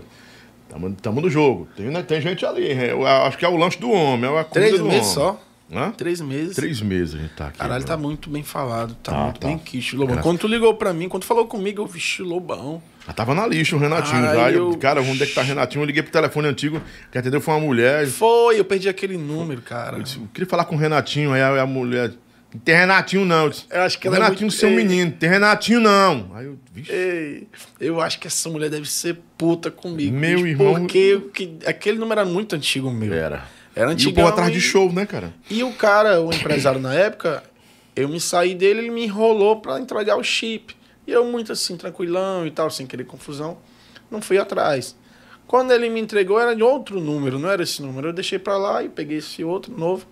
[0.68, 1.66] Tamo, tamo no jogo.
[1.76, 2.70] Tem, né, tem gente ali.
[2.70, 4.30] Eu acho que é o lanche do homem.
[4.32, 5.32] É a comida Três do meses homem.
[5.32, 5.40] só?
[5.74, 5.90] Hã?
[5.90, 6.54] Três meses.
[6.56, 7.58] Três meses a gente tá aqui.
[7.58, 8.94] Caralho, tá muito bem falado.
[9.02, 9.48] Tá, Tá, muito tá.
[9.48, 10.14] bem quiche, Lobão.
[10.16, 12.82] Graças- Quando tu ligou pra mim, quando tu falou comigo, eu vixi, Lobão.
[13.06, 14.50] Já tava na lista o Renatinho Ai, já.
[14.52, 15.82] Eu, eu- Cara, onde é que tá o Renatinho?
[15.82, 16.80] Eu liguei pro telefone antigo,
[17.12, 18.06] que atendeu foi uma mulher.
[18.06, 19.98] Foi, eu perdi aquele número, cara.
[19.98, 22.12] Eu disse, eu queria falar com o Renatinho, aí a, a mulher.
[22.52, 23.44] Não tem Renatinho, não.
[23.44, 24.76] Eu disse, Eu acho que o ela é Renatinho, muito- seu Ei.
[24.76, 26.30] menino, tem Renatinho, não.
[26.34, 26.92] Aí eu, vixe.
[26.92, 27.48] Ei,
[27.80, 30.16] eu acho que essa mulher deve ser puta comigo.
[30.16, 33.12] Meu bicho, irmão- Porque que, aquele número era muito antigo meu.
[33.12, 33.42] Era.
[33.74, 35.34] Era E o povo atrás de show, né, cara?
[35.50, 37.42] E o cara, o empresário na época,
[37.96, 40.76] eu me saí dele, ele me enrolou pra entregar o chip.
[41.06, 43.58] E eu muito assim, tranquilão e tal, sem querer confusão,
[44.10, 44.96] não fui atrás.
[45.46, 48.08] Quando ele me entregou, era de outro número, não era esse número.
[48.08, 50.06] Eu deixei pra lá e peguei esse outro novo.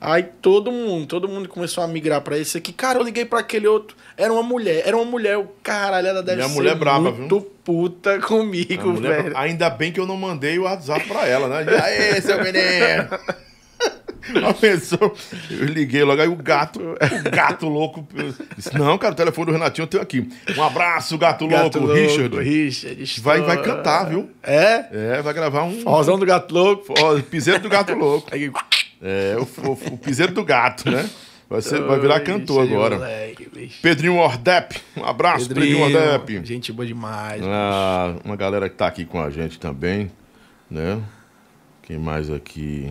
[0.00, 2.72] Aí todo mundo, todo mundo começou a migrar pra esse aqui.
[2.72, 3.96] Cara, eu liguei pra aquele outro.
[4.16, 5.38] Era uma mulher, era uma mulher.
[5.38, 9.36] O caralho, ela deve Minha ser mulher braba, muito puta A comigo, mulher- velho.
[9.38, 11.64] ainda bem que eu não mandei o WhatsApp pra ela, né?
[11.82, 13.08] Aí, seu menino?
[14.36, 15.12] Uma pessoa,
[15.50, 18.08] eu liguei logo, aí o gato, o gato louco,
[18.56, 20.26] disse, não, cara, o telefone do Renatinho eu tenho aqui.
[20.56, 22.34] Um abraço, gato, Gato louco, Richard.
[22.38, 23.20] Richard.
[23.20, 24.30] Vai, vai cantar, viu?
[24.42, 24.86] É?
[25.18, 25.78] É, vai gravar um...
[25.82, 26.94] Forrozão do gato louco.
[26.98, 28.28] Ó, piseiro do gato louco.
[28.32, 28.50] Aí,
[29.06, 31.08] É, o, o, o piseiro do gato, né?
[31.46, 32.96] Vai, ser, vai virar cantor agora.
[32.96, 33.70] moleque.
[33.82, 36.46] Pedrinho Ordep, um abraço, Pedrinho, Pedrinho, Ordep.
[36.46, 37.42] gente boa demais.
[37.44, 40.10] Ah, uma galera que tá aqui com a gente também,
[40.70, 41.02] né?
[41.82, 42.90] Quem mais aqui?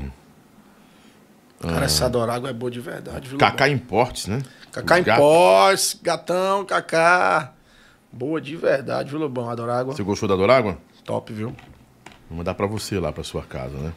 [1.59, 3.39] Cara, essa Dorágua é boa de verdade, viu?
[3.39, 4.43] Cacá Importes, né?
[4.72, 5.16] Cacá.
[5.16, 7.53] Pós, gatão, Cacá.
[8.11, 9.49] Boa de verdade, viu, Lobão?
[9.49, 9.95] Adorágua.
[9.95, 10.78] Você gostou da Dorágua?
[11.03, 11.55] Top, viu?
[12.30, 13.93] Vou mandar pra você lá, pra sua casa, né?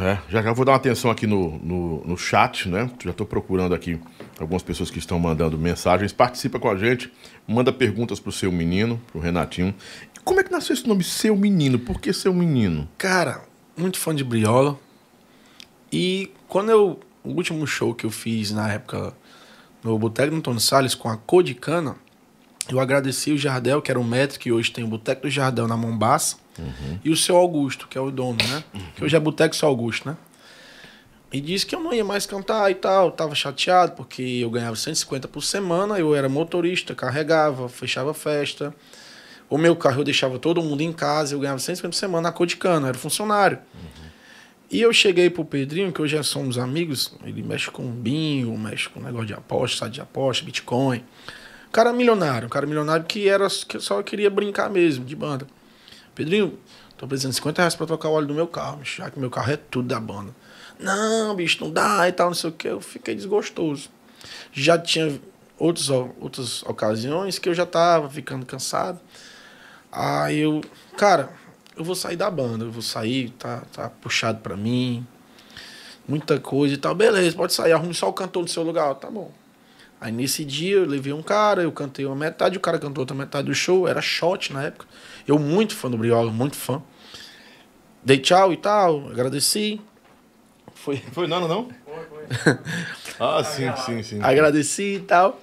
[0.00, 2.90] É, já já vou dar uma atenção aqui no, no, no chat, né?
[3.02, 4.00] Já tô procurando aqui
[4.40, 6.12] algumas pessoas que estão mandando mensagens.
[6.12, 7.12] Participa com a gente,
[7.46, 9.74] manda perguntas pro seu menino, pro Renatinho.
[10.16, 11.78] E como é que nasceu esse nome, seu menino?
[11.78, 12.88] Por que seu menino?
[12.98, 13.44] Cara,
[13.76, 14.78] muito fã de briola.
[15.92, 17.00] E quando eu.
[17.22, 19.14] O último show que eu fiz na época
[19.82, 21.96] no Boteco do Antônio Salles com a Cor de Cana,
[22.68, 25.66] eu agradeci o Jardel, que era o mestre que hoje tem o Boteco do Jardel
[25.66, 26.36] na Mombaça,
[27.04, 28.64] e o seu Augusto, que é o dono, né?
[28.94, 30.16] Que hoje é Boteco Seu Augusto, né?
[31.32, 33.06] E disse que eu não ia mais cantar e tal.
[33.06, 38.72] Eu tava chateado porque eu ganhava 150 por semana, eu era motorista, carregava, fechava festa.
[39.50, 42.32] O meu carro eu deixava todo mundo em casa, eu ganhava 150 por semana na
[42.32, 43.58] cor de cana, eu era funcionário.
[44.70, 48.88] E eu cheguei pro Pedrinho, que hoje já somos amigos, ele mexe com bingo, mexe
[48.88, 51.04] com negócio de aposta, site de aposta, Bitcoin.
[51.70, 55.46] Cara milionário, um cara milionário que era que só queria brincar mesmo, de banda.
[56.14, 56.58] Pedrinho,
[56.96, 59.18] tô precisando de 50 reais pra trocar o óleo do meu carro, bicho, já que
[59.18, 60.34] meu carro é tudo da banda.
[60.78, 62.68] Não, bicho, não dá e tal, não sei o que.
[62.68, 63.88] Eu fiquei desgostoso.
[64.52, 65.20] Já tinha
[65.58, 69.00] outros, outras ocasiões que eu já tava ficando cansado.
[69.90, 70.60] Aí eu,
[70.96, 71.30] cara,
[71.76, 75.06] eu vou sair da banda, eu vou sair, tá, tá puxado pra mim,
[76.06, 76.94] muita coisa e tal.
[76.94, 79.32] Beleza, pode sair, arrume só o cantor no seu lugar, tá bom.
[80.00, 83.16] Aí nesse dia eu levei um cara, eu cantei uma metade, o cara cantou outra
[83.16, 84.86] metade do show, era shot na época.
[85.26, 86.82] Eu muito fã do Briola, muito fã.
[88.02, 89.80] Dei tchau e tal, agradeci.
[90.74, 91.68] Foi, Foi não, não?
[93.20, 94.20] ah, sim, sim, sim.
[94.22, 95.40] agradeci e tal.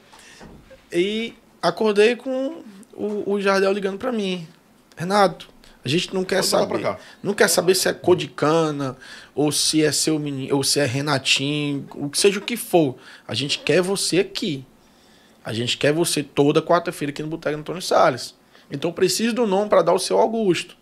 [0.91, 2.63] E acordei com
[2.93, 4.47] o, o Jardel ligando pra mim.
[4.95, 5.49] Renato,
[5.83, 6.97] a gente não quer Pode saber.
[7.23, 8.95] Não quer saber se é cor de cana,
[9.33, 12.97] ou se é seu menino, ou se é Renatinho, o que seja o que for.
[13.27, 14.65] A gente quer você aqui.
[15.43, 18.35] A gente quer você toda quarta-feira aqui no Boteco Antônio Salles.
[18.71, 20.77] Então preciso do nome para dar o seu Augusto.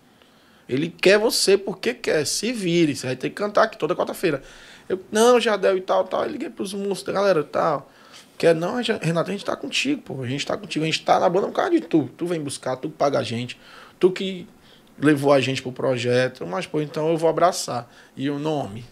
[0.69, 2.25] Ele quer você porque quer.
[2.25, 4.43] Se vire, você vai ter que cantar aqui toda quarta-feira.
[4.87, 6.23] Eu, não, Jardel e tal, tal.
[6.23, 7.89] Eu liguei pros músicos, galera, tal.
[8.37, 10.21] Quer, não, Renato, a gente tá contigo, pô.
[10.21, 10.83] A gente tá contigo.
[10.83, 12.09] A gente tá na banda por causa de tu.
[12.15, 13.59] Tu vem buscar, tu paga a gente.
[13.99, 14.47] Tu que
[14.97, 16.45] levou a gente pro projeto.
[16.45, 17.91] Mas, pô, então eu vou abraçar.
[18.15, 18.85] E o nome?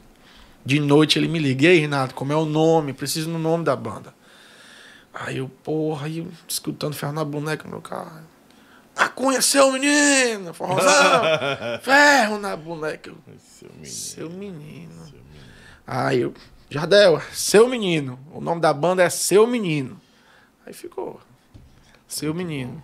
[0.66, 1.66] De noite ele me liga.
[1.66, 2.92] E aí, Renato, como é o nome?
[2.92, 4.14] Preciso no nome da banda.
[5.14, 8.27] Aí eu, porra, aí eu escutando ferro na boneca meu carro.
[8.98, 11.22] Ah, conheceu o menino, forrozão,
[11.82, 13.10] ferro na boneca.
[13.10, 13.86] Eu, Seu menino.
[13.86, 14.92] seu menino.
[15.86, 16.34] Aí eu,
[16.70, 18.20] Jardel, seu menino.
[18.34, 20.00] O nome da banda é Seu Menino.
[20.66, 21.20] Aí ficou.
[22.08, 22.84] Seu menino.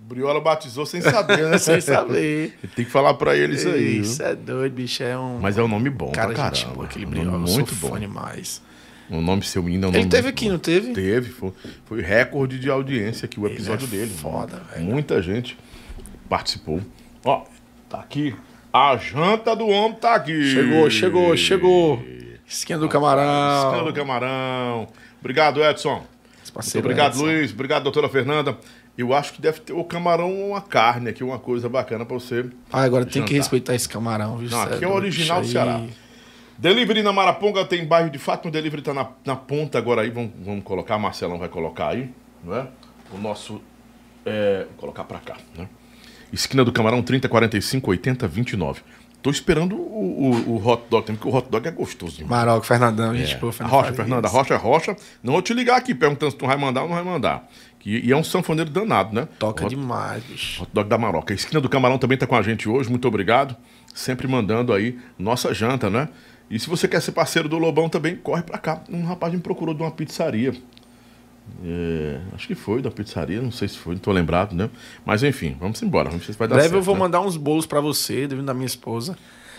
[0.00, 1.56] Briola batizou sem saber, né?
[1.58, 2.56] Sem saber.
[2.76, 3.98] Tem que falar pra ele isso aí.
[4.00, 4.26] Isso viu?
[4.26, 5.02] é doido, bicho.
[5.02, 5.38] É um.
[5.40, 6.74] Mas é um nome bom cara, pra gente caramba.
[6.76, 7.98] boa, aquele Um nome Eu muito bom.
[7.98, 8.62] demais.
[9.10, 10.92] O nome seu menino é um Ele nome teve aqui, não teve?
[10.92, 11.52] Teve, foi,
[11.86, 14.10] foi recorde de audiência aqui, o Ele episódio é dele.
[14.10, 14.84] foda, velho.
[14.84, 15.56] Muita gente
[16.28, 16.80] participou.
[17.24, 17.44] Ó,
[17.88, 18.34] tá aqui.
[18.72, 20.50] A janta do homem tá aqui.
[20.52, 22.02] Chegou, chegou, chegou.
[22.46, 23.68] Esquina do camarão.
[23.70, 24.88] Escândalo Camarão.
[25.20, 25.96] Obrigado, Edson.
[25.96, 27.24] Esse Muito parceiro obrigado, Edson.
[27.24, 27.52] Luiz.
[27.52, 28.56] Obrigado, doutora Fernanda.
[28.96, 32.14] Eu acho que deve ter o camarão ou uma carne aqui, uma coisa bacana pra
[32.14, 32.44] você.
[32.72, 33.36] Ah, agora tem que Jantar.
[33.36, 34.50] respeitar esse camarão, viu?
[34.50, 35.46] Não, aqui é o original do.
[35.46, 35.80] Ceará.
[36.58, 40.10] Delivery na Maraponga tem bairro de Fátima, o delivery tá na, na ponta agora aí,
[40.10, 42.10] vamos, vamos colocar, Marcelão vai colocar aí,
[42.42, 42.66] não é?
[43.12, 43.60] O nosso,
[44.26, 45.68] é, vou colocar pra cá, né?
[46.32, 48.82] Esquina do Camarão, 30, 45, 80, 29.
[49.22, 52.30] Tô esperando o, o, o hot dog também, porque o hot dog é gostoso demais.
[52.44, 53.34] Maroca, Fernandão, gente.
[53.34, 53.38] É.
[53.38, 53.92] Pô, Fernando Rocha.
[53.92, 54.96] Fernanda, Rocha é Rocha.
[55.22, 57.48] Não vou te ligar aqui perguntando se tu vai mandar ou não vai mandar.
[57.80, 59.26] Que, e é um sanfoneiro danado, né?
[59.38, 60.62] Toca Hot- demais, bicho.
[60.62, 61.32] Hot dog da Maroca.
[61.32, 63.56] A esquina do Camarão também tá com a gente hoje, muito obrigado.
[63.92, 66.08] Sempre mandando aí nossa janta, né?
[66.50, 68.82] E se você quer ser parceiro do Lobão também, corre pra cá.
[68.88, 70.54] Um rapaz me procurou de uma pizzaria.
[71.64, 74.68] É, acho que foi da pizzaria, não sei se foi, não tô lembrado, né?
[75.04, 76.10] Mas enfim, vamos embora.
[76.10, 76.80] Vamos ver se vai dar Breve certo.
[76.80, 77.00] eu vou né?
[77.00, 79.16] mandar uns bolos pra você, devido da minha esposa.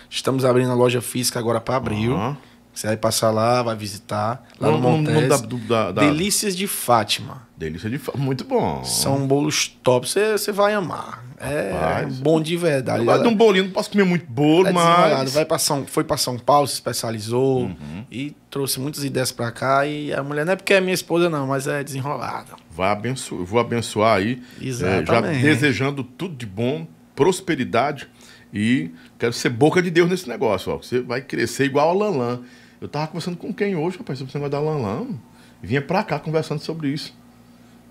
[0.10, 2.16] Estamos abrindo a loja física agora pra abril.
[2.16, 2.38] Aham.
[2.74, 4.48] Você vai passar lá, vai visitar.
[4.60, 5.42] Lá Não, no Montes.
[5.68, 7.42] da- da- Delícias de Fátima.
[7.58, 8.84] Delícia de fa- Muito bom.
[8.86, 10.08] São bolos top.
[10.08, 11.26] Você você vai amar.
[11.42, 12.20] É Rapaz.
[12.20, 13.00] bom de verdade.
[13.00, 15.34] Eu gosto de um bolinho, não posso comer muito bolo, É mas.
[15.34, 18.06] Vai pra São, foi pra São Paulo, se especializou Uhum.
[18.12, 19.86] e trouxe muitas ideias pra cá.
[19.86, 22.52] E a mulher não é porque é minha esposa, não, mas é desenrolada.
[22.70, 24.42] Vai abençoar, vou abençoar aí.
[24.62, 25.12] Exatamente.
[25.12, 26.86] é, já desejando tudo de bom,
[27.16, 28.10] prosperidade
[28.54, 30.78] e quero ser boca de Deus nesse negócio, ó.
[30.78, 32.42] Você vai crescer igual a Lanlan.
[32.82, 35.08] Eu tava conversando com quem hoje, rapaz, sobre esse negócio da Lanlan.
[35.62, 37.14] Vinha pra cá conversando sobre isso.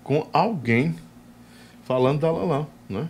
[0.02, 0.94] Com alguém
[1.84, 3.08] falando da Lanlan, né?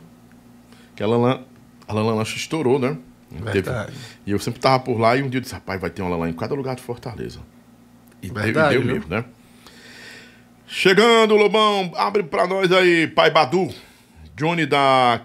[0.98, 1.42] Que a Lanlan,
[1.86, 2.98] a acho que estourou, né?
[3.30, 3.92] Verdade.
[4.26, 6.10] e eu sempre tava por lá e um dia eu disse, rapaz, vai ter uma
[6.10, 7.38] Lanlan em cada lugar de Fortaleza.
[8.20, 8.94] E deu- Verdade, deu viu?
[8.94, 9.24] mesmo, né?
[10.66, 13.68] Chegando, Lobão, abre pra nós aí, Pai Badu.
[14.36, 15.20] Johnny da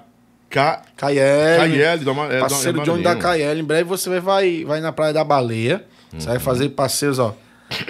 [0.47, 0.83] K...
[0.95, 1.97] Caiel.
[1.97, 3.15] KL, da Ma- é, Parceiro é Johnny da.
[3.15, 3.59] KL.
[3.59, 5.83] Em breve você vai, vai na Praia da Baleia.
[6.11, 6.33] Você Uhum.
[6.33, 7.35] vai fazer passeios, ó.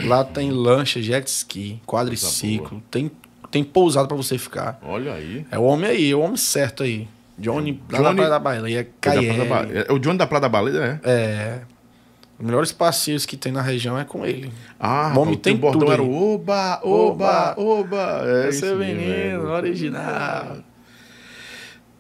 [0.06, 2.82] Lá tem lancha, jet ski, quadriciclo.
[2.90, 3.12] Tem,
[3.52, 4.80] tem pousada pra você ficar.
[4.82, 5.46] Olha aí.
[5.52, 7.10] É o homem aí, é o homem certo aí.
[7.44, 8.80] Johnny, na Johnny- Praia da Baleia.
[8.80, 11.10] É, da Praia da é o Johnny da Praia da Baleia, é?
[11.10, 11.60] É.
[12.40, 14.52] Os melhores passeios que tem na região é com ele.
[14.80, 17.62] Ah, O homem tem bordão tudo era o Oba, Oba, Oba.
[17.62, 18.22] Oba.
[18.26, 19.52] É Esse é mesmo, menino, é.
[19.52, 20.58] original.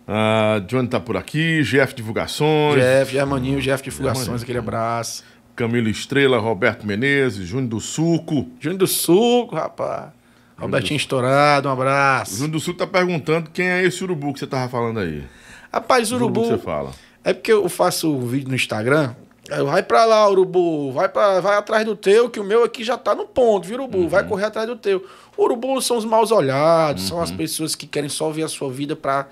[0.07, 4.43] Ah, Johnny tá por aqui, GF Divulgações, Jeff, Germaninho, Jeff Divulgações, Germaninho.
[4.43, 5.23] aquele abraço.
[5.55, 8.47] Camilo Estrela, Roberto Menezes, Júnior do Suco.
[8.59, 10.11] Júnior do Suco, rapaz.
[10.57, 12.35] Robertinho Estourado, um O abraço.
[12.35, 15.23] Júnior do Suco tá perguntando quem é esse urubu que você tava falando aí.
[15.71, 16.41] Rapaz, urubu Urubu.
[16.55, 16.91] que você fala.
[17.23, 19.15] É porque eu faço um vídeo no Instagram.
[19.49, 20.91] eu, vai pra lá, Urubu.
[20.91, 23.77] Vai, pra, vai atrás do teu, que o meu aqui já tá no ponto, viu,
[23.77, 23.97] Urubu?
[23.99, 24.07] Uhum.
[24.09, 25.05] Vai correr atrás do teu.
[25.37, 27.37] Urubu são os maus olhados, são as Uhum.
[27.37, 29.27] pessoas que querem só ver a sua vida pra.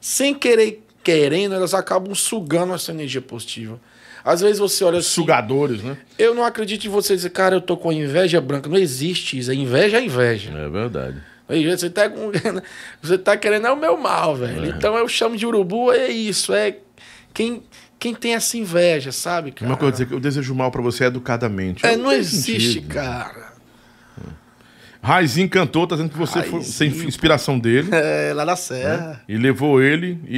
[0.00, 3.78] Sem querer, querendo, elas acabam sugando essa energia positiva.
[4.24, 5.96] Às vezes você olha assim, Sugadores, né?
[6.18, 8.68] Eu não acredito em você dizer, cara, eu tô com inveja branca.
[8.68, 9.50] Não existe isso.
[9.50, 10.50] A inveja é inveja.
[10.52, 11.16] É verdade.
[11.48, 12.30] Você tá, com-
[13.02, 14.66] você tá querendo é o meu mal, velho.
[14.66, 16.52] Então eu chamo de urubu, é isso.
[16.54, 16.76] É
[17.34, 17.62] quem,
[17.98, 19.68] quem tem essa inveja, sabe, cara?
[19.70, 21.84] Uma coisa dizer que eu desejo mal pra você educadamente.
[21.84, 22.94] É, não tem existe, sentido.
[22.94, 23.49] cara.
[25.02, 27.08] Raizinho cantou, tá dizendo que você foi sem Raizinho.
[27.08, 27.88] inspiração dele.
[27.92, 29.22] É, lá na Serra.
[29.28, 30.36] E levou ele, e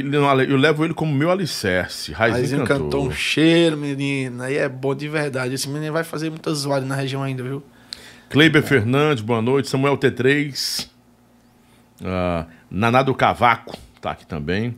[0.49, 2.11] eu levo ele como meu alicerce.
[2.13, 2.83] Raizinho, Raizinho cantou.
[2.85, 4.41] cantou um cheiro, menino.
[4.43, 5.53] Aí é bom de verdade.
[5.53, 7.61] Esse menino vai fazer muita zoada na região ainda, viu?
[8.29, 9.69] Kleiber Fernandes, boa noite.
[9.69, 10.87] Samuel T3.
[12.03, 14.75] Ah, Naná do Cavaco tá aqui também.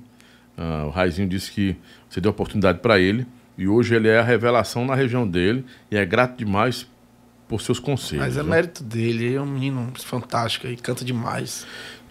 [0.57, 1.76] Ah, o Raizinho disse que
[2.10, 3.26] você deu oportunidade para ele.
[3.57, 5.64] E hoje ele é a revelação na região dele.
[5.90, 6.88] E é grato demais
[7.47, 8.26] por seus conselhos.
[8.26, 8.49] Mas é né?
[8.49, 9.26] mérito dele.
[9.26, 11.65] Ele é um menino fantástico e canta demais.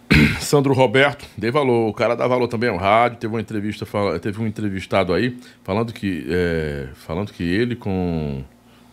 [0.41, 1.89] Sandro Roberto, dê valor.
[1.89, 3.19] O cara dá valor também ao rádio.
[3.19, 3.87] Teve uma entrevista,
[4.21, 8.45] teve um entrevistado aí falando que, é, falando que ele com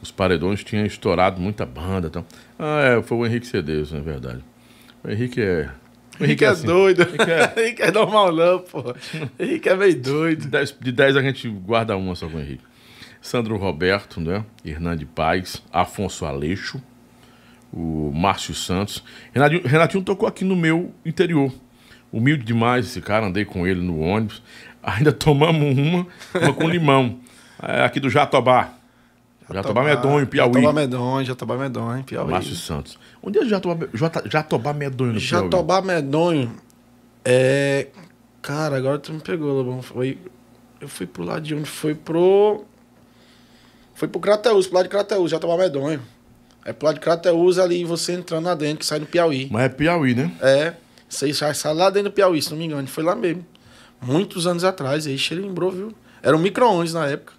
[0.01, 2.07] os paredões tinha estourado muita banda.
[2.07, 2.25] Então.
[2.57, 4.43] Ah, é, foi o Henrique Cedeus, na verdade.
[5.03, 5.69] O Henrique é.
[6.19, 6.65] O Henrique é, assim.
[6.65, 7.03] doido.
[7.03, 8.95] Henrique é- Henrique é normal, não, pô.
[9.39, 10.47] Henrique é meio doido.
[10.47, 12.63] 10, de 10 a gente guarda uma só com o Henrique.
[13.21, 14.43] Sandro Roberto, né?
[14.65, 16.81] Hernande Paz, Afonso Aleixo,
[17.71, 19.03] o Márcio Santos.
[19.31, 21.53] Renatinho, Renatinho tocou aqui no meu interior.
[22.11, 24.41] Humilde demais esse cara, andei com ele no ônibus.
[24.83, 26.07] Ainda tomamos uma,
[26.41, 27.19] uma com limão.
[27.61, 28.73] É, aqui do Jatobá.
[29.53, 30.53] Jatobá Medonho, Piauí.
[30.53, 32.31] Jatobá Medonho, Jatobá Medonho, Piauí.
[32.31, 32.97] Márcio Santos.
[33.21, 33.87] Onde é Jatobá,
[34.25, 35.43] Jatobá Medonho no Piauí?
[35.43, 36.51] Jatobá Medonho
[37.23, 37.87] é.
[38.41, 39.81] Cara, agora tu me pegou, Lobão.
[39.81, 40.17] Foi.
[40.79, 41.69] Eu fui pro lado de onde?
[41.69, 42.65] Foi pro.
[43.93, 46.01] Foi pro Crateus, pro lado de Crateus, Jatobá Medonho.
[46.65, 49.47] É pro lado de Crateus ali, você entrando lá dentro, que sai no Piauí.
[49.51, 50.31] Mas é Piauí, né?
[50.41, 50.73] É.
[51.09, 52.87] Você sai, sai lá dentro do Piauí, se não me engano.
[52.87, 53.45] Foi lá mesmo.
[54.01, 55.05] Muitos anos atrás.
[55.05, 55.93] Aí ele lembrou, viu?
[56.23, 57.33] Era um micro-ônibus na época.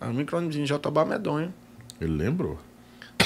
[0.00, 1.52] Era um micro-ônibus em Jatobá Medonho.
[2.00, 2.58] Ele lembrou.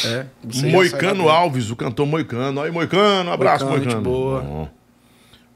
[0.04, 0.26] É.
[0.48, 1.28] já Moicano.
[1.28, 2.60] Alves, o cantor Moicano.
[2.60, 4.02] Aí, Moicano, um abraço, Moicano, Moicano.
[4.02, 4.40] boa.
[4.40, 4.68] Bom.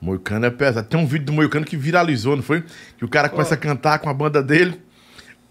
[0.00, 0.88] Moicano é pesado.
[0.88, 2.64] Tem um vídeo do Moicano que viralizou, não foi?
[2.98, 4.80] Que o cara começa a cantar com a banda dele.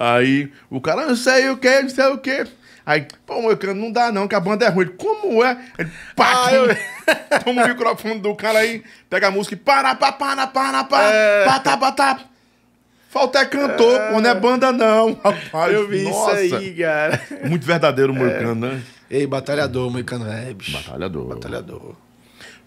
[0.01, 2.47] Aí o cara, não sei o que, não sei o que.
[2.83, 4.85] Aí, pô, Moicano, não dá não, que a banda é ruim.
[4.87, 5.55] Ele, como é?
[5.77, 6.67] Ele, pá, Ah, eu-
[7.45, 11.13] toma o microfone do cara aí, pega a música e para, para, para, para, para,
[11.13, 11.45] É.
[11.45, 12.19] patá, patá.
[13.09, 15.73] Falta é cantor, pô, não é banda não, rapaz.
[15.73, 16.41] Eu vi Nossa.
[16.41, 17.21] isso aí, cara.
[17.45, 18.81] Muito verdadeiro o Moicano, né?
[19.09, 20.71] Ei, batalhador, Moicano é, bicho.
[20.71, 21.27] Batalhador.
[21.27, 21.95] Batalhador.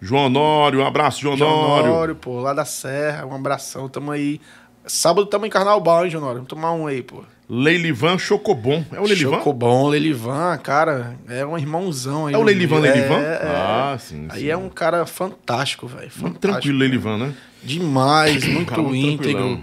[0.01, 1.91] João Honório, um abraço, João João Honório.
[1.93, 4.39] Honório, pô, lá da Serra, um abração, tamo aí.
[4.87, 6.35] Sábado tamo em Carnaval, hein, Honório?
[6.37, 7.23] Vamos tomar um aí, pô.
[7.49, 8.85] Leilivan Chocobon.
[8.93, 9.37] É o Leilivan?
[9.39, 12.35] Chocobon, Leilivan, cara, é um irmãozão aí.
[12.35, 13.19] É o Leilivan, É, Leilivan?
[13.21, 13.41] é.
[13.45, 14.49] Ah, sim, Aí sim.
[14.49, 16.11] é um cara fantástico, velho.
[16.41, 17.35] Tranquilo, Leilivan, né?
[17.63, 19.19] Demais, muito cara íntegro.
[19.21, 19.63] tranquilão.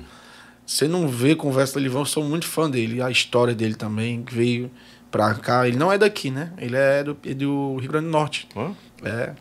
[0.66, 3.02] Você não vê conversa do Leilivan, eu sou muito fã dele.
[3.02, 4.72] A história dele também, que veio
[5.10, 5.68] pra cá.
[5.68, 6.52] Ele não é daqui, né?
[6.58, 8.48] Ele é do, é do Rio Grande do Norte.
[8.56, 8.70] Ó,
[9.04, 9.34] É.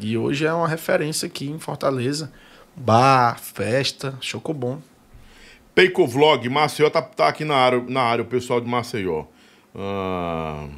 [0.00, 2.32] E hoje é uma referência aqui em Fortaleza.
[2.74, 4.78] Bar, festa, chocobom.
[5.74, 9.24] Peico Vlog, Maceió tá, tá aqui na área, na área, o pessoal de Maceió.
[9.74, 10.68] Ah,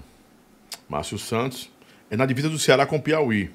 [0.88, 1.70] Márcio Santos.
[2.10, 3.50] É na divisa do Ceará com Piauí.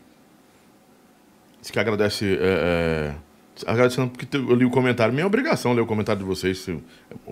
[1.62, 2.38] Diz que agradece.
[2.40, 3.16] É, é,
[3.66, 5.14] agradecendo porque eu li o comentário.
[5.14, 6.68] Minha obrigação ler o comentário de vocês.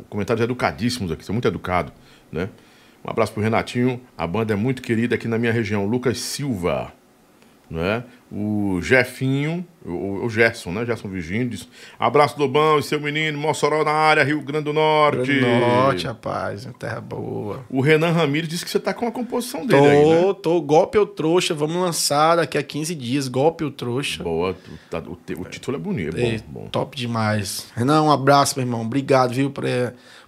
[0.10, 1.94] Comentários educadíssimos aqui, são muito educados,
[2.31, 2.49] né?
[3.06, 4.02] Um abraço pro Renatinho.
[4.18, 5.86] A banda é muito querida aqui na minha região.
[5.86, 6.94] Lucas Silva.
[7.70, 8.04] Né?
[8.32, 10.86] O Jefinho, o, o Gerson, né?
[10.86, 11.68] Gerson Virgínio diz,
[12.00, 15.18] abraço Lobão e seu menino, Mossoró na área, Rio Grande do Norte.
[15.34, 17.64] Grande Norte, rapaz, terra boa.
[17.70, 20.36] O Renan Ramires disse que você tá com a composição dele aí, Tô, né?
[20.44, 24.24] tô, golpe ou trouxa, vamos lançar daqui a 15 dias, golpe ou trouxa.
[24.24, 24.56] Boa,
[24.90, 26.68] tá- o, te- o título é bonito, é Ei, bom, bom.
[26.70, 27.72] Top demais.
[27.76, 28.82] Renan, um abraço, meu irmão.
[28.82, 29.64] Obrigado, viu, por,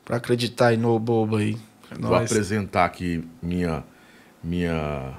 [0.06, 1.58] por acreditar aí no bobo aí.
[1.92, 2.32] É Vou nóis.
[2.32, 3.84] apresentar aqui minha,
[4.44, 5.14] minha,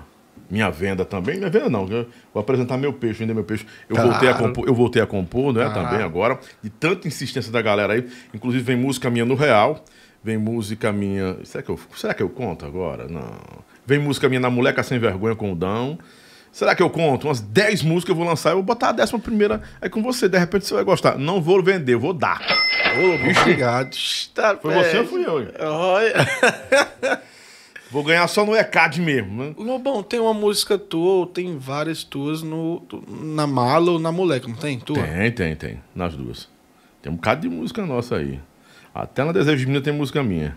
[0.52, 1.38] minha venda também.
[1.38, 2.06] Minha venda não, vou
[2.40, 3.64] apresentar meu peixe, vender meu peixe.
[3.88, 4.10] Eu, Claro.
[4.10, 6.38] voltei, a compor, eu voltei a compor, né, também agora.
[6.62, 8.06] De tanta insistência da galera aí.
[8.34, 9.82] Inclusive vem música minha no Real,
[10.22, 11.38] vem música minha...
[11.42, 13.08] Será que eu, será que eu conto agora?
[13.08, 13.32] Não.
[13.86, 15.98] Vem música minha na Moleca Sem Vergonha com o Dão.
[16.52, 17.28] Será que eu conto?
[17.28, 20.28] Umas 10 músicas eu vou lançar, eu vou botar a décima primeira aí com você.
[20.28, 21.16] De repente você vai gostar.
[21.16, 22.42] Não vou vender, vou dar.
[22.94, 23.96] Ô, obrigado.
[24.34, 25.50] Tá, Foi você ou fui eu?
[25.66, 26.12] Olha.
[27.92, 29.44] Vou ganhar só no ECAD mesmo.
[29.44, 29.54] né?
[29.58, 34.48] Lobão, tem uma música tua, ou tem várias tuas no, na mala ou na moleca,
[34.48, 34.80] não tem?
[34.80, 34.96] Tua?
[34.96, 35.80] Tem, tem, tem.
[35.94, 36.48] Nas duas.
[37.02, 38.40] Tem um bocado de música nossa aí.
[38.94, 40.56] Até na Desejo de Menina tem música minha.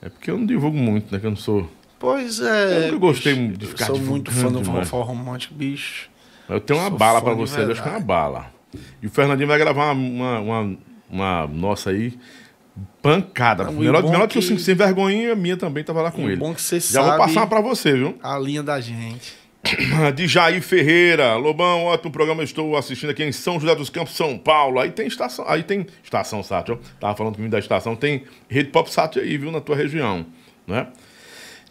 [0.00, 1.20] É porque eu não divulgo muito, né?
[1.20, 1.70] Que eu não sou.
[1.98, 2.78] Pois é.
[2.78, 3.58] Eu nunca gostei bicho.
[3.58, 6.08] de ficar Eu Sou muito fã do forró romântico, bicho.
[6.48, 8.46] Eu tenho uma Sou bala fã pra de você, eu acho que é uma bala.
[9.02, 10.78] E o Fernandinho vai gravar uma, uma, uma,
[11.10, 12.18] uma nossa aí.
[13.02, 13.70] Pancada.
[13.70, 16.36] Melhor melhor que o que- Sem Sem Vergonha, minha também tava lá com o ele.
[16.36, 18.18] bom que você Já vou passar uma pra você, viu?
[18.22, 19.32] A linha da gente.
[20.14, 21.36] de Jair Ferreira.
[21.36, 22.42] Lobão, ótimo programa.
[22.42, 24.78] Estou assistindo aqui em São José dos Campos, São Paulo.
[24.78, 26.78] Aí tem estação, aí tem estação Sátio.
[27.00, 30.26] Tava falando comigo da estação, tem rede Pop Sátio aí, viu, na tua região,
[30.66, 30.88] né?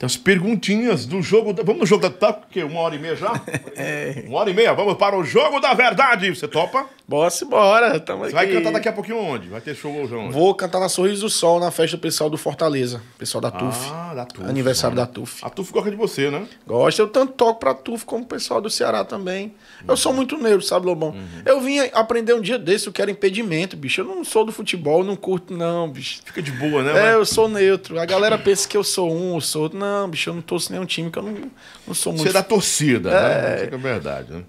[0.04, 1.54] As perguntinhas do jogo.
[1.54, 1.64] Da...
[1.64, 3.32] Vamos no jogo da tá porque uma hora e meia já?
[3.76, 4.26] É.
[4.28, 4.74] Uma hora e meia.
[4.74, 6.30] Vamos para o jogo da verdade.
[6.30, 6.86] Você topa?
[7.08, 8.00] Bora, bora.
[8.00, 8.34] Tamo Você aqui.
[8.36, 9.48] vai cantar daqui a pouquinho onde?
[9.50, 10.32] Vai ter show hoje onde?
[10.34, 13.02] Vou cantar na Sorriso do Sol, na festa do pessoal do Fortaleza.
[13.18, 13.90] Pessoal da TUF.
[13.92, 14.48] Ah, da TUF.
[14.48, 15.08] Aniversário mano.
[15.08, 15.44] da TUF.
[15.44, 16.46] A TUF gosta de você, né?
[16.68, 19.54] Gosto, eu tanto toco pra TUF como o pessoal do Ceará também.
[19.88, 21.10] Eu sou muito neutro, sabe, Lobão?
[21.10, 21.42] Uhum.
[21.46, 24.00] Eu vim aprender um dia desse o que era impedimento, bicho.
[24.02, 26.22] Eu não sou do futebol, não curto, não, bicho.
[26.24, 26.92] Fica de boa, né?
[26.92, 28.00] É, Vai- eu sou neutro.
[28.00, 29.78] A galera pensa que eu sou um, eu sou outro.
[29.78, 31.52] Não, bicho, eu não torço nenhum time, que eu não,
[31.88, 32.24] não sou muito.
[32.24, 33.56] Você é da torcida, né?
[33.56, 34.44] Isso que é verdade, né?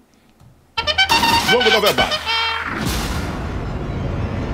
[1.51, 2.19] Jogo da verdade.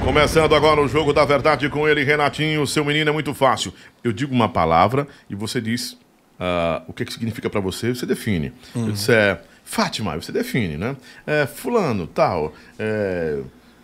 [0.04, 2.66] Começando agora o jogo da verdade com ele, Renatinho.
[2.66, 3.74] Seu menino é muito fácil.
[4.04, 5.98] Eu digo uma palavra e você diz
[6.40, 8.52] ah, o que, que significa pra você, você define.
[8.76, 10.98] Eu disser Fátima, você define, né?
[11.26, 12.54] É, fulano, tal.
[12.80, 13.40] É,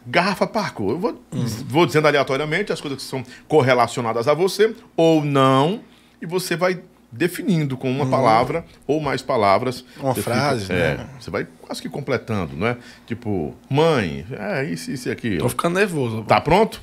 [0.08, 0.90] garrafa Parco.
[0.90, 1.22] Eu vou,
[1.68, 5.82] vou dizendo aleatoriamente as coisas que são correlacionadas a você ou não,
[6.22, 6.82] e você vai
[7.18, 9.84] definindo com uma palavra ou mais palavras.
[9.98, 11.08] Uma Você frase, é, né?
[11.20, 12.78] Você vai quase que completando, né?
[13.06, 15.40] Tipo, mãe, é isso, isso e aquilo.
[15.40, 16.24] Tô ficando nervoso.
[16.24, 16.82] Tá pronto?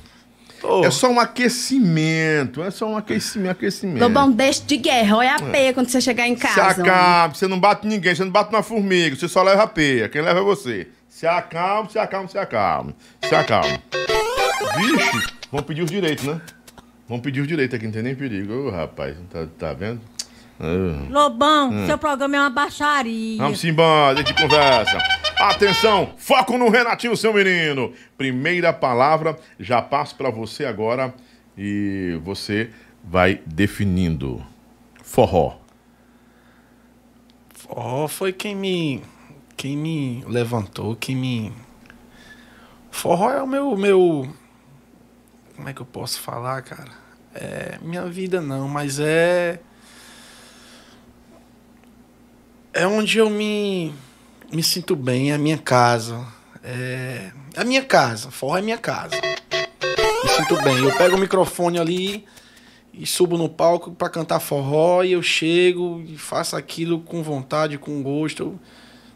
[0.59, 0.83] Tô.
[0.83, 4.01] É só um aquecimento, é só um aquecimento, aquecimento.
[4.01, 5.17] Lobão, deixa de guerra.
[5.17, 6.81] Olha a peia quando você chegar em Se casa.
[6.81, 10.09] acalme, você não bate ninguém, você não bate na formiga, você só leva a peia,
[10.09, 10.87] quem leva é você.
[11.09, 12.95] Se acalme, se acalme, se acalme.
[13.23, 13.79] Se acalme.
[14.77, 16.41] Vixe, vão pedir os direitos, né?
[17.07, 18.51] Vão pedir os direitos aqui, não tem nem perigo.
[18.51, 20.01] Ô, rapaz, tá, tá vendo?
[20.59, 21.07] Ah.
[21.09, 23.37] Lobão, seu programa é uma baixaria.
[23.37, 24.97] Vamos embora, de conversa.
[25.37, 27.93] Atenção, foco no Renatinho, seu menino.
[28.17, 31.13] Primeira palavra, já passo pra você agora
[31.57, 32.69] e você
[33.03, 34.45] vai definindo.
[35.03, 35.57] Forró.
[37.67, 39.03] Ó, foi quem me.
[39.57, 41.53] Quem me levantou, quem me.
[42.91, 44.33] Forró é o meu, meu.
[45.55, 46.91] Como é que eu posso falar, cara?
[47.33, 47.77] É.
[47.81, 49.59] Minha vida não, mas é.
[52.75, 53.93] É onde eu me.
[54.51, 56.27] Me sinto bem, é a minha casa.
[56.61, 57.31] É.
[57.55, 58.29] A minha casa.
[58.29, 59.15] Forró é minha casa.
[59.15, 60.79] Me sinto bem.
[60.79, 62.25] Eu pego o microfone ali
[62.93, 67.77] e subo no palco para cantar forró e eu chego e faço aquilo com vontade,
[67.77, 68.43] com gosto.
[68.43, 68.59] Eu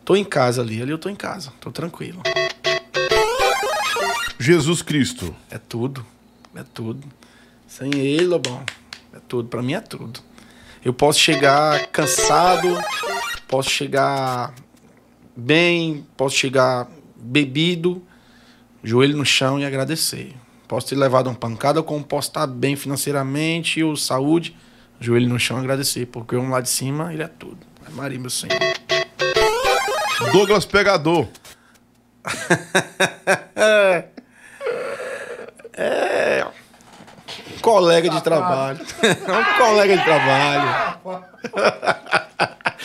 [0.06, 2.24] tô em casa ali, ali eu tô em casa, tô tranquilo.
[4.40, 5.36] Jesus Cristo.
[5.52, 6.06] É tudo,
[6.56, 7.06] é tudo.
[7.68, 8.64] Sem ele, Lobão,
[9.14, 10.22] é tudo, para mim é tudo.
[10.84, 12.78] Eu posso chegar cansado,
[13.50, 14.54] posso chegar
[15.36, 18.02] bem, posso chegar bebido,
[18.84, 20.36] joelho no chão e agradecer.
[20.68, 24.56] Posso ter levado uma pancada, como posso estar bem financeiramente ou saúde.
[25.00, 27.58] Joelho no chão agradecer, porque um lá de cima, ele é tudo.
[27.88, 28.60] É Maria, meu Senhor.
[30.32, 31.28] Douglas Pegador.
[35.74, 36.46] é.
[37.56, 38.80] Um colega de trabalho.
[38.80, 41.00] um colega de trabalho.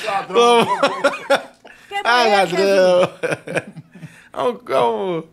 [0.04, 0.66] Ladrão.
[2.04, 3.10] ah, ladrão.
[4.32, 5.24] É um, é um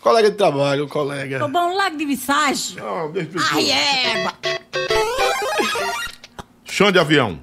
[0.00, 1.38] Colega de trabalho, um colega.
[1.38, 2.76] Tô bom, lago de visagem.
[2.76, 4.32] Não, deixa eu Ai, égua.
[6.64, 7.38] Chão de avião.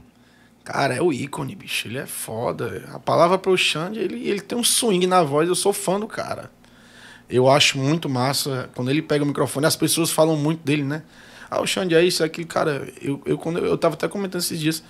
[0.64, 1.88] Cara, é o ícone, bicho.
[1.88, 2.90] Ele é foda.
[2.91, 5.48] A palavra pro Xande, ele, ele tem um swing na voz.
[5.48, 6.52] Eu sou fã do cara.
[7.30, 8.70] Eu acho muito massa.
[8.74, 11.04] Quando ele pega o microfone, as pessoas falam muito dele, né?
[11.52, 12.48] Ah, o Xande é isso, é aquilo.
[12.48, 14.84] Cara, eu, eu, quando eu, eu tava até comentando esses dias.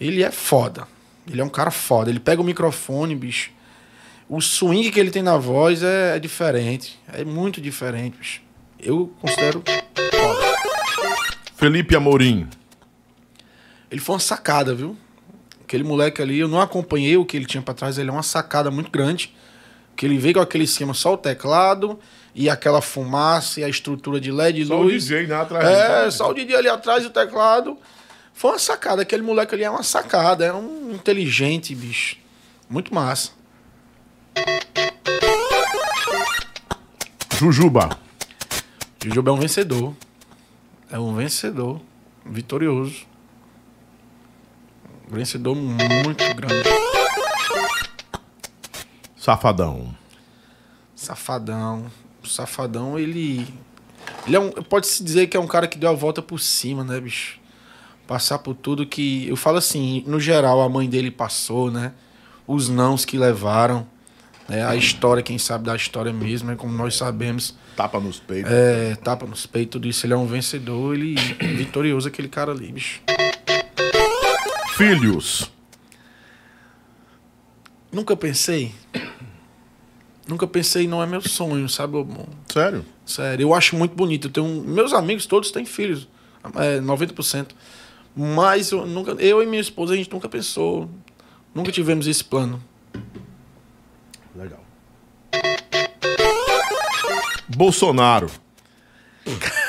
[0.00, 0.88] Ele é foda.
[1.30, 2.10] Ele é um cara foda.
[2.10, 3.52] Ele pega o microfone, bicho
[4.30, 6.96] o swing que ele tem na voz é, é diferente.
[7.12, 8.40] É muito diferente, bicho.
[8.78, 10.56] Eu considero foda.
[11.56, 12.48] Felipe Amorim.
[13.90, 14.96] Ele foi uma sacada, viu?
[15.64, 18.22] Aquele moleque ali, eu não acompanhei o que ele tinha para trás, ele é uma
[18.22, 19.34] sacada muito grande.
[19.96, 21.98] Que ele veio com aquele esquema só o teclado
[22.32, 25.04] e aquela fumaça e a estrutura de LED e só luz.
[25.04, 25.68] Só o DJ né, atrás.
[25.68, 27.76] É, só o DJ ali atrás do teclado.
[28.40, 29.02] Foi uma sacada.
[29.02, 30.46] Aquele moleque ali é uma sacada.
[30.46, 32.16] É um inteligente, bicho.
[32.70, 33.32] Muito massa.
[37.36, 37.90] Jujuba.
[39.04, 39.94] Jujuba é um vencedor.
[40.90, 41.82] É um vencedor.
[42.24, 43.04] Vitorioso.
[45.10, 46.66] Um vencedor muito grande.
[49.18, 49.94] Safadão.
[50.94, 51.92] Safadão.
[52.24, 53.46] O Safadão, ele.
[54.26, 54.50] Ele é um.
[54.50, 57.39] Pode-se dizer que é um cara que deu a volta por cima, né, bicho?
[58.10, 59.28] Passar por tudo que.
[59.28, 61.92] Eu falo assim, no geral, a mãe dele passou, né?
[62.44, 63.86] Os nãos que levaram
[64.50, 64.66] né?
[64.66, 67.54] A história, quem sabe da história mesmo, é como nós sabemos.
[67.76, 68.50] Tapa nos peitos.
[68.50, 70.04] É, tapa nos peitos, tudo isso.
[70.04, 73.00] Ele é um vencedor, ele é vitorioso, aquele cara ali, bicho.
[74.76, 75.48] Filhos.
[77.92, 78.74] Nunca pensei.
[80.26, 82.84] Nunca pensei, não é meu sonho, sabe, bom Sério?
[83.04, 84.28] Sério, eu acho muito bonito.
[84.28, 86.08] Eu tenho, meus amigos todos têm filhos,
[86.56, 87.48] é, 90%.
[88.14, 90.90] Mas eu, nunca, eu e minha esposa, a gente nunca pensou,
[91.54, 92.62] nunca tivemos esse plano.
[94.34, 94.64] Legal.
[97.48, 98.30] Bolsonaro.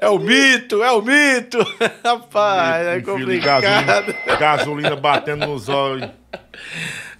[0.00, 1.58] É o mito, é o mito.
[2.06, 3.62] Rapaz, é complicado.
[3.62, 6.08] Gasolina, gasolina batendo nos olhos.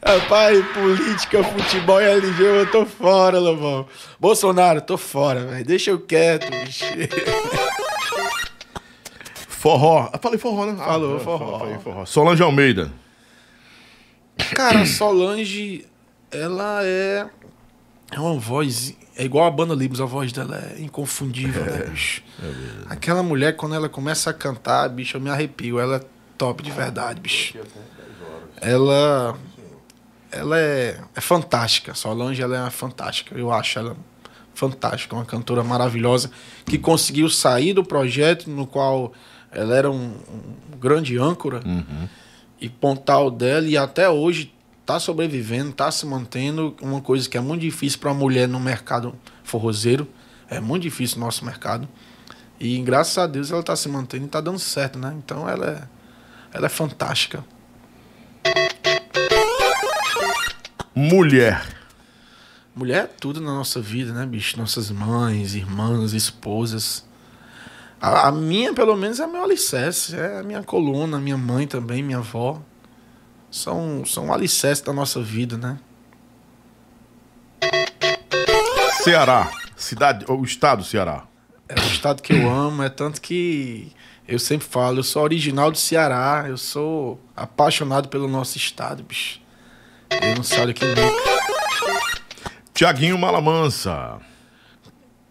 [0.01, 3.89] Rapaz, política, futebol e LG, eu tô fora, Lobão.
[4.21, 5.65] Bolsonaro, tô fora, velho.
[5.65, 6.85] Deixa eu quieto, bicho.
[9.59, 10.09] Forró.
[10.13, 10.77] Eu falei forró, né?
[10.77, 11.59] Falou, ah, forró.
[11.59, 12.07] Falei forró.
[12.07, 12.93] Solange Almeida.
[14.55, 15.85] Cara, a Solange,
[16.31, 17.27] ela é.
[18.13, 18.95] É uma voz.
[19.17, 22.23] É igual a banda Libros, a voz dela é inconfundível, né, é, né, bicho?
[22.41, 22.53] É
[22.89, 25.81] Aquela mulher, quando ela começa a cantar, bicho, eu me arrepio.
[25.81, 26.01] Ela é
[26.39, 27.59] top de verdade, bicho.
[28.61, 29.37] Ela.
[30.31, 31.95] Ela é, é fantástica.
[31.95, 33.37] Solange, ela é fantástica.
[33.37, 33.97] Eu acho ela
[34.55, 35.17] fantástica.
[35.17, 36.31] Uma cantora maravilhosa
[36.65, 39.13] que conseguiu sair do projeto no qual
[39.51, 40.15] ela era um,
[40.73, 41.63] um grande âncora.
[41.65, 42.09] Uhum
[42.61, 46.75] e pontal dela e até hoje está sobrevivendo, está se mantendo.
[46.81, 49.15] Uma coisa que é muito difícil para a mulher no mercado
[49.45, 50.09] forrozeiro.
[50.51, 51.89] É muito difícil no nosso mercado.
[52.59, 55.15] E graças a Deus ela está se mantendo e está dando certo, né?
[55.19, 57.45] Então ela é, ela é fantástica.
[60.95, 61.77] Mulher.
[62.75, 64.57] Mulher é tudo na nossa vida, né, bicho?
[64.57, 67.07] Nossas mães, irmãs, esposas.
[68.01, 70.17] A, a, minha, pelo menos, é meu alicerce.
[70.17, 72.61] É a minha coluna, a minha mãe também, minha avó.
[73.51, 75.79] São, são alicerces da nossa vida, né?
[79.03, 79.51] Ceará.
[79.77, 81.25] Cidade, o estado do Ceará.
[81.69, 83.93] É o estado que eu amo, é tanto que
[84.27, 89.41] eu sempre falo, eu sou original do Ceará, eu sou apaixonado pelo nosso estado, bicho.
[90.11, 91.03] Eu não saio daqui nunca.
[92.75, 94.19] Tiaguinho Malamansa.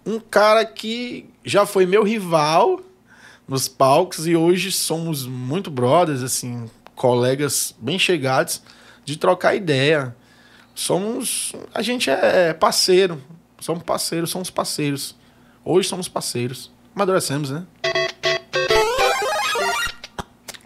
[0.05, 2.81] Um cara que já foi meu rival
[3.47, 8.61] nos palcos e hoje somos muito brothers, assim, colegas bem chegados
[9.05, 10.13] de trocar ideia.
[10.75, 11.53] Somos.
[11.73, 13.23] A gente é parceiro.
[13.61, 15.15] Somos parceiros, somos parceiros.
[15.63, 16.69] Hoje somos parceiros.
[16.93, 17.65] Amadurecemos, né?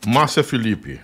[0.06, 0.99] Márcia Felipe.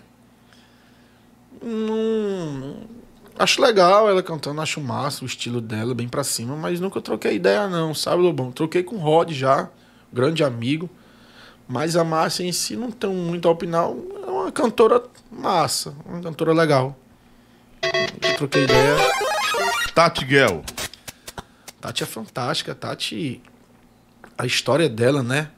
[1.62, 2.97] Não.
[3.40, 7.36] Acho legal ela cantando, acho massa o estilo dela, bem pra cima, mas nunca troquei
[7.36, 8.52] ideia, não, sabe, Lobão?
[8.52, 9.70] Troquei com o Rod já,
[10.12, 10.90] grande amigo.
[11.68, 13.84] Mas a Márcia em si não tem muito a opinar.
[14.26, 16.98] É uma cantora massa, uma cantora legal.
[17.84, 18.96] Eu troquei ideia.
[19.94, 20.64] Tati Guel.
[21.82, 22.74] Tati é fantástica.
[22.74, 23.42] Tati,
[24.38, 25.52] a história dela, né?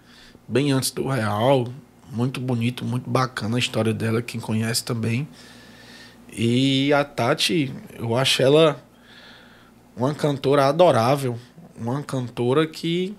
[0.48, 1.68] Bem antes do Real.
[2.12, 5.28] Muito bonito, muito bacana a história dela, quem conhece também.
[6.32, 8.84] E a Tati, eu acho ela
[9.96, 11.38] uma cantora adorável.
[11.76, 13.16] Uma cantora que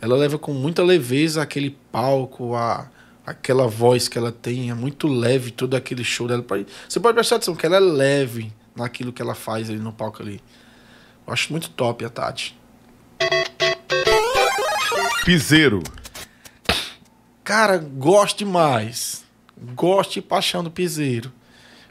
[0.00, 2.88] ela leva com muita leveza aquele palco, a,
[3.26, 6.44] aquela voz que ela tem, é muito leve todo aquele show dela.
[6.88, 10.22] Você pode prestar atenção que ela é leve naquilo que ela faz ali no palco
[10.22, 10.40] ali.
[11.26, 12.56] Eu acho muito top a Tati.
[15.24, 15.82] Piseiro.
[17.44, 19.24] Cara, gosto demais.
[19.74, 21.32] Gosto de paixão do piseiro.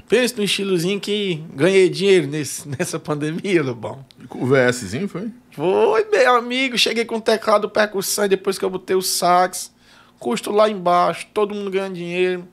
[0.08, 4.06] Pensa no estilozinho que ganhei dinheiro nesse, nessa pandemia, Lobão.
[4.30, 5.30] Com o VSzinho, foi?
[5.52, 6.78] Foi, meu amigo.
[6.78, 9.74] Cheguei com o teclado percussão e depois que eu botei o sax.
[10.18, 12.48] Custo lá embaixo, todo mundo ganhando dinheiro.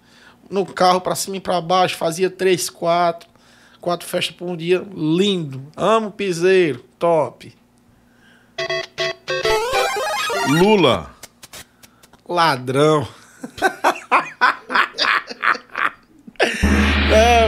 [0.51, 3.29] No carro, pra cima e pra baixo, fazia três, quatro.
[3.81, 4.85] Quatro festas por um dia.
[4.95, 5.63] Lindo.
[5.77, 6.85] Amo piseiro.
[6.99, 7.55] Top.
[10.49, 11.15] Lula.
[12.27, 13.07] Ladrão.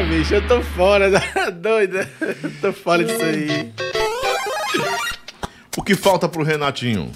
[0.09, 1.11] bicho, eu tô fora.
[1.51, 2.11] Doida.
[2.21, 3.73] Eu tô fora disso aí.
[5.77, 7.11] O que falta pro Renatinho?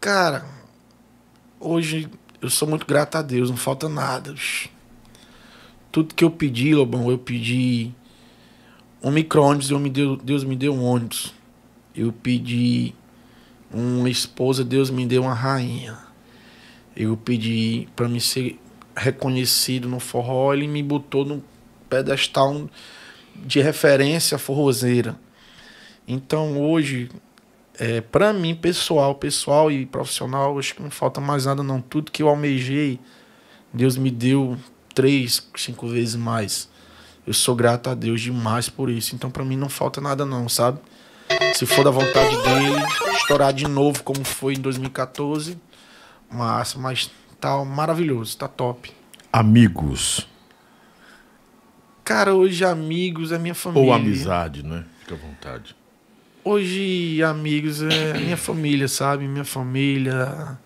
[0.00, 0.44] Cara,
[1.58, 2.08] hoje
[2.40, 4.32] eu sou muito grato a Deus, não falta nada.
[4.32, 4.70] Bicho.
[5.90, 7.92] Tudo que eu pedi, Lobão, eu pedi
[9.02, 11.34] um micro-ônibus, Deus me deu, Deus me deu um ônibus.
[11.94, 12.94] Eu pedi
[13.72, 15.98] uma esposa, Deus me deu uma rainha.
[16.96, 18.58] Eu pedi para me ser
[18.98, 21.42] reconhecido no forró, ele me botou no
[21.88, 22.68] pedestal
[23.34, 25.16] de referência forrozeira.
[26.06, 27.08] Então hoje,
[27.78, 31.80] é, para mim, pessoal, pessoal e profissional, acho que não falta mais nada não.
[31.80, 32.98] Tudo que eu almejei,
[33.72, 34.58] Deus me deu
[34.94, 36.68] três, cinco vezes mais.
[37.26, 39.14] Eu sou grato a Deus demais por isso.
[39.14, 40.80] Então para mim não falta nada não, sabe?
[41.54, 42.82] Se for da vontade dele,
[43.16, 45.58] estourar de novo como foi em 2014,
[46.30, 48.92] massa, mas tá maravilhoso, tá top.
[49.32, 50.26] Amigos.
[52.04, 53.86] Cara, hoje amigos é minha família.
[53.86, 54.84] Ou amizade, né?
[55.00, 55.76] Fica à vontade.
[56.42, 59.28] Hoje amigos é minha família, sabe?
[59.28, 60.58] Minha família,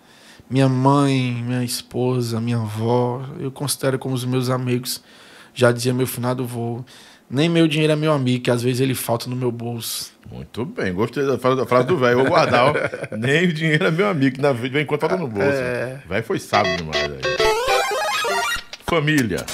[0.49, 5.03] minha mãe, minha esposa, minha avó, eu considero como os meus amigos.
[5.55, 6.85] Já dizia meu finado voo.
[7.33, 10.13] Nem meu dinheiro é meu amigo, que às vezes ele falta no meu bolso.
[10.31, 12.19] Muito bem, gostei da frase, da frase do velho.
[12.19, 12.67] Vou guardar.
[12.67, 12.75] ó.
[13.17, 15.49] Nem o dinheiro é meu amigo, que na vez em quando falta no bolso.
[15.49, 16.03] É.
[16.07, 17.21] Velho foi sábio demais aí.
[18.87, 19.47] Família.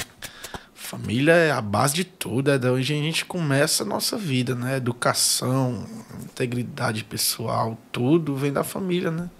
[0.74, 4.56] Família é a base de tudo, é da onde a gente começa a nossa vida,
[4.56, 4.78] né?
[4.78, 5.86] Educação,
[6.20, 9.30] integridade pessoal, tudo vem da família, né?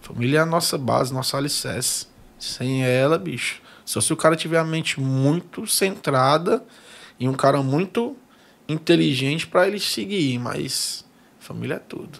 [0.00, 2.06] Família é a nossa base, nosso alicerce.
[2.38, 3.60] Sem ela, bicho.
[3.84, 6.62] Só se o cara tiver a mente muito centrada
[7.18, 8.16] e um cara muito
[8.68, 11.04] inteligente para ele seguir, mas
[11.38, 12.18] família é tudo.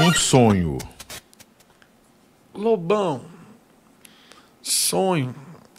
[0.00, 0.78] Um sonho.
[2.54, 3.24] Lobão,
[4.60, 5.34] sonho,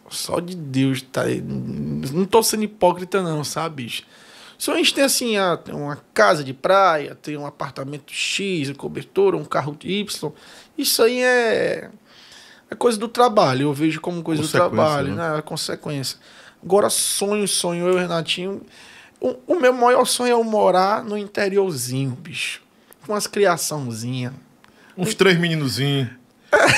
[0.09, 1.23] só de Deus, tá?
[1.25, 4.03] Não tô sendo hipócrita, não, sabe, bicho?
[4.57, 9.35] Gente tem assim, ah, tem uma casa de praia, tem um apartamento X, um cobertor,
[9.35, 10.31] um carro Y.
[10.77, 11.89] Isso aí é,
[12.69, 15.31] é coisa do trabalho, eu vejo como coisa do trabalho, né?
[15.31, 15.39] né?
[15.39, 16.17] É consequência.
[16.63, 18.61] Agora, sonho, sonho, eu e o Renatinho.
[19.19, 22.61] O, o meu maior sonho é eu morar no interiorzinho, bicho.
[23.05, 24.33] Com as criaçãozinhas.
[24.97, 26.09] Uns três meninozinhos.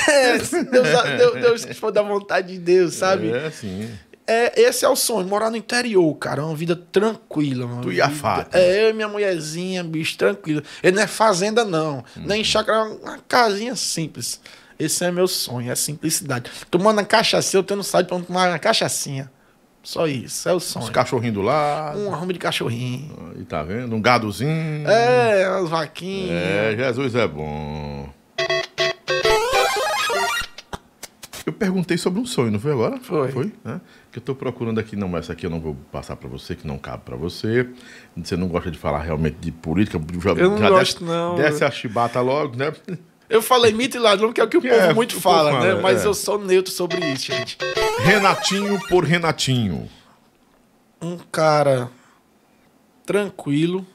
[0.08, 3.30] É, Deus, Deus, Deus, for da vontade de Deus, sabe?
[3.30, 3.90] É, sim.
[4.26, 6.44] É, esse é o sonho, morar no interior, cara.
[6.44, 7.82] Uma vida tranquila, mano.
[7.82, 8.10] Tu e a.
[8.52, 10.62] É, eu e minha mulherzinha, bicho, tranquilo.
[10.82, 12.02] Ele não é fazenda, não.
[12.16, 14.40] Nem chácara, é uma casinha simples.
[14.78, 16.50] Esse é meu sonho, é a simplicidade.
[16.70, 19.30] Tomando a cachaça, eu tendo saído pra tomar uma cachaçinha.
[19.86, 20.90] Só isso, é o Os sonho.
[20.90, 21.96] cachorrinhos do lado.
[22.00, 23.32] Um arrumo de cachorrinho.
[23.38, 23.94] E tá vendo?
[23.94, 24.84] Um gadozinho.
[24.84, 26.32] É, umas vaquinhas.
[26.32, 28.08] É, Jesus é bom.
[31.46, 32.98] Eu perguntei sobre um sonho, não foi agora?
[32.98, 33.30] Foi.
[33.30, 33.80] Foi, né?
[34.10, 36.56] Que eu tô procurando aqui, não, mas essa aqui eu não vou passar para você,
[36.56, 37.68] que não cabe para você.
[38.16, 40.00] Você não gosta de falar realmente de política.
[40.20, 41.36] Já, Eu não gosto, desce, não.
[41.36, 42.72] Desce a chibata logo, né?
[43.28, 45.52] Eu falei mito e ladrão, que é o que o Que povo é, muito fala,
[45.52, 45.80] fala, né?
[45.80, 46.06] Mas é.
[46.06, 47.58] eu sou neutro sobre isso, gente.
[47.98, 49.88] Renatinho por Renatinho.
[51.02, 51.90] Um cara
[53.04, 53.86] tranquilo,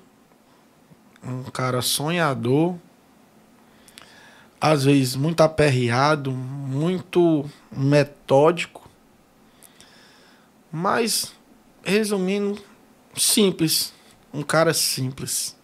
[1.23, 2.75] um cara sonhador,
[4.59, 8.89] às vezes muito aperreado, muito metódico,
[10.71, 11.33] mas
[11.83, 12.61] resumindo,
[13.15, 13.93] simples,
[14.33, 15.57] um cara simples.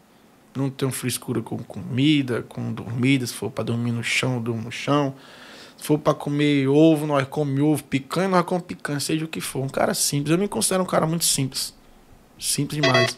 [0.58, 4.64] Não tem frescura com comida, com dormida, se for para dormir no chão, eu durmo
[4.64, 5.14] no chão.
[5.78, 9.40] Se for para comer ovo, nós comemos ovo, picanha, nós comemos picanha, seja o que
[9.40, 9.64] for.
[9.64, 10.32] Um cara simples.
[10.32, 11.76] Eu me considero um cara muito simples.
[12.40, 13.16] Simples demais.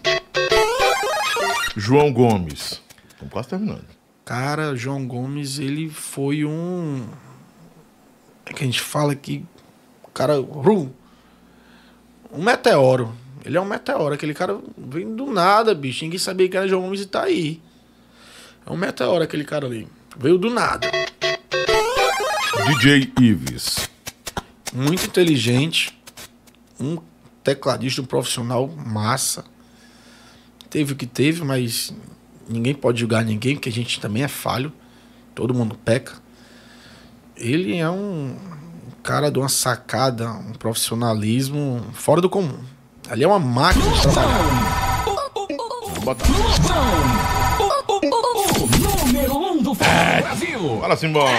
[1.77, 2.81] João Gomes.
[3.07, 3.85] Estamos quase terminando.
[4.25, 7.07] Cara, João Gomes, ele foi um.
[8.45, 9.45] É que a gente fala que.
[10.13, 10.41] Cara.
[12.31, 13.13] Um meteoro.
[13.49, 14.13] Ele é um meteoro.
[14.13, 16.03] Aquele cara vem do nada, bicho.
[16.03, 17.59] Ninguém sabia que era João Gomes e tá aí.
[18.63, 19.87] É um meteoro aquele cara ali.
[20.15, 20.87] Veio do nada.
[22.67, 23.89] DJ Ives.
[24.71, 25.99] Muito inteligente.
[26.79, 26.99] Um
[27.43, 29.43] tecladista, um profissional massa.
[30.69, 31.91] Teve o que teve, mas
[32.47, 34.71] ninguém pode julgar ninguém, porque a gente também é falho.
[35.33, 36.21] Todo mundo peca.
[37.35, 38.37] Ele é um
[39.01, 42.59] cara de uma sacada, um profissionalismo fora do comum.
[43.09, 45.03] Ali é uma máquina de trabalhar.
[45.05, 46.25] Vou botar.
[49.05, 50.21] Número um do É.
[50.21, 50.59] Brasil.
[50.59, 51.29] Bora se embora.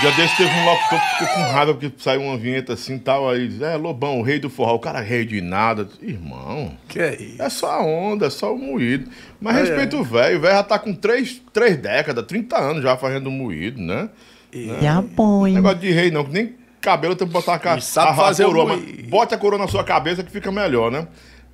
[0.00, 2.98] Dia desse teve um locutor que ficou com raiva porque saiu uma vinheta assim e
[2.98, 3.28] tal.
[3.30, 4.74] Aí diz, é Lobão, o rei do forró.
[4.74, 5.88] O cara é rei de nada.
[6.00, 7.42] Irmão, Que é isso?
[7.42, 9.08] é só a onda, é só o moído.
[9.40, 10.38] Mas É, respeita o velho.
[10.38, 14.08] O velho já tá com três, três décadas, 30 anos já fazendo moído, né?
[14.52, 15.54] Me apoio.
[15.54, 17.80] Negócio de rei não, que nem cabelo tem que botar a, ca...
[17.80, 18.78] Sabe a, fazer a coroa.
[19.08, 21.06] Bote a coroa na sua cabeça que fica melhor, né?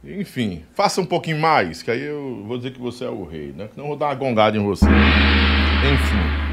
[0.05, 3.53] Enfim, faça um pouquinho mais, que aí eu vou dizer que você é o rei,
[3.57, 3.69] né?
[3.77, 4.87] Não vou dar uma gongada em você.
[4.87, 6.49] Enfim.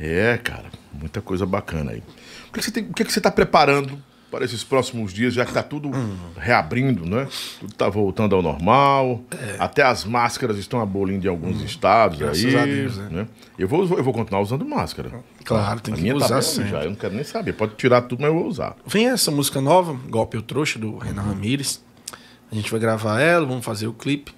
[0.00, 2.02] É, cara, muita coisa bacana aí.
[2.48, 5.32] O que, que você, tem, o que, que você tá preparando para esses próximos dias,
[5.32, 6.16] já que tá tudo Hum.
[6.36, 7.26] reabrindo, né?
[7.60, 9.22] Tudo tá voltando ao normal.
[9.58, 12.24] Até as máscaras estão abolindo em alguns estados É.
[12.24, 12.74] Graças aí.
[12.74, 13.26] Deus, né?
[13.58, 15.10] Eu, vou, eu vou continuar usando máscara.
[15.44, 16.70] Claro, tem A que minha usar tá bem sempre.
[16.70, 17.52] já, eu não quero nem saber.
[17.54, 18.76] Pode tirar tudo, mas eu vou usar.
[18.86, 21.82] Vem essa música nova, Golpe o Trouxa, do Renan Ramires.
[22.52, 24.32] A gente vai gravar ela, vamos fazer o clipe.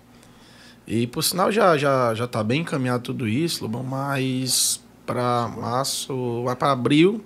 [0.87, 6.43] E por sinal já, já, já tá bem encaminhado tudo isso, Lobão, mas pra março,
[6.45, 7.25] vai pra abril,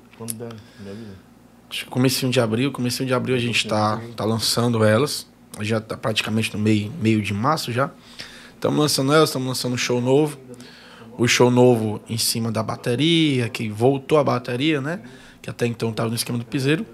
[1.74, 5.26] acho que comecinho de abril, comecinho de abril a gente tá, tá lançando elas.
[5.60, 7.90] Já tá praticamente no meio, meio de março já.
[8.55, 10.38] Estamos lançando elas, estamos lançando um show novo.
[11.18, 15.01] O show novo em cima da bateria, que voltou a bateria, né?
[15.42, 16.86] Que até então tava no esquema do piseiro.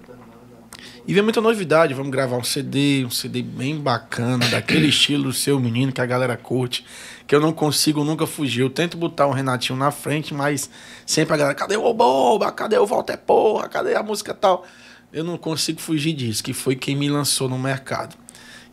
[1.07, 5.33] E vem muita novidade, vamos gravar um CD, um CD bem bacana, daquele estilo do
[5.33, 6.85] seu menino que a galera curte,
[7.25, 8.61] que eu não consigo nunca fugir.
[8.61, 10.69] Eu tento botar o Renatinho na frente, mas
[11.03, 12.51] sempre a galera, cadê o Oboba?
[12.51, 13.67] Cadê o Volta é Porra?
[13.67, 14.63] Cadê a música tal?
[15.11, 18.15] Eu não consigo fugir disso, que foi quem me lançou no mercado.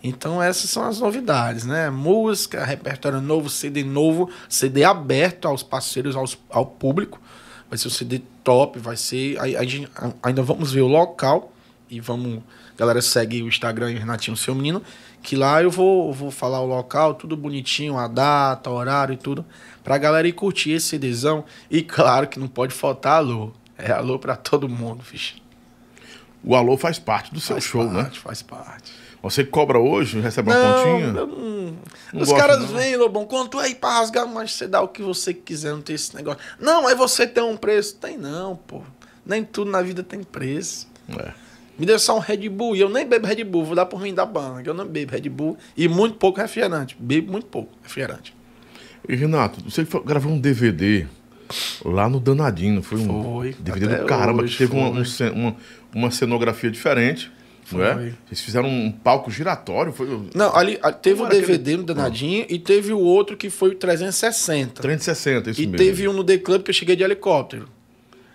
[0.05, 1.89] Então essas são as novidades, né?
[1.89, 7.19] Música, repertório novo, CD novo, CD aberto aos parceiros, aos, ao público.
[7.71, 9.41] Vai ser um CD top, vai ser.
[9.41, 9.91] aí A, gente,
[10.23, 11.53] ainda vamos ver o local
[11.91, 12.43] e vamos.
[12.77, 14.83] Galera, segue o Instagram Renatinho Seu Menino,
[15.23, 19.45] que lá eu vou, vou falar o local, tudo bonitinho, a data, horário e tudo,
[19.83, 21.45] pra galera ir curtir esse CDzão.
[21.71, 23.53] E claro que não pode faltar alô.
[23.77, 25.35] É alô pra todo mundo, ficha.
[26.43, 28.03] O alô faz parte do seu Faz show, né?
[28.05, 28.93] parte, Faz parte.
[29.21, 31.07] Você cobra hoje, recebe uma Não, pontinha?
[31.07, 31.49] eu não-
[32.13, 35.35] Não Os caras vêm, Lobão, quanto aí pra rasgar, mas você dá o que você
[35.35, 36.41] quiser, não tem esse negócio.
[36.59, 37.97] Não, aí você tem um preço.
[37.97, 38.81] Tem não, pô.
[39.27, 40.89] Nem tudo na vida tem preço.
[41.19, 41.33] É.
[41.79, 44.01] Me deu só um Red Bull e eu nem bebo Red Bull, vou dar por
[44.01, 46.97] mim da banda, que eu não bebo Red Bull e muito pouco refrigerante.
[46.99, 48.35] Bebo muito pouco refrigerante.
[49.09, 51.07] E Renato, você gravou um DVD
[51.85, 55.03] lá no Danadinho, foi um Foi, DVD do caramba, hoje que teve uma, um
[55.35, 55.57] uma,
[55.95, 57.31] uma cenografia diferente,
[57.71, 58.13] não é?
[58.27, 62.45] Vocês fizeram um palco giratório, foi Não, ali teve o Como era DVD no Danadinho
[62.49, 64.83] e teve o outro que foi o 360.
[64.83, 65.79] 360, isso E mesmo.
[65.79, 67.69] teve um no The Club que eu cheguei de helicóptero.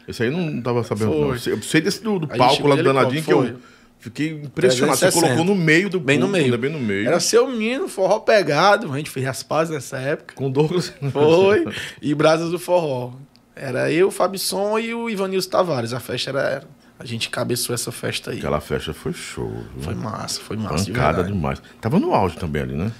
[0.07, 1.19] Esse aí eu não tava sabendo, Foi.
[1.21, 1.57] não.
[1.57, 3.55] Eu sei desse do, do A palco lá de do Danadinho que eu
[3.99, 4.97] fiquei impressionado.
[4.97, 5.35] Você 360.
[5.35, 6.51] colocou no meio do Bem no meio.
[6.51, 6.57] né?
[6.57, 7.07] Bem no meio.
[7.07, 8.91] Era seu menino, forró pegado.
[8.91, 10.35] A gente fez as pazes nessa época.
[10.35, 10.93] Com Douglas.
[11.11, 11.65] Foi.
[12.01, 13.13] e Brasas do Forró.
[13.55, 15.93] Era eu, o Fabson e o Ivanilson Tavares.
[15.93, 16.63] A festa era.
[16.99, 18.37] A gente cabeçou essa festa aí.
[18.37, 19.49] Aquela festa foi show.
[19.49, 19.83] viu?
[19.83, 20.85] Foi massa, foi massa.
[20.85, 21.33] de Pancada verdade.
[21.33, 21.61] demais.
[21.81, 22.91] Tava no auge também ali, né?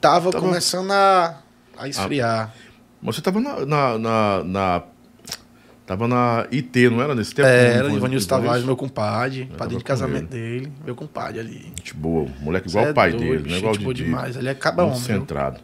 [0.00, 1.38] Tava, Tava- começando a,
[1.76, 2.54] a esfriar.
[3.02, 4.82] Mas você tava na, na, na, na-
[5.90, 7.48] Tava na IT, não era nesse tempo?
[7.48, 8.28] É, era Ivan- Ivanilson?
[8.28, 10.60] Tavares, meu compadre, tava padrinho de casamento ele.
[10.60, 11.62] dele, meu compadre ali.
[11.76, 13.48] Gente boa, moleque igual Cê o pai é doido, dele, né?
[13.48, 14.04] gente Igual o boa Didi.
[14.06, 14.36] demais.
[14.36, 15.58] Ele é caba homem, centrado.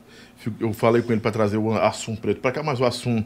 [0.59, 3.23] Eu falei com ele para trazer o Assum Preto para cá, mas o Assum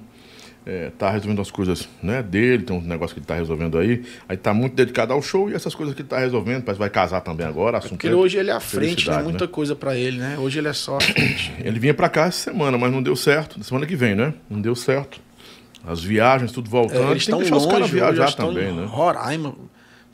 [0.67, 4.03] é, tá resolvendo as coisas né, dele, tem um negócio que ele tá resolvendo aí.
[4.29, 6.65] Aí tá muito dedicado ao show e essas coisas que ele tá resolvendo.
[6.65, 7.79] Parece que vai casar também agora.
[7.79, 8.13] Assum Porque Preto.
[8.15, 8.91] ele, hoje ele é à frente, né?
[8.91, 10.37] Felicidade, Muita coisa pra ele, né?
[10.39, 11.51] Hoje ele é só à frente.
[11.61, 13.57] Ele vinha para cá essa semana, mas não deu certo.
[13.57, 14.35] Na semana que vem, né?
[14.51, 15.19] Não deu certo.
[15.87, 17.09] As viagens, tudo voltando.
[17.09, 18.85] É, eles estão deixar os caras longe, viajar eles estão também, né?
[18.85, 19.55] Roraima.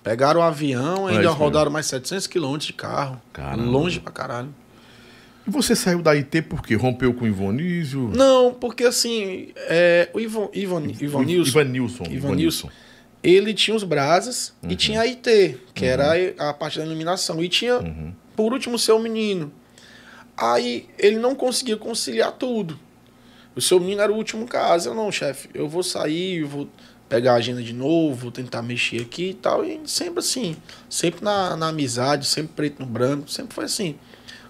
[0.02, 1.34] Pegaram o avião e É ainda mesmo.
[1.34, 3.20] rodaram mais 700 quilômetros de carro.
[3.32, 3.64] Caramba.
[3.64, 4.54] Longe pra caralho.
[5.46, 8.10] E você saiu da IT porque rompeu com o Ivonísio?
[8.14, 12.04] Não, porque assim, é, o Ivon, Ivon, Ivonilson, Ivanilson.
[12.10, 12.70] Ivanilson,
[13.22, 14.70] ele tinha os brasas Uhum.
[14.70, 17.42] e tinha a IT, que era a, a parte da iluminação.
[17.42, 18.12] E tinha, Uhum.
[18.36, 19.52] por último, o seu menino.
[20.36, 22.78] Aí ele não conseguia conciliar tudo.
[23.56, 24.90] O seu menino era o último caso.
[24.90, 26.68] Eu não, chefe, eu vou sair, eu vou
[27.08, 29.64] pegar a agenda de novo, vou tentar mexer aqui e tal.
[29.64, 30.56] E sempre assim,
[30.90, 33.98] sempre na, na amizade, sempre preto no branco, sempre foi assim.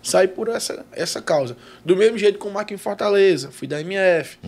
[0.03, 1.57] Saí por essa, essa causa.
[1.85, 4.39] Do mesmo jeito como aqui em Fortaleza, fui da MF.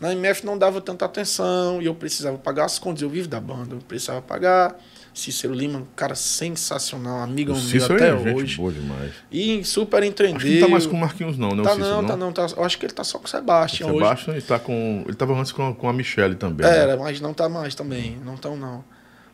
[0.00, 3.02] Na MF não dava tanta atenção e eu precisava pagar as contas.
[3.02, 4.74] Eu vivo da banda, eu precisava pagar.
[5.14, 8.56] Cícero Lima, um cara sensacional, amigo O meu até é hoje.
[8.56, 9.12] boa demais.
[9.30, 10.36] E super entendeu.
[10.36, 11.60] Acho que não tá mais com o Marquinhos, não, né?
[11.60, 12.32] o Tá Cícero, não, tá não.
[12.32, 13.98] Tá, eu acho que ele tá só com o Sebastião hoje.
[13.98, 15.04] Sebastião está com.
[15.06, 16.66] Ele tava antes com a, com a Michelle também.
[16.66, 16.76] né?
[16.78, 18.16] Era, mas não tá mais também.
[18.24, 18.82] Não tão, não.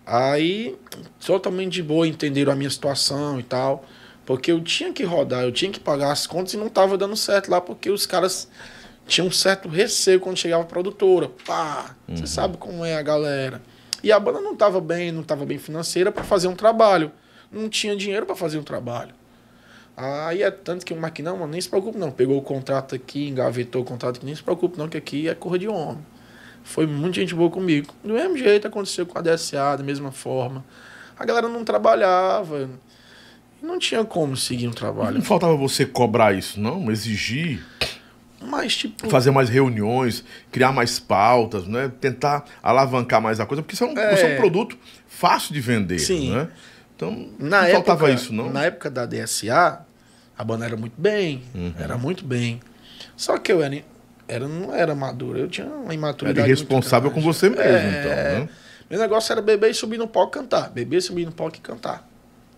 [0.04, 0.74] Aí,
[1.24, 3.84] totalmente de boa, entenderam a minha situação e tal.
[4.24, 7.16] Porque eu tinha que rodar, eu tinha que pagar as contas e não tava dando
[7.16, 8.48] certo lá, porque os caras
[9.06, 11.30] tinham um certo receio quando chegava a produtora.
[11.46, 13.62] Pá, você sabe como é a galera.
[14.02, 17.10] E a banda não tava bem, não tava bem financeira para fazer um trabalho.
[17.50, 19.14] Não tinha dinheiro para fazer um trabalho.
[19.96, 22.10] Aí é tanto que o Marquinhos, não, mano, nem se preocupe não.
[22.10, 25.34] Pegou o contrato aqui, engavetou o contrato aqui, nem se preocupe não, que aqui é
[25.34, 26.04] cor de homem.
[26.62, 27.92] Foi muita gente boa comigo.
[28.04, 30.64] Do mesmo jeito aconteceu com a DSA, da mesma forma.
[31.18, 32.70] A galera não trabalhava.
[33.60, 35.16] Não tinha como seguir um trabalho.
[35.16, 36.90] Não faltava você cobrar isso, não?
[36.92, 37.64] Exigir,
[38.40, 39.08] Mas, tipo.
[39.10, 41.90] fazer mais reuniões, criar mais pautas, né?
[42.00, 44.14] Tentar alavancar mais a coisa, porque isso é um, É.
[44.14, 44.78] isso é um produto
[45.08, 46.34] fácil de vender, Sim.
[46.34, 46.48] né?
[46.94, 48.50] Então, Na não época, faltava isso, não?
[48.50, 49.80] Na época da DSA,
[50.36, 51.42] a banda era muito bem.
[51.54, 51.72] Uhum.
[51.78, 52.60] Era muito bem.
[53.16, 53.82] Só que eu era,
[54.28, 55.38] era, não era maduro.
[55.38, 56.46] Eu tinha uma Era imaturidade.
[56.48, 58.48] irresponsável muito com você mesmo, É, então, né?
[58.90, 60.70] Meu negócio era beber e subir no palco e cantar.
[60.70, 62.08] Beber, subir no palco e cantar.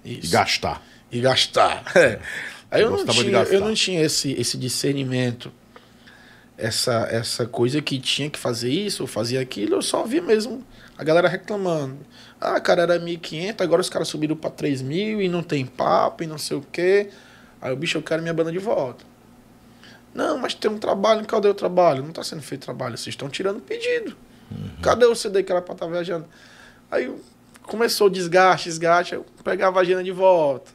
[0.04, 0.26] Isso.
[0.26, 0.82] E gastar.
[1.10, 1.82] e gastar.
[1.96, 2.18] É.
[2.70, 5.52] Aí eu Eu não, tinha, eu não tinha esse, esse discernimento,
[6.60, 10.64] essa, essa coisa que tinha que fazer isso ou fazer aquilo, eu só via mesmo
[10.96, 11.98] a galera reclamando.
[12.40, 16.26] Ah, cara, era 1.500, agora os caras subiram pra 3.000 e não tem papo e
[16.26, 17.10] não sei o quê.
[17.60, 19.04] Aí o bicho, eu quero minha banda de volta.
[20.14, 22.02] Não, mas tem um trabalho, cadê o trabalho?
[22.02, 24.16] Não tá sendo feito trabalho, vocês estão tirando pedido.
[24.82, 26.26] Cadê o CD que era pra estar viajando?
[26.90, 27.14] Aí
[27.62, 30.72] começou o desgaste, desgaste, eu pegava a agenda de volta.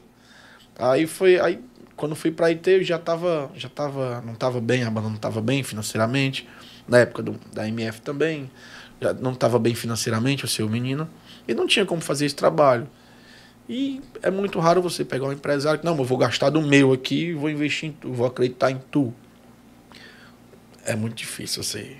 [0.78, 1.62] Aí foi, aí
[1.96, 5.16] quando fui pra IT eu já tava, já tava, não tava bem, a banda não
[5.16, 6.46] tava bem financeiramente.
[6.86, 8.50] Na época do, da MF também,
[9.00, 11.08] já não tava bem financeiramente, o seu menino,
[11.48, 12.86] e não tinha como fazer esse trabalho.
[13.68, 16.92] E é muito raro você pegar um empresário que, não, eu vou gastar do meu
[16.92, 19.12] aqui, vou investir em tu, vou acreditar em tu.
[20.84, 21.96] É muito difícil você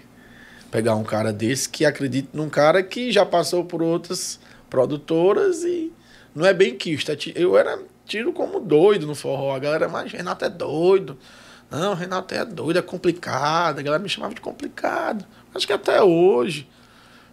[0.71, 4.39] pegar um cara desse que acredita num cara que já passou por outras
[4.71, 5.93] produtoras e
[6.35, 9.55] não é bem ti- Eu era tido como doido no forró.
[9.55, 11.19] A galera, mas Renato é doido.
[11.71, 13.79] Não, Renato é doido, é complicado.
[13.79, 15.25] A galera me chamava de complicado.
[15.55, 16.69] Acho que até hoje.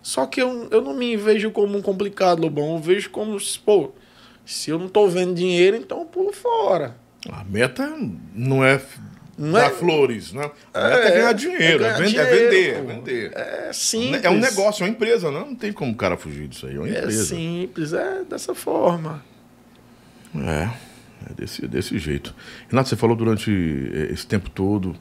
[0.02, 2.74] Só que eu, eu não me vejo como um complicado, Lobão.
[2.74, 3.92] Eu vejo como, pô,
[4.46, 6.96] se eu não tô vendo dinheiro, então eu pulo fora.
[7.32, 7.90] A meta
[8.36, 8.82] não é
[9.38, 10.52] Não dar é- flores, né?
[10.74, 13.32] A meta é, É, ganhar é dinheiro, é, ganhar vender, é dinheiro, vender, é vender.
[13.70, 14.24] É simples.
[14.26, 15.40] É um negócio, é uma empresa, né?
[15.40, 17.24] Não tem como o cara fugir disso aí, é uma É empresa.
[17.36, 19.24] simples, é dessa forma.
[20.36, 20.70] É,
[21.30, 22.34] é desse, desse jeito.
[22.70, 23.52] Renato, você falou durante
[23.94, 24.96] eh, esse tempo todo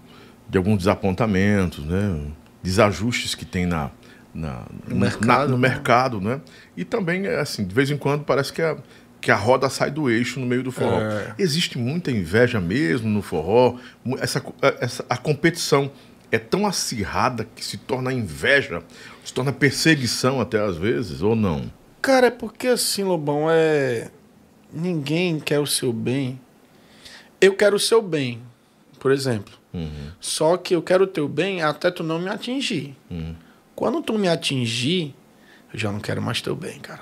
[0.49, 2.21] de alguns desapontamentos, né?
[2.63, 3.91] Desajustes que tem na,
[4.35, 5.69] na, No na- mercado, no né?
[5.69, 6.41] mercado, né?
[6.77, 8.77] E também, é assim, de vez em quando parece que a,
[9.21, 11.01] que a roda sai do eixo no meio do forró.
[11.01, 11.35] É.
[11.39, 13.77] Existe muita inveja mesmo no forró.
[14.19, 14.43] Essa,
[14.81, 15.91] essa, a competição
[16.31, 18.83] é tão acirrada que se torna inveja,
[19.25, 21.71] se torna perseguição até às vezes, ou não?
[22.01, 24.11] Cara, é porque assim, Lobão, é.
[24.73, 26.41] Ninguém quer o seu bem.
[27.41, 28.41] Eu quero o seu bem,
[28.99, 29.53] por exemplo.
[30.21, 32.97] Só que eu quero o teu bem até tu não me atingir.
[33.75, 35.15] Quando tu me atingir,
[35.73, 37.01] eu já não quero mais teu bem, cara.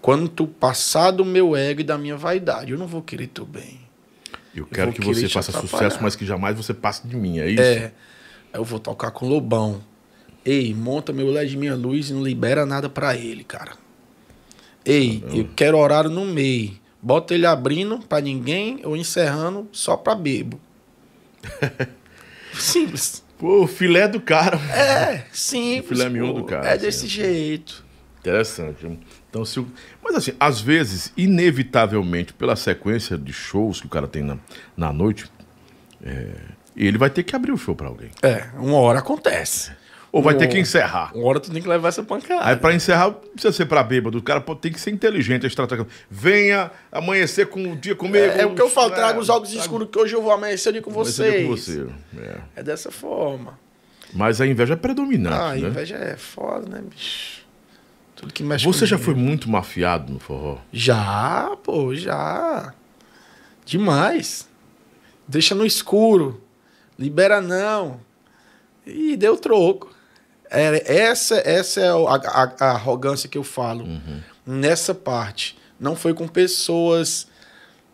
[0.00, 3.44] Quando tu passar do meu ego e da minha vaidade, eu não vou querer teu
[3.44, 3.80] bem.
[4.54, 7.50] Eu quero vou que você faça sucesso, mas que jamais você passe de mim, é
[7.50, 7.62] isso?
[7.62, 7.92] É,
[8.52, 9.82] eu vou tocar com Lobão.
[10.44, 13.72] Ei, monta meu LED minha luz e não libera nada pra ele, cara.
[14.90, 16.72] Ei, eu quero horário no meio.
[17.00, 20.58] Bota ele abrindo pra ninguém ou encerrando só pra bebo.
[22.54, 23.22] Simples.
[23.38, 24.56] Pô, o filé do cara.
[24.74, 25.92] É, simples.
[25.92, 26.40] O filé mignon pô.
[26.40, 26.80] do cara, É assim.
[26.86, 27.84] desse jeito.
[28.18, 28.98] Interessante.
[29.30, 29.68] Então, se o...
[30.02, 34.36] Mas assim, às vezes, inevitavelmente, pela sequência de shows que o cara tem na,
[34.76, 35.26] na noite,
[36.02, 36.32] é,
[36.76, 38.10] ele vai ter que abrir o show pra alguém.
[38.22, 39.70] É, uma hora acontece.
[40.10, 41.12] Ou vai ter que encerrar.
[41.14, 42.46] Uma hora tu tem que levar essa pancada.
[42.46, 44.16] Aí pra encerrar, não precisa ser pra bêbado.
[44.18, 45.88] O cara pode- tem que ser inteligente, estratégico.
[46.10, 48.16] Venha amanhecer com o dia comigo.
[48.24, 50.22] É, é o que eu falo, É, trago os óculos trago- escuros que hoje eu
[50.22, 51.42] vou amanhecer ali com vocês.
[51.46, 51.86] com você.
[52.18, 52.38] É.
[52.56, 53.58] É dessa forma.
[54.14, 55.68] Mas a inveja é Ah, predominante, a né?
[55.68, 57.42] inveja é foda, né, bicho?
[58.16, 59.04] Tudo que mexe Você com já dinheiro.
[59.04, 60.56] foi muito mafiado no forró?
[60.72, 62.72] Já, pô, já.
[63.66, 64.48] Demais.
[65.28, 66.42] Deixa no escuro.
[66.98, 68.00] Libera não.
[68.86, 69.90] E deu troco.
[70.50, 73.86] É, essa, essa é a, a- a arrogância que eu falo.
[74.46, 75.56] Nessa parte.
[75.78, 77.28] Não foi com pessoas,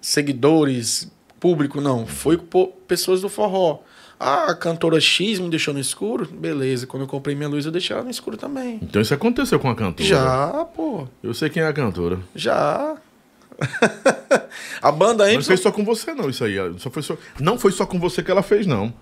[0.00, 1.10] seguidores,
[1.40, 2.06] público, não.
[2.06, 3.80] Foi com pessoas do forró.
[4.18, 6.26] Ah, a cantora X me deixou no escuro?
[6.26, 6.86] Beleza.
[6.86, 8.78] Quando eu comprei minha luz, eu deixei ela no escuro também.
[8.80, 10.08] Então isso aconteceu com a cantora.
[10.08, 11.08] Já, pô.
[11.22, 12.20] Eu sei quem é a cantora.
[12.34, 12.96] Já.
[14.80, 15.36] a banda antes.
[15.36, 16.54] não fez só com você, não, isso aí.
[16.78, 17.16] Só foi só...
[17.40, 18.92] Não foi só com você que ela fez, não.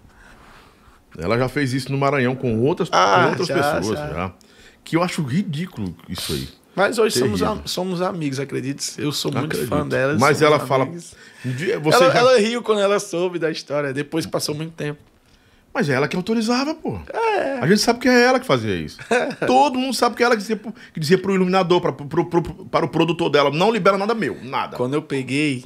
[1.18, 3.98] Ela já fez isso no Maranhão com outras, Ah, com outras já, pessoas.
[3.98, 4.08] já.
[4.08, 4.32] já.
[4.84, 6.48] Que eu acho ridículo isso aí.
[6.74, 7.62] Mas hoje somos, Terrível.
[7.66, 8.94] somos amigos, acredite.
[8.98, 9.68] Eu sou muito Acredito.
[9.68, 10.16] fã dela.
[10.18, 10.88] Mas ela fala.
[11.44, 14.98] Ela, já- ela riu quando ela soube da história, depois que passou muito tempo.
[15.74, 16.98] Mas é ela que autorizava, pô.
[17.60, 18.98] A gente sabe que é ela que fazia isso.
[19.46, 22.24] Todo mundo sabe que é ela que dizia, pro- que dizia pro iluminador, pra, pro,
[22.26, 24.76] pro- para o produtor dela, não libera nada meu, nada.
[24.76, 25.64] Quando eu peguei,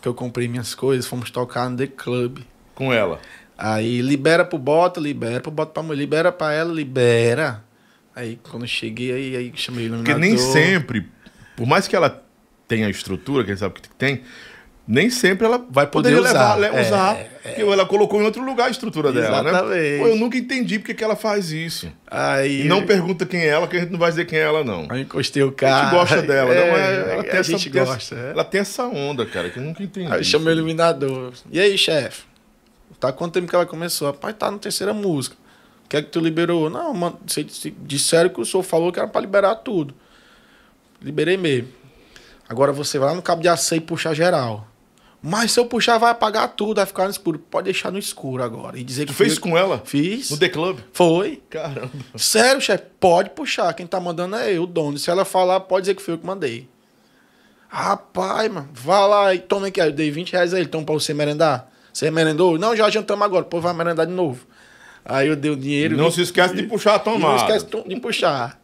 [0.00, 2.38] que eu comprei minhas coisas, fomos tocar no The Club.
[2.74, 3.20] Com ela.
[3.58, 7.64] Aí libera pro Bota, libera pro Bota pra mulher, libera pra ela, libera.
[8.14, 10.20] Aí quando eu cheguei, aí, aí chamei o Porque iluminador.
[10.20, 11.06] nem sempre,
[11.56, 12.22] por mais que ela
[12.68, 14.22] tenha a estrutura, que a gente sabe que tem,
[14.86, 17.16] nem sempre ela Vai poder levar, le- É, usar.
[17.16, 17.24] é.
[17.42, 19.52] Porque ela colocou em outro lugar a estrutura dela, né?
[19.98, 21.90] Pô, eu nunca entendi porque que ela faz isso.
[22.10, 24.42] Aí E não pergunta quem é ela, que a gente não vai dizer quem é
[24.42, 24.86] ela, não.
[24.88, 25.82] Aí encostei o A carro.
[25.90, 27.12] gente gosta dela, é, não é?
[27.12, 27.96] Ela tem a essa, gente gosta.
[27.96, 28.30] essa, é.
[28.30, 30.10] Ela tem essa onda, cara, que eu nunca entendi.
[30.12, 31.32] Aí chamei o iluminador.
[31.50, 32.22] E aí, chefe?
[33.00, 34.08] Tá quanto tempo que ela começou?
[34.08, 35.36] Rapaz, tá na terceira música.
[35.84, 36.68] O que é que tu liberou?
[36.68, 37.18] Não, mano,
[37.82, 39.94] disseram que o senhor falou que era pra liberar tudo.
[41.00, 41.68] Liberei mesmo.
[42.48, 44.66] Agora você vai lá no cabo de aceio e puxar geral.
[45.22, 47.38] Mas se eu puxar, vai apagar tudo, vai ficar no escuro.
[47.38, 48.78] Pode deixar no escuro agora.
[48.78, 49.82] E dizer Tu que fez fui eu- com ela?
[49.84, 50.30] Fiz.
[50.30, 50.78] No The Club?
[50.92, 51.42] Foi.
[51.50, 51.90] Caramba.
[52.16, 53.72] Sério, chefe, pode puxar.
[53.74, 54.96] Quem tá mandando é eu, o dono.
[54.98, 56.68] Se ela falar, pode dizer que foi eu que mandei.
[57.68, 59.80] Rapaz, mano, vá lá e toma aqui.
[59.80, 61.68] Aí Eu dei 20 reais a ele, então pra você merendar.
[61.98, 62.56] Você merendou?
[62.56, 63.44] Não, já jantamos agora.
[63.44, 64.46] Pô, vai merendar de novo.
[65.04, 65.96] Aí eu dei o dinheiro.
[65.96, 67.26] Não vim- se esquece de puxar a e tomada.
[67.48, 68.56] Não esquece de puxar.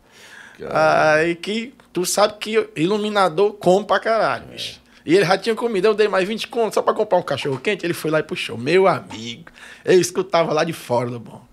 [0.70, 4.80] Aí que tu sabe que iluminador come pra caralho, bicho.
[5.04, 7.58] E ele já tinha comida, eu dei mais 20 contos só pra comprar um cachorro
[7.58, 7.84] quente.
[7.84, 8.56] Ele foi lá e puxou.
[8.56, 9.50] Meu amigo,
[9.84, 11.44] eu escutava lá de fora do bom.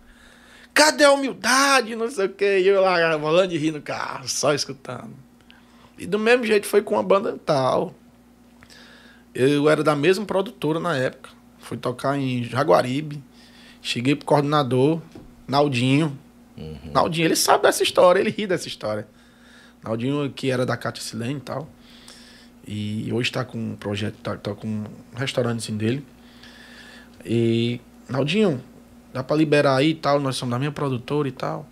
[0.76, 1.96] Cadê a humildade?
[1.96, 2.60] Não sei o quê.
[2.60, 5.16] E eu lá rolando de rir no carro, só escutando.
[5.98, 7.96] E do mesmo jeito foi com a banda tal.
[9.34, 11.41] Eu era da mesma produtora na época.
[11.72, 13.24] Fui tocar em Jaguaribe.
[13.82, 15.02] Cheguei pro coordenador,
[15.48, 16.20] Naldinho.
[16.92, 19.08] Naldinho, ele sabe dessa história, ele ri dessa história.
[19.82, 21.70] Naldinho, que era da Cátia Silene e tal.
[22.68, 24.86] E hoje tá com um projeto, tá, tá com um
[25.16, 26.06] restaurante assim dele.
[27.26, 27.80] E,
[28.10, 28.62] Naldinho,
[29.14, 31.66] dá pra liberar aí e tal, nós somos da minha produtora e tal.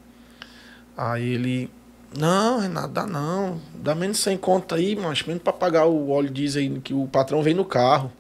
[0.96, 1.70] Aí ele,
[2.18, 3.60] não, Renato, dá não.
[3.76, 7.06] Dá menos 100 conto aí, mas menos pra pagar o óleo diesel aí que o
[7.06, 8.14] patrão vem no carro.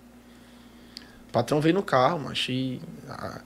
[1.30, 3.42] O patrão veio no carro, mas e, ah,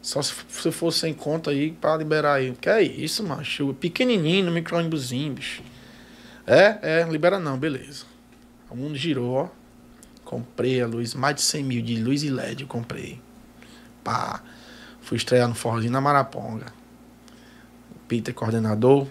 [0.00, 2.52] só se você fosse sem conta aí pra liberar aí.
[2.60, 3.74] Que é isso, macho?
[3.74, 5.62] Pequenininho, no micro-ônibusinho, bicho.
[6.46, 8.04] É, é, libera não, beleza.
[8.70, 9.48] O mundo girou, ó.
[10.24, 13.20] Comprei a luz, mais de 100 mil de luz e LED eu comprei.
[14.04, 14.42] Pá.
[15.00, 16.66] Fui estrear no Forrozinho na Maraponga.
[18.06, 19.08] Peter, coordenador,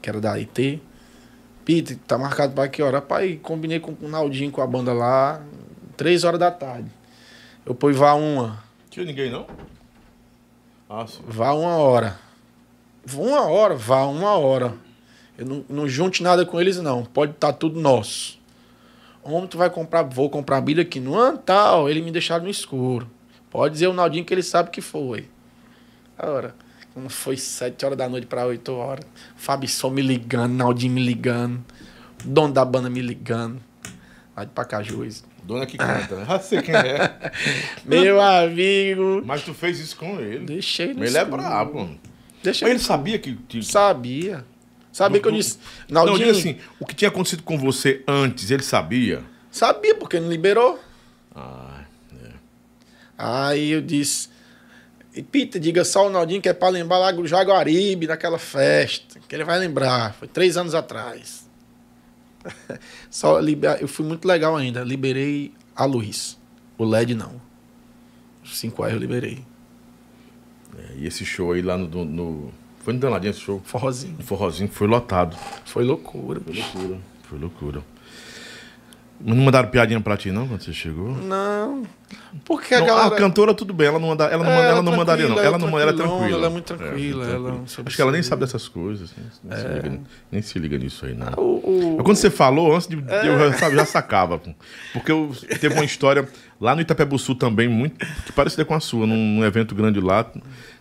[0.00, 0.82] que era da IT.
[1.64, 3.00] Peter, tá marcado pra que hora?
[3.02, 5.42] Pai, combinei com o Naldinho, com a banda lá,
[5.96, 6.90] três horas da tarde.
[7.64, 8.62] Eu pus vá uma.
[8.90, 9.46] Tinha ninguém, não?
[10.90, 11.22] Ah, sim.
[11.26, 12.18] Vá uma hora.
[13.14, 14.74] Uma hora, vá uma hora.
[15.38, 17.04] Eu não, não junte nada com eles, não.
[17.04, 18.38] Pode estar tudo nosso.
[19.22, 21.88] Homem, tu vai comprar, vou comprar bíblia aqui no ano tal.
[21.88, 23.08] Ele me deixaram no escuro.
[23.48, 25.28] Pode dizer o Naldinho que ele sabe que foi.
[26.18, 26.54] Agora,
[26.92, 29.04] quando foi sete horas da noite para oito horas,
[29.36, 31.64] Fábio só me ligando, Naldinho me ligando,
[32.24, 33.60] dono da banda me ligando.
[34.36, 35.24] Lá de Pacajus.
[35.42, 36.24] Dona que canta, né?
[36.28, 37.32] Ah, sei quem é.
[37.84, 39.22] Meu amigo.
[39.24, 40.46] Mas tu fez isso com ele.
[40.46, 41.42] Deixei no Ele é escuro.
[41.42, 41.90] brabo.
[42.42, 42.78] Deixa Mas ele.
[42.82, 43.34] sabia que.
[43.48, 44.44] que- Sabia.
[44.92, 45.58] Sabia que eu disse.
[45.88, 49.22] Não, Naldinho, digo assim, o que tinha acontecido com você antes, ele sabia?
[49.50, 50.78] Sabia, porque não liberou.
[51.34, 51.80] Ah,
[53.16, 54.28] Aí eu disse.
[55.14, 59.20] "E, Pita, diga só ao Naldinho que é pra lembrar lá do Jaguaribe, naquela festa.
[59.28, 60.14] Que ele vai lembrar.
[60.14, 61.41] Foi três anos atrás.
[63.10, 63.78] Só liber...
[63.80, 64.82] Eu fui muito legal ainda.
[64.82, 66.38] Liberei a luz.
[66.78, 67.40] O LED não.
[68.44, 69.44] Os 5 R eu liberei.
[70.78, 72.04] é, e esse show aí lá no.
[72.04, 73.60] no- foi no Danadinho esse show?
[73.64, 74.16] Forrozinho.
[74.18, 75.36] No Forrozinho foi lotado.
[75.64, 76.98] Foi loucura, Foi loucura.
[77.22, 77.82] Foi loucura.
[79.24, 81.14] Não mandaram piadinha pra ti, não, quando você chegou?
[81.16, 81.82] Não.
[82.44, 83.14] Porque a Não, galera.
[83.14, 85.28] A cantora, tudo bem, ela não, manda, ela não, É, manda- ela ela não mandaria,
[85.28, 85.38] não.
[85.38, 86.36] Ela, não, ela é tranquila.
[86.38, 89.14] ela é muito tranquila, não sabe Acho que ela nem sabe dessas coisas.
[89.16, 90.00] Nem, nem se, liga,
[90.32, 91.32] nem se liga nisso aí, não.
[91.36, 91.40] O,
[91.92, 92.96] o- Mas Quando você falou, antes de.
[92.96, 94.40] Eu já, sabe, já sacava.
[94.92, 95.30] Porque eu,
[95.60, 96.28] teve uma história
[96.60, 98.04] lá no Itapebuçu também, muito.
[98.26, 100.24] que parecida com a sua, num, num evento grande lá,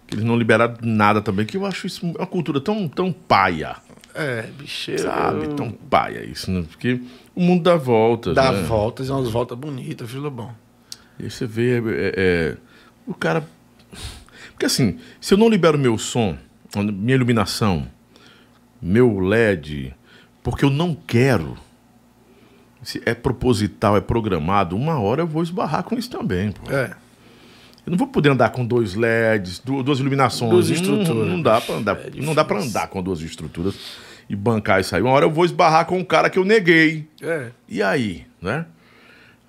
[0.08, 3.76] que eles não liberaram nada também, que eu acho isso uma cultura tão, tão paia,
[4.16, 4.98] É, bicho.
[5.00, 5.48] sabe?
[5.50, 6.64] Tão paia isso, né?
[6.70, 7.00] Porque
[7.36, 8.36] o mundo dá voltas.
[8.36, 8.62] Dá né?
[8.64, 10.52] voltas, é umas voltas bonitas, viu, Lobão?
[11.20, 12.58] E aí você vê, é, é,
[13.06, 13.46] o cara.
[14.52, 16.38] Porque assim, se eu não libero meu som,
[16.76, 17.88] minha iluminação,
[18.82, 19.94] meu LED,
[20.44, 21.58] porque eu não quero,
[22.84, 26.52] se é proposital, é programado, uma hora eu vou esbarrar com isso também.
[26.52, 26.72] Pô.
[26.72, 26.96] É.
[27.86, 30.52] Eu não vou poder andar com dois LEDs, du- duas iluminações.
[30.52, 31.28] Duas Não- estruturas.
[31.28, 33.76] Não, dá para andar, É não dá para andar com duas estruturas
[34.30, 35.02] e bancar isso aí.
[35.02, 37.08] Uma hora eu vou esbarrar com um cara que eu neguei.
[37.22, 37.52] É.
[37.68, 38.66] E aí, né?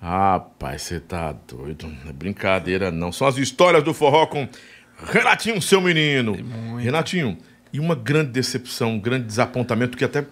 [0.01, 1.87] Rapaz, você tá doido.
[1.87, 3.11] Não é brincadeira, não.
[3.11, 4.47] São as histórias do forró com
[5.05, 6.35] Renatinho, seu menino.
[6.77, 7.37] Renatinho,
[7.71, 10.25] e uma grande decepção, um grande desapontamento que até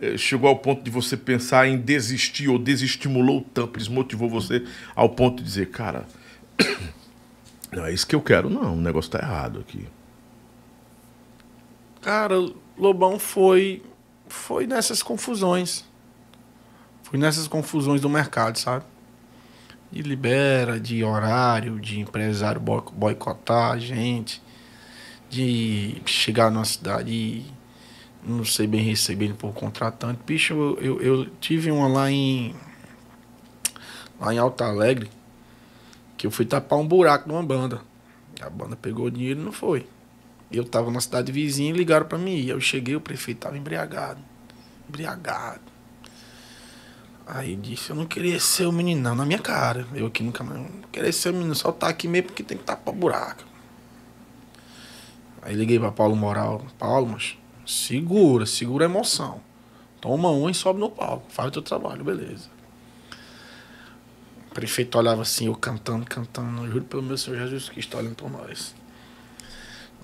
[0.00, 4.64] eh, chegou ao ponto de você pensar em desistir ou desestimulou tanto, desmotivou você
[4.94, 6.06] ao ponto de dizer, cara,
[7.72, 8.74] não é isso que eu quero, não.
[8.74, 9.86] O negócio tá errado aqui.
[12.02, 12.34] Cara,
[12.76, 13.82] Lobão foi.
[14.28, 15.84] Foi nessas confusões.
[17.02, 18.84] Foi nessas confusões do mercado, sabe?
[19.90, 24.42] De libera, de horário, de empresário boi- boicotar a gente,
[25.28, 27.46] de chegar numa cidade e
[28.24, 30.20] não ser bem recebido por contratante.
[30.24, 32.54] Bicho, eu, eu, eu tive uma lá em.
[34.18, 35.10] Lá em Alto Alegre,
[36.16, 37.82] que eu fui tapar um buraco de uma banda.
[38.40, 39.86] A banda pegou o dinheiro e não foi.
[40.52, 42.44] Eu tava na cidade vizinha e ligaram pra mim.
[42.44, 44.20] Eu cheguei, o prefeito tava embriagado.
[44.88, 45.72] Embriagado.
[47.26, 49.86] Aí disse, eu não queria ser o menino, não, na minha cara.
[49.94, 50.60] Eu aqui nunca mais.
[50.60, 53.44] Não queria ser o menino, só tá aqui mesmo porque tem que tapar buraco.
[55.40, 56.66] Aí liguei pra Paulo Moral.
[56.78, 59.40] Paulo, mas segura, segura a emoção.
[60.00, 61.30] Toma um e sobe no palco.
[61.30, 62.50] Faz o teu trabalho, beleza.
[64.50, 66.66] O prefeito olhava assim, eu cantando, cantando.
[66.66, 68.74] Eu juro pelo meu Senhor Jesus Cristo, olhando por nós.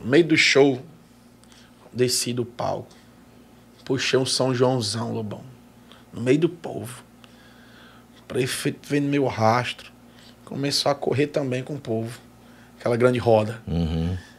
[0.00, 0.80] No meio do show,
[1.92, 2.88] desci do palco.
[3.84, 5.42] Puxei um São Joãozão, Lobão.
[6.12, 7.02] No meio do povo.
[8.18, 9.90] O prefeito vendo meu rastro.
[10.44, 12.20] Começou a correr também com o povo.
[12.78, 13.62] Aquela grande roda.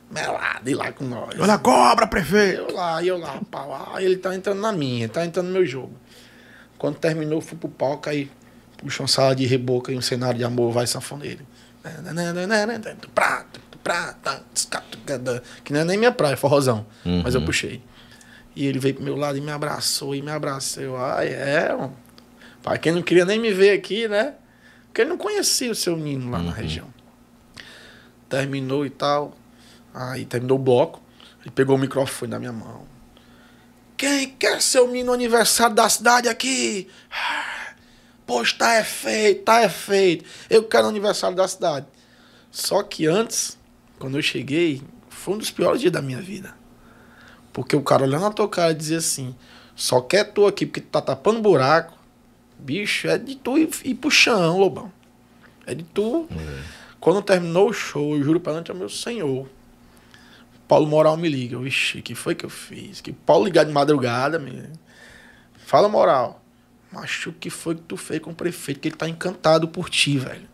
[0.10, 1.40] Melado, e lá com nós.
[1.40, 2.62] Olha a cobra, prefeito!
[2.62, 3.94] Eu lá, eu lá, pau.
[3.94, 5.94] Aí ele tá entrando na minha, tá entrando no meu jogo.
[6.80, 8.32] Quando terminou, eu fui pro palco, aí
[8.78, 11.46] puxa uma sala de reboca e um cenário de amor, vai sanfoneiro.
[15.64, 16.86] Que não é nem minha praia, forrozão.
[17.24, 17.82] Mas eu puxei.
[18.56, 20.84] E ele veio pro meu lado e me abraçou, e me abraçou.
[20.84, 21.96] Eu, ah, é, mano.
[22.62, 24.36] Pai, quem não queria nem me ver aqui, né?
[24.88, 26.88] Porque ele não conhecia o seu menino lá na região.
[28.28, 29.38] Terminou e tal.
[29.94, 31.02] Aí terminou o bloco.
[31.42, 32.86] Ele pegou o microfone da minha mão.
[33.96, 36.88] Quem quer ser o menino aniversário da cidade aqui?
[38.26, 40.24] Poxa, tá é feito, tá é feito.
[40.50, 41.86] Eu quero o aniversário da cidade.
[42.52, 43.58] Só que antes,
[44.00, 46.56] quando eu cheguei, foi um dos piores dias da minha vida.
[47.52, 49.36] Porque o cara olhando na tua cara e dizia assim:
[49.76, 51.98] só quer tu aqui porque tu tá tapando buraco.
[52.58, 54.92] Bicho, é de tu ir, ir pro chão, Lobão.
[55.66, 56.28] É de tu.
[57.00, 59.48] Quando terminou o show, eu juro perante ao meu senhor.
[60.68, 61.58] Paulo Moral me liga.
[61.58, 63.02] Vixe, que foi que eu fiz?
[63.02, 64.74] Que Paulo ligar de madrugada, menino.
[65.66, 66.44] Fala, Moral.
[66.92, 68.80] Macho, o que foi que tu fez com o prefeito?
[68.80, 70.48] Que ele tá encantado por ti, velho.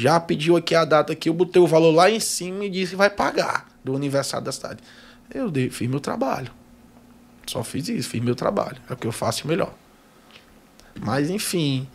[0.00, 2.92] Já pediu aqui a data aqui, eu botei o valor lá em cima e disse
[2.92, 4.78] que vai pagar do aniversário da cidade.
[5.34, 6.50] Eu dei, fiz meu trabalho.
[7.46, 8.78] Só fiz isso, fiz meu trabalho.
[8.88, 9.74] É o que eu faço melhor.
[10.98, 11.86] Mas enfim.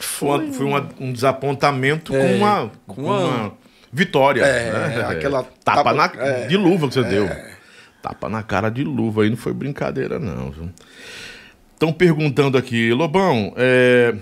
[0.00, 3.52] Foi, foi uma- um desapontamento É, com uma, com com uma- uma
[3.92, 4.42] vitória.
[4.42, 5.04] É, né?
[5.04, 6.46] aquela tapa, tapa- na, é.
[6.48, 7.28] de luva que você deu.
[8.02, 10.52] Tapa na cara de luva aí, não foi brincadeira, não.
[11.74, 14.14] Estão perguntando aqui, Lobão, é,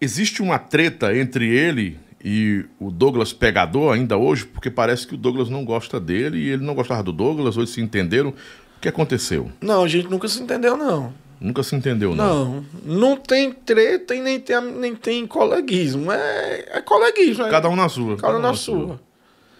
[0.00, 5.18] existe uma treta entre ele e o Douglas pegador ainda hoje, porque parece que o
[5.18, 8.30] Douglas não gosta dele e ele não gostava do Douglas, hoje se entenderam.
[8.30, 9.50] O que aconteceu?
[9.60, 11.12] Não, a gente nunca se entendeu, não.
[11.40, 12.62] Nunca se entendeu, não.
[12.62, 16.12] Não, não tem treta e nem tem, nem tem coleguismo.
[16.12, 17.44] É, é coleguismo.
[17.44, 18.16] é- Cada um na sua.
[18.16, 19.00] Cada um na sua.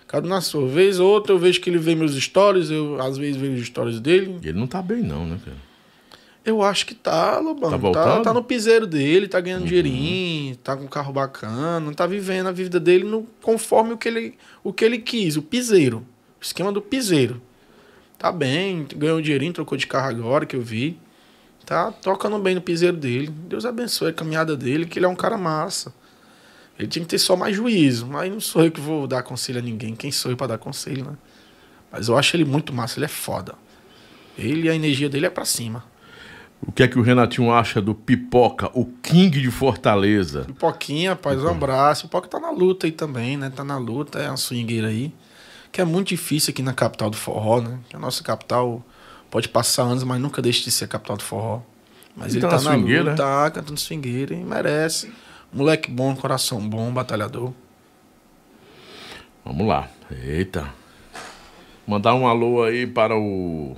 [0.06, 0.66] Cada um na sua.
[0.68, 3.66] Vez ou outra eu vejo que ele vê meus stories, eu às vezes vejo os
[3.66, 4.38] stories dele.
[4.42, 5.56] E ele não tá bem, não, né, cara?
[6.44, 7.70] Eu acho que tá, Lobão.
[7.70, 8.22] Tá Tá, voltando?
[8.22, 12.52] tá, no piseiro dele, tá ganhando dinheirinho, tá com um carro bacana, tá vivendo a
[12.52, 14.34] vida dele no, conforme o que, ele,
[14.64, 15.98] o que ele quis, o piseiro.
[16.40, 17.40] O esquema do piseiro.
[18.18, 20.98] Tá bem, ganhou um dinheirinho, trocou de carro agora que eu vi.
[21.66, 23.28] Tá tocando bem no piseiro dele.
[23.28, 25.92] Deus abençoe a caminhada dele, que ele é um cara massa.
[26.78, 29.58] Ele tinha que ter só mais juízo, mas não sou eu que vou dar conselho
[29.58, 29.94] a ninguém.
[29.94, 31.12] Quem sou eu pra dar conselho, né?
[31.92, 33.54] Mas eu acho ele muito massa, ele é foda.
[34.38, 35.84] Ele a energia dele é pra cima.
[36.62, 40.44] O que é que o Renatinho acha do Pipoca, o King de Fortaleza?
[40.44, 42.02] Pipoquinha, rapaz, um abraço.
[42.02, 43.50] Pipoca tá na luta aí também, né?
[43.50, 45.12] Tá na luta, é uma swingueira aí.
[45.72, 47.78] Que é muito difícil aqui na capital do forró, né?
[47.88, 48.84] Que a nossa capital
[49.30, 51.62] pode passar anos, mas nunca deixa de ser a capital do forró.
[52.14, 55.10] Mas Ele ele tá tá na luta, tá cantando swingueira e merece.
[55.52, 57.52] Moleque bom, coração bom, batalhador.
[59.44, 59.88] Vamos lá.
[60.10, 60.68] Eita.
[61.86, 63.76] Mandar um alô aí para o.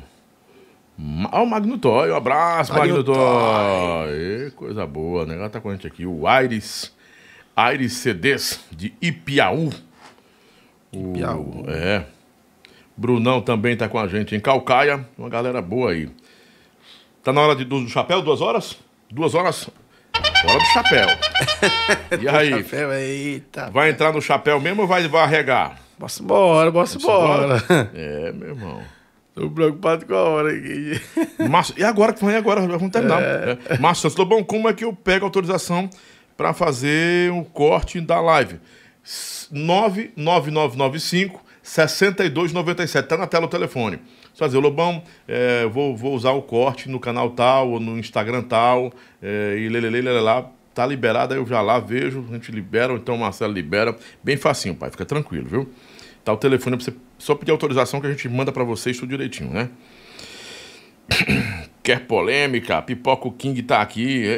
[1.31, 2.11] Ah, o Magno Toy.
[2.11, 4.47] Um abraço, Magno, Magno Toy.
[4.47, 5.35] Ê, Coisa boa, né?
[5.35, 6.07] Ela tá com a gente aqui.
[6.07, 6.93] O Aires.
[7.57, 9.71] Aires CDs de Ipiaú.
[10.93, 11.65] O- Ipiaú.
[11.69, 12.05] É.
[12.97, 15.07] Brunão também tá com a gente em Calcaia.
[15.19, 16.09] Uma galera boa aí.
[17.25, 18.21] Tá na hora de, do chapéu?
[18.23, 18.77] Duas horas?
[19.11, 19.69] Duas horas?
[20.45, 21.07] Hora do chapéu.
[22.21, 22.51] E aí?
[22.63, 23.71] Café, eita.
[23.71, 25.79] Vai entrar no chapéu mesmo ou vai, vai arregar?
[25.99, 27.65] Bora bora embora.
[27.95, 28.83] É, meu irmão.
[29.35, 31.01] Tô preocupado com a hora aqui.
[31.49, 32.15] Márcio, e agora?
[32.21, 32.61] E agora?
[32.61, 33.23] Vamos terminar.
[33.23, 33.79] É.
[33.81, 35.89] Márcio Santos Lobão, como é que eu pego autorização
[36.37, 38.61] para fazer o corte da live?
[39.03, 43.09] S- 99995 6297.
[43.09, 43.99] Tá na tela o telefone.
[44.35, 48.43] Só dizer, Lobão, é, vou, vou usar o corte no canal tal, ou no Instagram
[48.43, 48.93] tal,
[49.23, 50.47] é, e lelele, lá.
[50.75, 53.95] Tá liberado, aí eu já lá vejo, a gente libera, ou então o Marcelo libera.
[54.25, 55.69] Bem facinho, pai, fica tranquilo, viu?
[56.25, 59.11] Tá o telefone pra você só pedir autorização que a gente manda pra vocês tudo
[59.11, 59.71] direitinho, né?
[61.81, 62.83] Quer polêmica?
[62.83, 64.25] Pipoca o King tá aqui.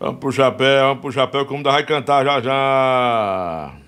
[0.00, 3.83] vamos pro chapéu, vamos pro chapéu, como vai cantar já já.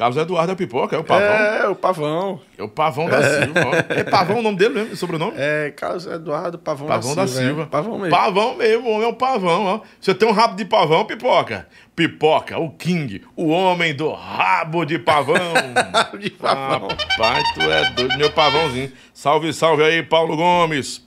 [0.00, 1.28] Carlos Eduardo é pipoca, é o pavão.
[1.28, 2.40] É, É, o Pavão.
[2.58, 3.60] o pavão da Silva.
[3.66, 3.92] ó.
[3.92, 5.34] É pavão o nome dele mesmo, sobrenome?
[5.36, 7.64] É, Carlos Eduardo Pavão, Pavão da Silva.
[7.64, 7.66] é.
[7.66, 8.16] Pavão mesmo.
[8.16, 9.80] Pavão mesmo, o homem é um pavão, ó.
[10.00, 11.68] Você tem um rabo de pavão, pipoca.
[11.94, 15.34] Pipoca, o King, o homem do rabo de pavão.
[16.18, 16.88] de pavão.
[16.88, 18.90] Rapaz, tu é doido, meu pavãozinho.
[19.12, 21.06] Salve, salve aí, Paulo Gomes.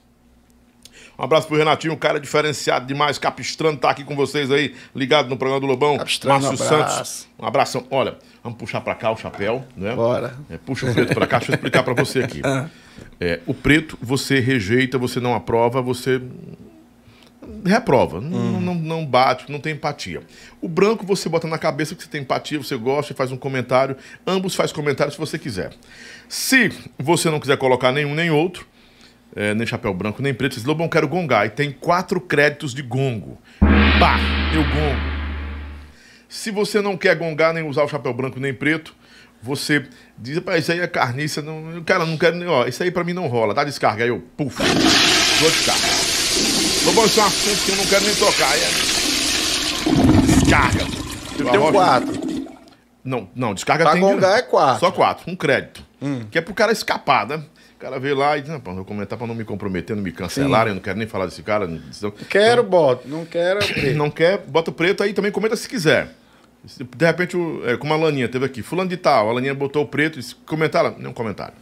[1.18, 3.18] Um abraço pro Renatinho, um cara diferenciado demais.
[3.18, 5.96] Capistrano tá aqui com vocês aí, ligado no programa do Lobão.
[5.96, 6.94] Capistrano, Márcio um abraço.
[6.94, 7.28] Santos.
[7.38, 7.86] Um abração.
[7.90, 9.94] Olha, vamos puxar pra cá o chapéu, né?
[9.94, 10.34] Bora.
[10.50, 12.42] É, puxa o preto pra cá, deixa eu explicar pra você aqui.
[13.20, 16.20] É, o preto você rejeita, você não aprova, você
[17.64, 20.22] reprova, não, não, não bate, não tem empatia.
[20.60, 23.36] O branco você bota na cabeça que você tem empatia, você gosta e faz um
[23.36, 23.96] comentário.
[24.26, 25.72] Ambos faz comentário se você quiser.
[26.28, 28.66] Se você não quiser colocar nenhum nem outro,
[29.34, 31.46] é, nem chapéu branco nem preto, diz, Lobão, quero gongar.
[31.46, 33.38] E tem quatro créditos de gongo.
[33.98, 34.18] Pá,
[34.54, 35.14] eu gongo.
[36.28, 38.94] Se você não quer gongar nem usar o chapéu branco nem preto,
[39.42, 39.84] você
[40.18, 43.04] diz, "Pá, isso aí é carniça, não, cara, não quero nem, ó, isso aí pra
[43.04, 44.02] mim não rola, dá descarga.
[44.04, 45.86] Aí eu, puf, dou descarga.
[46.86, 48.50] Lobão, isso é um assunto que eu não quero nem tocar.
[48.50, 50.24] Aí é...
[50.26, 50.84] Descarga.
[51.38, 52.24] Eu tenho quatro.
[53.04, 54.00] Não, não, descarga Pra tem...
[54.00, 54.80] gongar é quatro.
[54.80, 55.84] Só quatro, um crédito.
[56.30, 57.42] Que é pro cara escapar, né?
[57.84, 60.02] O cara veio lá e diz, não, pô, vou comentar pra não me comprometer, não
[60.02, 61.66] me cancelarem, eu não quero nem falar desse cara.
[61.66, 63.06] não- Então, Quero, boto.
[63.06, 63.92] Não quero, é preto.
[63.98, 66.08] não quer, bota o preto aí também comenta se quiser.
[66.66, 67.36] Se, De repente,
[67.66, 70.34] é, como a Laninha teve aqui, fulano de tal, a Laninha botou o preto, disse,
[70.34, 71.52] comentaram, não comentário.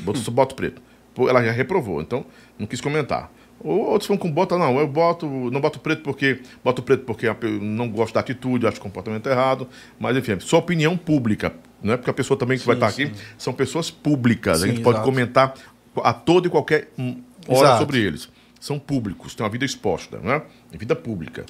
[0.00, 0.80] Botou, só bota o preto.
[1.18, 2.24] Ela já reprovou, então
[2.58, 3.30] não quis comentar.
[3.64, 7.28] Ou outros vão com bota, não, eu boto, não boto preto porque, boto preto porque
[7.28, 9.68] a não gosto da atitude, acho o comportamento errado,
[10.00, 13.12] mas enfim, sua opinião pública, não é porque a pessoa também que vai estar aqui,
[13.38, 15.08] são pessoas públicas, a Sim, gente pode exato.
[15.08, 15.54] comentar
[16.02, 17.78] a toda e qualquer hum, hora Exato.
[17.80, 18.28] sobre eles.
[18.58, 20.42] São públicos, têm uma vida exposta, né?
[20.72, 21.44] Vida pública.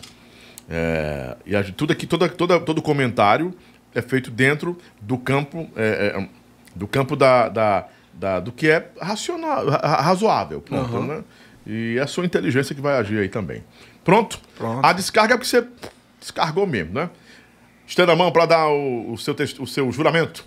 [0.68, 3.54] É, e a, gente- tudo aqui, toda, toda, todo comentário
[3.94, 6.28] é feito dentro do campo, é, é,
[6.74, 10.60] do campo da, da, da- do que é racional, ra- razoável.
[10.60, 11.22] Pronto, né?
[11.66, 13.62] E é a sua inteligência que vai agir aí também.
[14.04, 14.38] Pronto?
[14.56, 14.84] Pronto.
[14.84, 15.66] A descarga é porque você
[16.20, 17.10] descargou mesendo, né?
[17.86, 20.44] Estenda a mão para dar o, o seu, test- o seu juramento.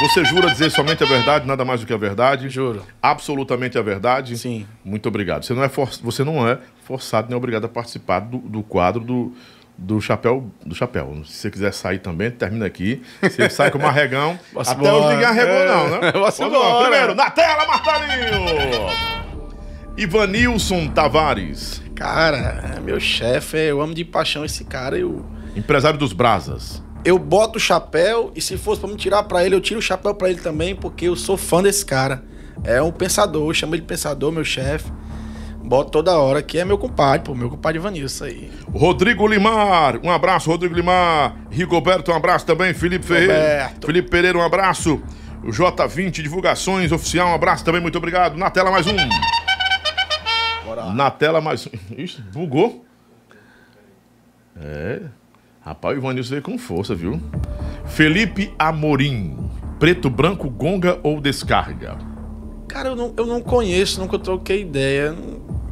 [0.00, 2.48] Você jura dizer somente a verdade, nada mais do que a verdade?
[2.48, 2.84] Juro.
[3.02, 4.36] Absolutamente a verdade?
[4.38, 4.66] Sim.
[4.84, 5.44] Muito obrigado.
[5.44, 5.88] Você não é, for...
[6.02, 9.32] você não é forçado nem obrigado a participar do, do quadro do,
[9.76, 10.50] do chapéu.
[10.64, 11.20] Do chapéu.
[11.24, 13.02] Se você quiser sair também, termina aqui.
[13.22, 14.38] Você sai com o marregão.
[14.56, 15.66] Até os ninguém arregou, É.
[15.66, 16.12] não, né?
[16.14, 16.82] Vamos embora.
[16.88, 19.27] Primeiro, na tela, Martelinho!
[19.98, 24.96] Ivanilson Tavares, Cara, é meu chefe, eu amo de paixão esse cara.
[24.96, 25.26] Eu,
[25.56, 26.80] empresário dos Brasas.
[27.04, 29.82] eu boto o chapéu e se fosse pra me tirar pra ele, eu tiro o
[29.82, 32.22] chapéu pra ele também, porque eu sou fã desse cara.
[32.62, 34.88] É um pensador, eu chamo ele de pensador, meu chefe.
[35.64, 38.50] Boto toda hora, que é meu compadre, pô, meu compadre Vanilson aí.
[38.72, 41.36] Rodrigo Limar, um abraço, Rodrigo Limar.
[41.50, 42.72] Rigoberto, um abraço também.
[42.72, 43.34] Felipe Ferreira.
[43.34, 43.86] Roberto.
[43.86, 45.02] Felipe Pereira, um abraço.
[45.42, 48.36] O J20 Divulgações Oficial, um abraço também, muito obrigado.
[48.36, 48.96] Na tela mais um.
[50.94, 51.68] Na tela mais.
[51.96, 52.84] Ixi, bugou.
[54.60, 55.02] É.
[55.60, 57.20] Rapaz, o Ivanilson veio com força, viu?
[57.86, 59.36] Felipe Amorim.
[59.78, 61.96] Preto, branco, gonga ou descarga?
[62.66, 65.14] Cara, eu não, eu não conheço, nunca troquei ideia.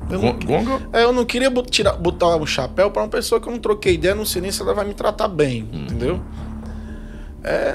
[0.08, 0.88] Eu não, Gon- Gonga?
[0.92, 3.94] É, eu não queria tirar, botar um chapéu pra uma pessoa que eu não troquei
[3.94, 5.82] ideia, não sei nem se ela vai me tratar bem, Hum.
[5.84, 6.20] entendeu?
[7.42, 7.74] É,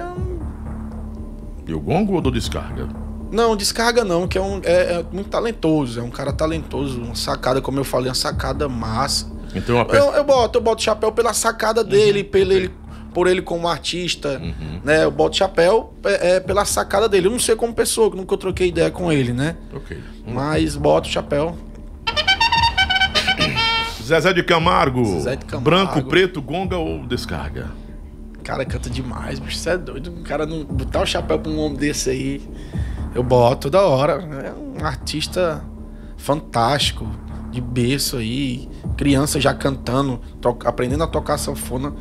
[1.67, 2.87] E o gongo ou do descarga?
[3.31, 7.15] Não, descarga não, que é, um, é, é muito talentoso, é um cara talentoso, uma
[7.15, 9.25] sacada, como eu falei, uma sacada massa.
[9.55, 9.85] Então, uma.
[9.95, 12.71] Eu, eu boto, eu boto chapéu pela sacada dele, pelo ele,
[13.13, 14.41] por ele como artista,
[14.83, 15.05] né?
[15.05, 17.27] Eu boto chapéu é, é, pela sacada dele.
[17.27, 19.55] Eu não sei como pessoa, que nunca eu troquei ideia com ele, né?
[19.73, 19.97] Ok.
[20.27, 21.57] Mas boto chapéu.
[24.03, 25.05] Zezé de Camargo.
[25.05, 25.69] Zezé de Camargo.
[25.69, 27.71] Branco, preto, gonga ou descarga?
[28.43, 29.57] Cara, canta demais, bicho.
[29.57, 30.11] Você é doido.
[30.11, 32.41] O cara não botar o chapéu pra um homem desse aí.
[33.13, 34.13] Eu boto toda hora.
[34.13, 35.63] É um artista
[36.17, 37.07] fantástico,
[37.51, 38.69] de berço aí.
[38.97, 40.21] Criança já cantando,
[40.65, 41.93] aprendendo a tocar sanfona.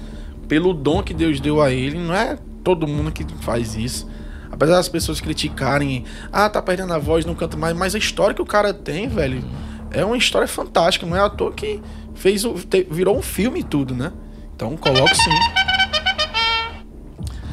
[0.47, 1.99] Pelo dom que Deus deu a ele.
[1.99, 4.09] Não é todo mundo que faz isso.
[4.51, 7.77] Apesar das pessoas criticarem, ah, tá perdendo a voz, não canta mais.
[7.77, 9.43] Mas a história que o cara tem, velho,
[9.91, 11.07] é uma história fantástica.
[11.07, 11.81] Não é à toa que
[12.15, 12.45] fez
[12.91, 14.13] virou um filme e tudo, né?
[14.55, 15.70] Então coloco sim.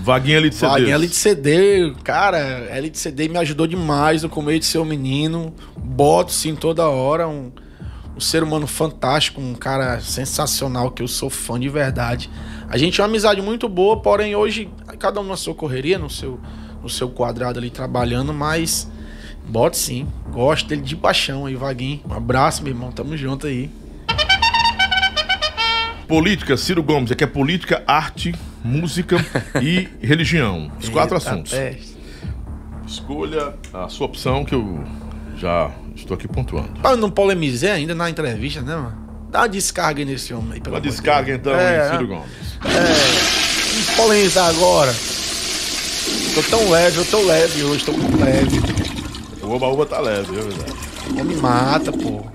[0.07, 0.71] Vaguinha ali de CDs.
[0.71, 4.77] Vaguinha ali de CD, cara, L de CD me ajudou demais no começo de ser
[4.77, 5.53] um menino.
[5.75, 7.51] Boto sim toda hora, um,
[8.15, 12.29] um ser humano fantástico, um cara sensacional que eu sou fã de verdade.
[12.69, 16.09] A gente é uma amizade muito boa, porém hoje cada um na sua correria, no
[16.09, 16.39] seu,
[16.81, 18.89] no seu quadrado ali trabalhando, mas
[19.45, 21.99] boto sim, gosto dele de paixão aí, Vaguinho.
[22.09, 23.69] Um abraço, meu irmão, tamo junto aí.
[26.07, 27.11] Política, Ciro Gomes.
[27.11, 28.34] Aqui é política, arte,
[28.68, 29.15] música
[29.61, 30.69] e religião.
[30.80, 31.52] Os quatro Eita assuntos.
[31.53, 31.98] peste.
[32.85, 34.84] Escolha a sua opção que eu
[35.38, 36.69] já estou aqui pontuando.
[36.81, 39.07] Pra eu não polemizei ainda na entrevista, né, mano?
[39.31, 42.30] Dá uma descarga aí nesse homem aí, pelo Uma descarga então, É, em Ciro Gomes.
[42.61, 44.94] Vamos polemizar agora.
[46.34, 48.61] Tô tão leve, eu tô leve hoje, tô muito leve.
[49.44, 50.73] O Oba-Oba tá leve, é verdade.
[51.14, 52.26] Não me mata, pô.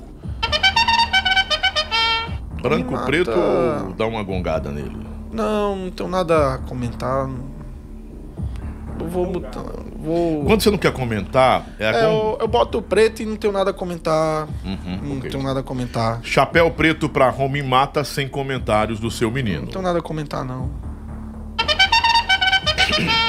[2.61, 3.07] Branco, mata.
[3.07, 4.97] preto ou dá uma gongada nele?
[5.33, 7.27] Não, não tenho nada a comentar.
[7.27, 9.63] Não vou botar.
[9.97, 10.45] Vou.
[10.45, 11.99] Quando você não quer comentar, é É, gon-
[12.33, 14.47] eu, eu boto o preto e não tenho nada a comentar.
[14.65, 15.31] Uhum, não ok.
[15.31, 16.21] tenho nada a comentar.
[16.23, 19.63] Chapéu preto pra Romy Mata sem comentários do seu menino.
[19.63, 20.71] Não tenho nada a comentar, não.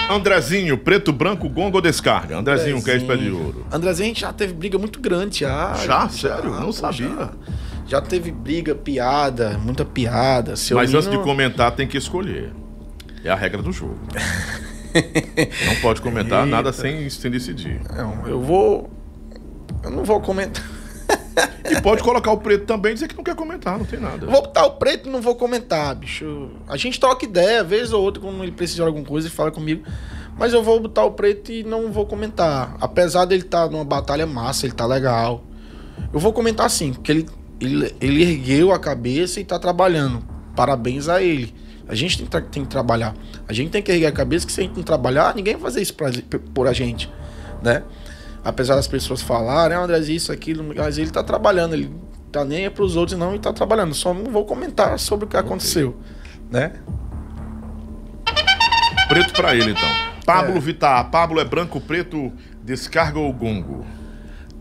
[0.10, 2.38] Andrezinho, preto, branco, gongo ou descarga?
[2.38, 3.66] Andrezinho, quer esse pé de ouro?
[3.72, 5.74] Andrezinho, a gente já teve briga muito grande já.
[5.76, 6.10] Já?
[6.10, 6.52] Sério?
[6.52, 7.08] Não pô, sabia.
[7.08, 7.30] Já,
[7.86, 10.56] Já teve briga, piada, muita piada.
[10.56, 12.52] Seu Mas antes de comentar, tem que escolher.
[13.24, 14.00] É a regra do jogo.
[15.68, 17.82] não pode comentar nada sem, sem decidir.
[17.96, 18.90] Não, eu vou.
[19.84, 20.64] Eu não vou comentar.
[21.66, 24.26] E pode colocar o preto também e dizer que não quer comentar, não tem nada.
[24.28, 26.52] Vou botar o preto e não vou comentar, bicho.
[26.68, 29.50] A gente troca ideia, vez ou outra, quando ele precisa de alguma coisa, ele fala
[29.50, 29.84] comigo.
[30.38, 32.76] Mas eu vou botar o preto e não vou comentar.
[32.82, 35.44] Apesar dele estar numa batalha massa, ele tá legal.
[36.12, 37.30] Eu vou comentar sim, porque ele,
[37.64, 40.24] ele, ele ergueu a cabeça e tá trabalhando.
[40.56, 41.54] Parabéns a ele.
[41.88, 43.16] A gente tem, tem que trabalhar.
[43.48, 45.64] A gente tem que erguer a cabeça, que se a gente não trabalhar, ninguém vai
[45.64, 46.10] fazer isso pra,
[46.54, 47.10] por a gente,
[47.62, 47.84] né?
[48.44, 51.90] Apesar das pessoas falarem, ah, André, isso, aquilo, mas ele tá trabalhando, ele
[52.32, 53.94] tá nem aí pros outros não e tá trabalhando.
[53.94, 55.98] Só não vou comentar sobre o que aconteceu,
[56.52, 56.74] né?
[59.08, 59.90] Preto pra ele, então.
[60.26, 60.60] Pablo É.
[60.60, 61.10] Vittar.
[61.10, 62.32] Pablo é branco, preto,
[62.64, 63.86] descarga ou gongo?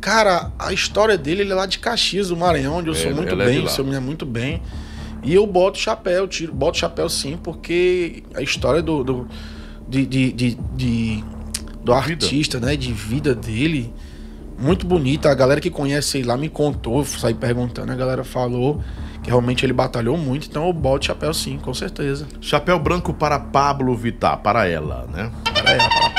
[0.03, 3.15] Cara, a história dele, ele é lá de Caxias, do Maranhão, onde eu sou Ele-
[3.15, 3.71] muito ele é bem, lá.
[3.71, 4.61] sou muito bem.
[5.23, 9.29] E eu boto chapéu, tiro, boto chapéu sim, porque a história do, do
[9.89, 11.25] de, de, de, de-
[11.85, 11.95] do Vida.
[11.95, 13.95] artista, né, de vida dele,
[14.59, 15.31] muito bonita.
[15.31, 18.83] A galera que conhece ele lá me contou, saí perguntando, a galera falou
[19.23, 22.27] que realmente ele batalhou muito, então eu boto chapéu sim, com certeza.
[22.41, 25.31] Chapéu branco para Pablo Vittar, para ela, né?
[25.55, 26.12] Para ela, para.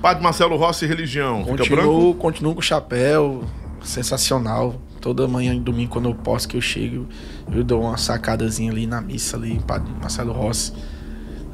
[0.00, 1.44] Padre Marcelo Rossi Religião.
[1.44, 1.68] Fica branco?
[1.74, 3.44] Continuo, continuo com o chapéu,
[3.82, 4.80] sensacional.
[5.00, 7.06] Toda manhã e domingo, quando eu posso, que eu chego,
[7.52, 10.72] eu dou uma sacadazinha ali na missa ali, Padre Marcelo Rossi.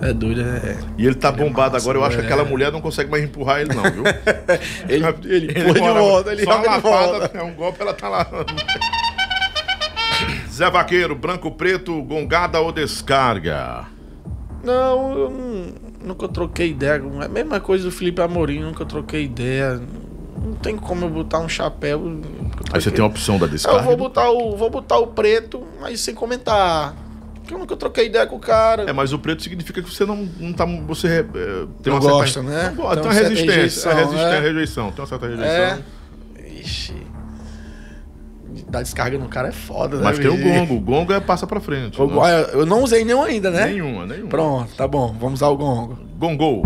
[0.00, 0.76] É doido, é.
[0.98, 1.98] E ele tá Ele é bombado massa, agora.
[1.98, 2.26] Eu acho que é.
[2.26, 4.02] aquela mulher não consegue mais empurrar ele, não, viu?
[4.88, 8.08] Ele, ele, ele de mora- volta, ele só de lapada, é um golpe, ela tá
[8.08, 8.26] lá.
[10.50, 13.84] Zé Vaqueiro, branco, preto, gongada ou descarga?
[14.64, 17.02] Não, eu não- nunca troquei ideia.
[17.20, 19.80] É a mesma coisa do Felipe Amorim, nunca troquei ideia.
[20.44, 22.20] Não tem como eu botar um chapéu.
[22.72, 23.80] Aí você tem a opção da descarga.
[23.80, 26.94] Eu vou botar o, vou botar o preto, mas sem comentar.
[27.36, 28.84] Porque eu nunca troquei ideia com o cara.
[28.88, 30.64] É, mas o preto significa que você não, não tá.
[30.86, 32.74] Você é, tem Não uma certa- gosta, né?
[32.76, 33.54] Não Tem tem uma resistência.
[33.54, 34.40] rejeição, é resistência, né?
[34.40, 34.90] rejeição.
[34.92, 35.48] Tem uma certa rejeição.
[35.48, 35.78] É.
[36.60, 36.94] Ixi.
[38.68, 40.02] Dar descarga no cara é foda, né?
[40.04, 40.74] Mas tem o gongo.
[40.76, 42.00] O gongo é passa pra frente.
[42.00, 43.66] O go- ah, Eu não usei nenhum ainda, né?
[43.66, 44.28] Nenhuma, nenhuma.
[44.28, 45.14] Pronto, tá bom.
[45.18, 45.98] Vamos usar o gongo.
[46.18, 46.62] Gongol.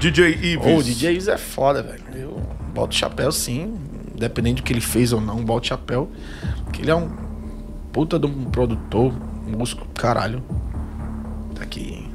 [0.00, 0.66] DJ Ives.
[0.66, 2.02] Ô, o DJ Ives é foda, velho.
[2.14, 2.42] Eu
[2.74, 3.74] boto chapéu sim.
[4.14, 6.10] Independente do que ele fez ou não, boto chapéu.
[6.64, 7.08] Porque ele é um
[7.92, 9.12] puta de um produtor,
[9.46, 10.42] músico, caralho.
[11.54, 12.06] Tá aqui.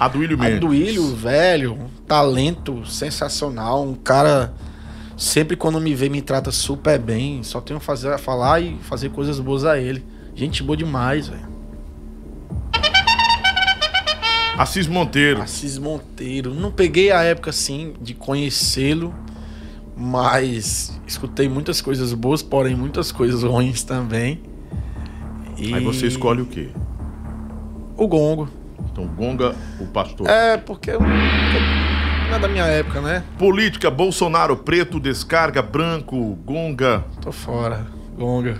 [0.00, 0.56] Aduílio Mendes.
[0.56, 4.52] Aduílio, velho, um talento sensacional, um cara
[5.16, 9.10] sempre quando me vê me trata super bem, só tenho a fazer falar e fazer
[9.10, 10.04] coisas boas a ele.
[10.34, 11.52] Gente boa demais, velho.
[14.56, 15.40] Assis Monteiro.
[15.42, 19.14] Assis Monteiro, não peguei a época assim de conhecê-lo,
[19.96, 24.40] mas escutei muitas coisas boas, porém muitas coisas ruins também.
[25.56, 26.68] E Aí você escolhe o quê?
[27.96, 28.48] o gongo.
[28.90, 30.28] Então, Gonga, o pastor.
[30.28, 31.00] É, porque eu-
[32.32, 33.22] não é da minha época, né?
[33.38, 37.04] Política, Bolsonaro, preto, descarga, branco, gonga.
[37.20, 37.86] Tô fora.
[38.16, 38.58] Gonga.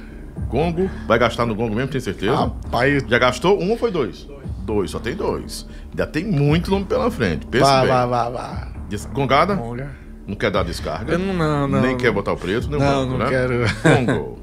[0.48, 0.90] Gongo.
[1.06, 2.34] Vai gastar no gongo mesmo, tem certeza?
[2.36, 4.28] Rapaz, Já gastou um ou foi dois?
[4.58, 5.66] Dois, só tem dois.
[5.90, 7.46] Ainda tem muito nome pela frente.
[7.46, 7.88] Pensa Vá, bem.
[7.88, 8.68] vá, vá, vá.
[8.90, 9.54] Des- Gongada?
[9.54, 9.90] Gonga.
[10.26, 11.14] Não quer dar descarga?
[11.14, 11.80] Eu não, não, não.
[11.80, 13.28] Nem quer botar o preto, nem o Não, branco, não né?
[13.30, 13.64] quero.
[14.06, 14.38] Gongo.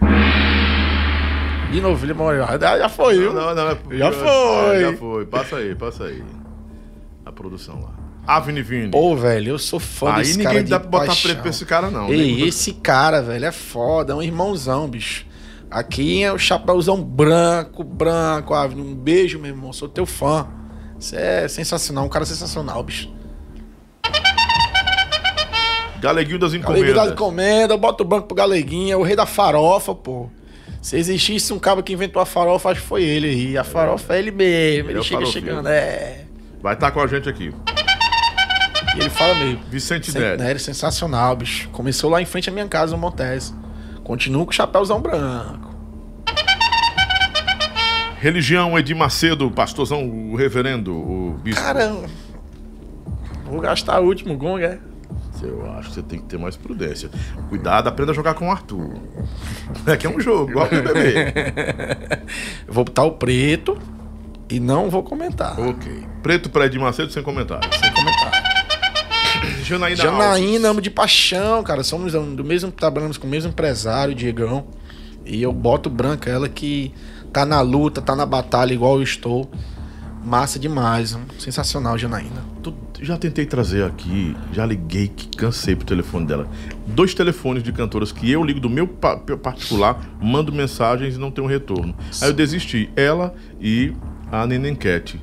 [1.72, 2.44] De novo, ele morreu.
[2.44, 3.32] Ah, Já foi, viu?
[3.32, 3.68] Não, não, não.
[3.70, 4.80] é- Já foi.
[4.80, 5.26] Já foi.
[5.26, 6.22] Passa aí, passa aí.
[7.26, 7.99] A produção lá.
[8.26, 8.90] Avni Vini.
[8.90, 11.30] Pô, velho, eu sou fã Aí desse ninguém cara de dá pra botar paixão.
[11.30, 12.08] preto pra esse cara, não.
[12.12, 12.48] Ei, né?
[12.48, 15.26] esse cara, velho, é foda, é um irmãozão, bicho.
[15.70, 18.80] Aqui é o chapéuzão branco, branco, Avni.
[18.82, 20.46] Um beijo, meu irmão, sou teu fã.
[20.98, 23.10] Você é sensacional, um cara sensacional, bicho.
[26.00, 26.94] Galeguinho das Galeguinho encomendas.
[26.96, 30.28] das encomendas, bota o branco pro Galeguinha, o rei da farofa, pô.
[30.80, 33.58] Se existisse um cara que inventou a farofa, acho que foi ele aí.
[33.58, 36.24] A farofa é ele mesmo, Ele ele é chega chegando, é.
[36.62, 37.52] Vai estar com a gente aqui.
[38.96, 39.58] E ele fala meio.
[39.70, 40.30] Vicente Nery.
[40.30, 41.68] Centenário, sensacional, bicho.
[41.70, 43.54] Começou lá em frente à minha casa, no Montes.
[44.02, 45.70] Continuo com o chapéuzão branco.
[48.18, 51.60] Religião, Edir Macedo, pastorzão, o reverendo, o bispo.
[51.62, 51.96] Cara,
[53.46, 54.78] vou gastar o último gong, é?
[55.42, 57.08] Eu acho que você tem que ter mais prudência.
[57.48, 58.92] Cuidado, aprenda a jogar com o Arthur.
[59.86, 61.32] É que é um jogo, igual pro bebê.
[62.68, 63.78] Vou botar o preto
[64.50, 65.58] e não vou comentar.
[65.58, 66.06] ok.
[66.22, 67.66] Preto pra Edir Macedo sem comentário.
[67.72, 68.29] Sem comentar.
[69.70, 71.82] Janaína, Janaína, amo de paixão, cara.
[71.82, 74.66] Somos do mesmo, trabalhamos com o mesmo empresário, Diegão.
[75.24, 76.92] E eu boto branca, ela que
[77.32, 79.50] tá na luta, tá na batalha igual eu estou.
[80.24, 81.20] Massa demais, hein?
[81.38, 82.44] sensacional, Janaína.
[82.62, 86.46] Tu- Já tentei trazer aqui, já liguei, que cansei pro telefone dela.
[86.86, 91.30] Dois telefones de cantoras que eu ligo do meu pa- particular, mando mensagens e não
[91.30, 91.94] tenho retorno.
[92.20, 92.90] Aí eu desisti.
[92.94, 93.94] Ela e
[94.30, 95.18] a Nenenquete.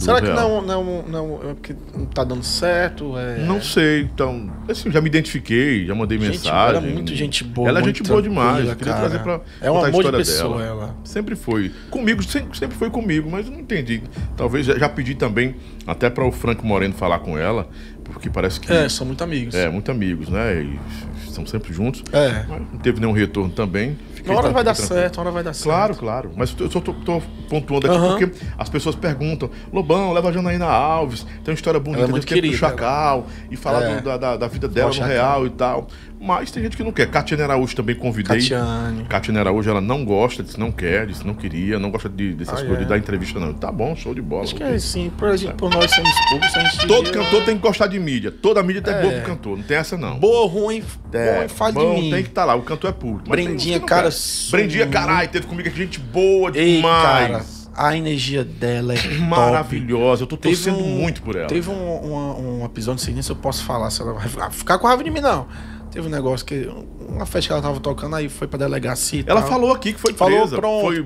[0.00, 0.62] Será que Real.
[0.62, 3.18] não, não, não, é porque não tá dando certo?
[3.18, 3.38] É...
[3.44, 4.50] Não sei, então.
[4.68, 6.76] Assim, já me identifiquei, já mandei Gente, mensagem.
[6.76, 8.56] ela é muito gente boa, Ela é gente boa demais.
[8.56, 8.98] queria cara.
[8.98, 9.40] trazer pra.
[9.60, 10.64] É um amor de pessoa, dela.
[10.64, 10.96] ela.
[11.04, 11.70] Sempre foi.
[11.90, 14.02] Comigo, sempre, sempre foi comigo, mas eu não entendi.
[14.36, 15.54] Talvez já, já pedi também,
[15.86, 17.68] até para o Franco Moreno falar com ela,
[18.02, 18.72] porque parece que.
[18.72, 19.54] É, são muito amigos.
[19.54, 20.62] É, muito amigos, né?
[20.62, 20.80] E
[21.30, 22.02] estão sempre juntos.
[22.12, 22.44] É.
[22.48, 23.98] Não teve nenhum retorno também.
[24.14, 25.00] Fiquei Uma hora vai dar tranquilo.
[25.00, 25.64] certo, uma hora vai dar certo.
[25.68, 26.30] Claro, claro.
[26.36, 27.98] Mas eu só tô, tô pontuando aqui
[28.28, 32.12] porque as pessoas perguntam: Lobão, leva a Janaína Alves, tem uma história bonita Ela é
[32.12, 33.96] muito tempo do querida, Chacal, e falar É.
[33.96, 35.88] do- da, da, da vida dela Ó, no real e tal.
[36.22, 37.06] Mas tem gente que não quer.
[37.10, 38.38] Catiane Araújo também convidei.
[38.40, 39.04] Catiane.
[39.04, 42.54] Catiane Araújo, ela não gosta, disse não quer, disse não queria, não gosta de, dessas
[42.54, 42.80] Ah, coisas, é?
[42.82, 43.54] de dar entrevista, não.
[43.54, 44.42] Tá bom, show de bola.
[44.42, 46.86] Acho que é assim, por, gente, por nós sermos públicos, a gente.
[46.86, 48.30] Todo cantor tem que gostar de mídia.
[48.30, 49.00] Toda mídia tem É.
[49.00, 50.18] boa pro cantor, não tem essa não.
[50.18, 52.10] Boa ruim, É, bom, fale bom, de mim.
[52.10, 53.30] tem que estar lá, o cantor é público.
[53.30, 54.10] Brendinha, cara,
[54.50, 57.70] Brendinha, caralho, teve comigo aqui gente boa Ei, cara, demais.
[57.74, 58.98] a energia dela é.
[59.18, 61.46] Maravilhosa, eu tô Teve torcendo um- muito por ela.
[61.48, 64.28] Teve um, um, um episódio, não sei nem se eu posso falar, se ela vai
[64.28, 65.46] ficar- ficar com raiva de mim, não.
[65.90, 66.68] Teve um negócio que.
[67.08, 69.24] Uma festa que ela tava tocando, aí foi pra delegacia.
[69.26, 69.50] Ela tal.
[69.50, 70.56] falou aqui que foi Falou, presa.
[70.56, 70.82] pronto.
[70.82, 71.04] Foi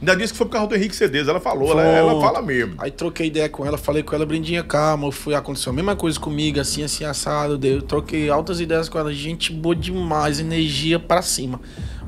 [0.00, 1.28] Ainda disse que foi por causa do Henrique Cedez.
[1.28, 2.74] Ela falou, ela, ela fala mesmo.
[2.78, 6.18] Aí troquei ideia com ela, falei com ela, Brindinha, calma, foi aconteceu a mesma coisa
[6.18, 7.64] comigo, assim, assim, assado.
[7.66, 11.60] Eu troquei altas ideias com ela, gente boa demais, energia pra cima.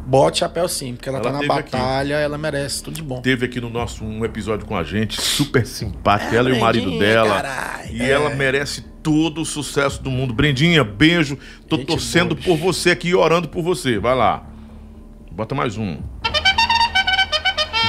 [0.04, 1.70] Bote chapéu sim, porque ela, Ela tá na teve aqui.
[1.70, 3.20] batalha, ela merece tudo de bom.
[3.22, 6.60] Teve aqui no nosso um episódio com a gente, super simpática, É, ela e o
[6.60, 7.30] marido dela.
[7.42, 8.10] carai, e é.
[8.10, 10.34] ela merece todo o sucesso do mundo.
[10.34, 11.38] Brendinha, beijo.
[11.68, 13.98] Tô Gente torcendo boa, por você aqui e orando por você.
[13.98, 14.44] Vai lá.
[15.30, 15.98] Bota mais um.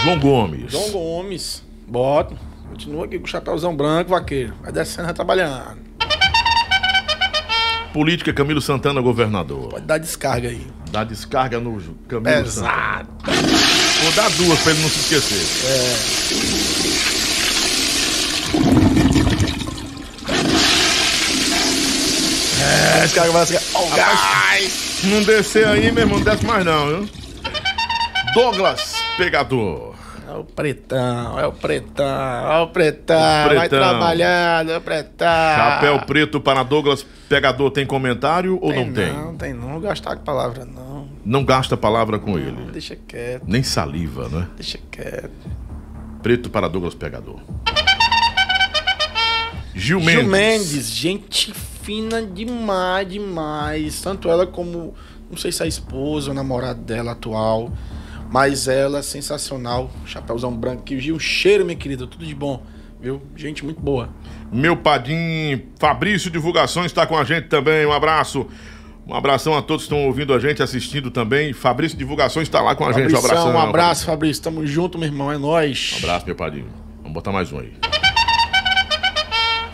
[0.03, 0.71] João Gomes.
[0.71, 2.35] João Gomes, bota.
[2.69, 4.53] Continua aqui com o chapéuzão branco, vaqueiro.
[4.61, 5.81] Vai descendo, vai trabalhando.
[7.93, 9.69] Política Camilo Santana, governador.
[9.69, 10.65] Pode dar descarga aí.
[10.93, 12.43] Dá descarga no Santana.
[12.43, 13.09] Pesado.
[14.03, 15.43] Vou dar duas pra ele não se esquecer.
[22.61, 23.65] É, descarga, vai descarga.
[23.73, 25.07] Oh.
[25.07, 27.09] Não descer aí, meu irmão, não desce mais não, viu?
[28.35, 29.92] Douglas, pegador.
[30.33, 32.05] É o pretão, é o pretão,
[32.51, 33.45] é o pretão.
[33.45, 33.79] Vai pretão.
[33.79, 35.27] trabalhando, é o pretão.
[35.27, 39.13] Chapéu preto para Douglas Pegador tem comentário ou não tem?
[39.13, 39.73] Não, tem não.
[39.73, 41.07] Não gastar com palavra, não.
[41.23, 42.71] Não gasta palavra com ele.
[42.71, 44.47] Deixa quieto, Nem saliva, né?
[44.55, 45.29] deixa quieto.
[46.23, 47.39] Preto para Douglas Pegador.
[49.75, 50.13] Gil Mendes.
[50.13, 54.01] Gil Mendes, gente fina demais, demais.
[54.01, 54.95] Tanto ela como,
[55.29, 57.71] não sei se é a esposa ou namorada dela atual.
[58.33, 59.91] Mas ela é sensacional.
[60.07, 60.81] Chapéuzão branco.
[60.81, 62.07] Que Gil, cheiro, minha querida.
[62.07, 62.63] Tudo de bom.
[62.99, 63.21] Viu?
[63.35, 64.09] Gente muito boa.
[64.51, 67.85] Meu padim Fabrício Divulgações está com a gente também.
[67.85, 68.47] Um abraço.
[69.07, 71.53] Um abração a todos que estão ouvindo a gente, assistindo também.
[71.53, 73.13] Fabrício Divulgações está lá com a gente.
[73.13, 73.53] Um Fabrição, abração.
[73.55, 74.41] um abraço, Fabrício.
[74.41, 75.31] Tamo junto, meu irmão.
[75.31, 75.91] É nóis.
[75.93, 76.69] Um abraço, meu padrinho.
[77.03, 77.92] Vamos botar mais um aí.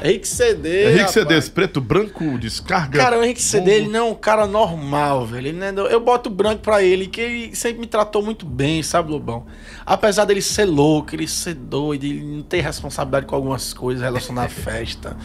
[0.04, 0.84] Henrique CD.
[0.84, 1.12] Henrique rapaz.
[1.12, 2.98] Cedês, preto, branco, descarga.
[2.98, 3.76] Cara, o Henrique CD, Bombo.
[3.78, 5.48] ele não é um cara normal, velho.
[5.48, 8.82] Ele não é- Eu boto branco pra ele, que ele sempre me tratou muito bem,
[8.82, 9.46] sabe, Lobão?
[9.86, 14.52] Apesar dele ser louco, ele ser doido, ele não ter responsabilidade com algumas coisas relacionadas
[14.52, 15.18] à festa.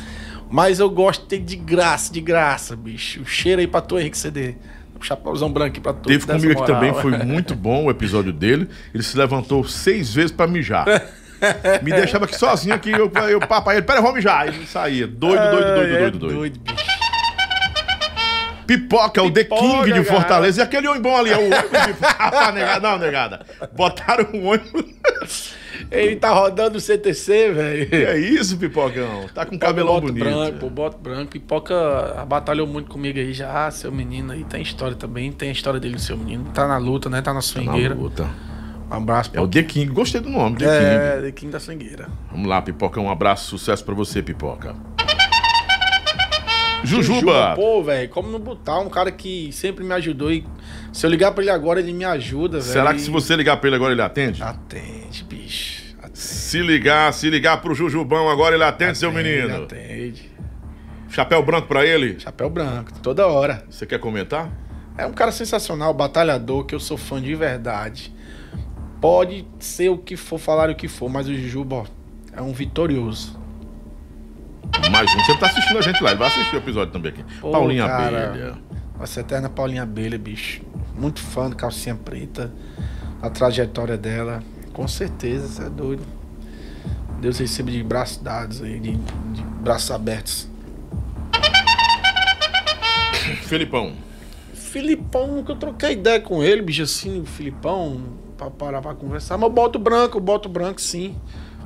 [0.51, 3.23] Mas eu gosto dele de graça, de graça, bicho.
[3.23, 4.55] O cheiro aí pra tu, Henrique CD.
[5.01, 6.09] Chapéuzão branco aí pra tu.
[6.09, 8.67] Teve comigo aqui também, foi muito bom o episódio dele.
[8.95, 10.87] Ele se levantou seis vezes pra mijar.
[11.83, 14.49] Me deixava aqui sozinho aqui, eu, eu papai, ele, pera, eu vou mijar.
[14.49, 16.35] Ele saía, doido, doido, doido, é doido, doido.
[16.37, 16.95] doido, bicho.
[18.67, 20.05] Pipoca, o The Pipoca, King de cara.
[20.05, 20.61] Fortaleza.
[20.61, 21.95] E aquele homem bom ali, é o ônibus de...
[22.19, 23.47] Ah, negada, não, negada.
[23.77, 25.55] Botaram um ônibus.
[25.91, 27.89] Ele tá rodando o CTC, velho.
[27.93, 29.27] É isso, Pipocão?
[29.35, 30.25] Tá com cabelão boto bonito.
[30.25, 31.31] branco, pô, boto branco.
[31.33, 34.45] Pipoca batalhou muito comigo aí já, seu menino aí.
[34.45, 36.47] Tem história também, tem a história dele, seu menino.
[36.55, 37.21] Tá na luta, né?
[37.21, 37.95] Tá na Na swingueira.
[37.95, 38.27] luta.
[38.91, 40.85] Um abraço É o The King, gostei do nome, The King.
[40.85, 42.09] É, The King da swingueira.
[42.31, 44.75] Vamos lá, Pipoca, um abraço, sucesso pra você, Pipoca.
[46.85, 47.55] Jujuba.
[47.57, 50.47] Pô, velho, como não botar um cara que sempre me ajudou e
[50.93, 52.73] se eu ligar pra ele agora, ele me ajuda, velho.
[52.73, 54.43] Será que se você ligar pra ele agora ele atende?
[54.43, 55.83] Atende, bicho.
[55.99, 59.65] Atende, Se ligar, se ligar pro Jujubão agora ele atende, seu menino.
[59.65, 60.31] Atende.
[61.09, 62.21] Chapéu branco pra ele.
[62.21, 63.65] Chapéu branco, toda hora.
[63.71, 64.51] Você quer comentar?
[64.99, 68.14] É um cara sensacional, batalhador, que eu sou fã de verdade.
[69.05, 71.85] Pode ser o que for, falar o que for, mas o Jujuba, ó,
[72.33, 73.39] é um vitorioso.
[74.91, 75.19] Mais um.
[75.19, 76.13] Você tá assistindo a gente lá.
[76.13, 77.23] Ele vai assistir o episódio também aqui.
[77.39, 78.31] Pô, Paulinha cara.
[78.31, 78.55] Abelha.
[78.99, 80.63] Nossa eterna Paulinha Abelha, bicho.
[80.99, 82.51] Muito fã do Calcinha Preta,
[83.21, 84.43] a trajetória dela.
[84.73, 86.03] Com certeza, você é doido.
[87.21, 90.49] Deus receba de braços dados aí, de, de braços abertos.
[93.43, 93.93] Felipão.
[94.55, 99.37] Filipão, nunca eu troquei ideia com ele, bicho, assim, o Filipão, pra parar pra conversar.
[99.37, 101.17] Mas eu boto branco, eu boto branco sim.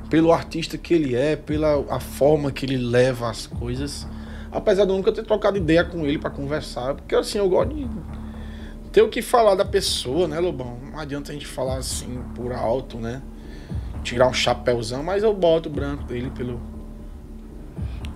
[0.09, 4.07] Pelo artista que ele é, pela a forma que ele leva as coisas.
[4.51, 6.95] Apesar de eu nunca ter trocado ideia com ele pra conversar.
[6.95, 7.87] Porque assim, eu gosto de
[8.91, 10.79] ter o que falar da pessoa, né, Lobão?
[10.91, 13.21] Não adianta a gente falar assim por alto, né?
[14.03, 16.59] Tirar um chapéuzão, mas eu boto branco dele pelo.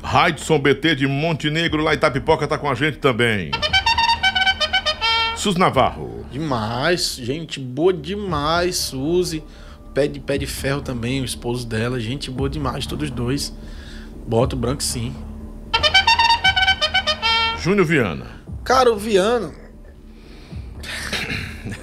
[0.01, 3.51] Raidson BT de Montenegro, lá Itapipoca, tá com a gente também.
[5.35, 6.12] Sus Navarro.
[6.33, 9.43] Demais, gente boa demais, Suzy.
[9.93, 13.55] Pé de, pé de ferro também, o esposo dela, gente boa demais, todos dois.
[14.27, 15.13] Bota o branco sim.
[17.59, 18.25] Júnior Viana.
[18.63, 19.53] Cara, o Viano.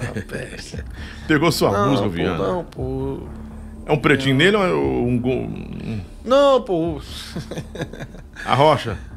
[0.01, 0.75] Rapaz.
[1.29, 2.37] Pegou sua Não, música, pô, Viana.
[2.37, 3.19] não, pô.
[3.85, 6.99] É um pretinho nele ou é um, um- Não, pô.
[8.45, 8.97] A rocha?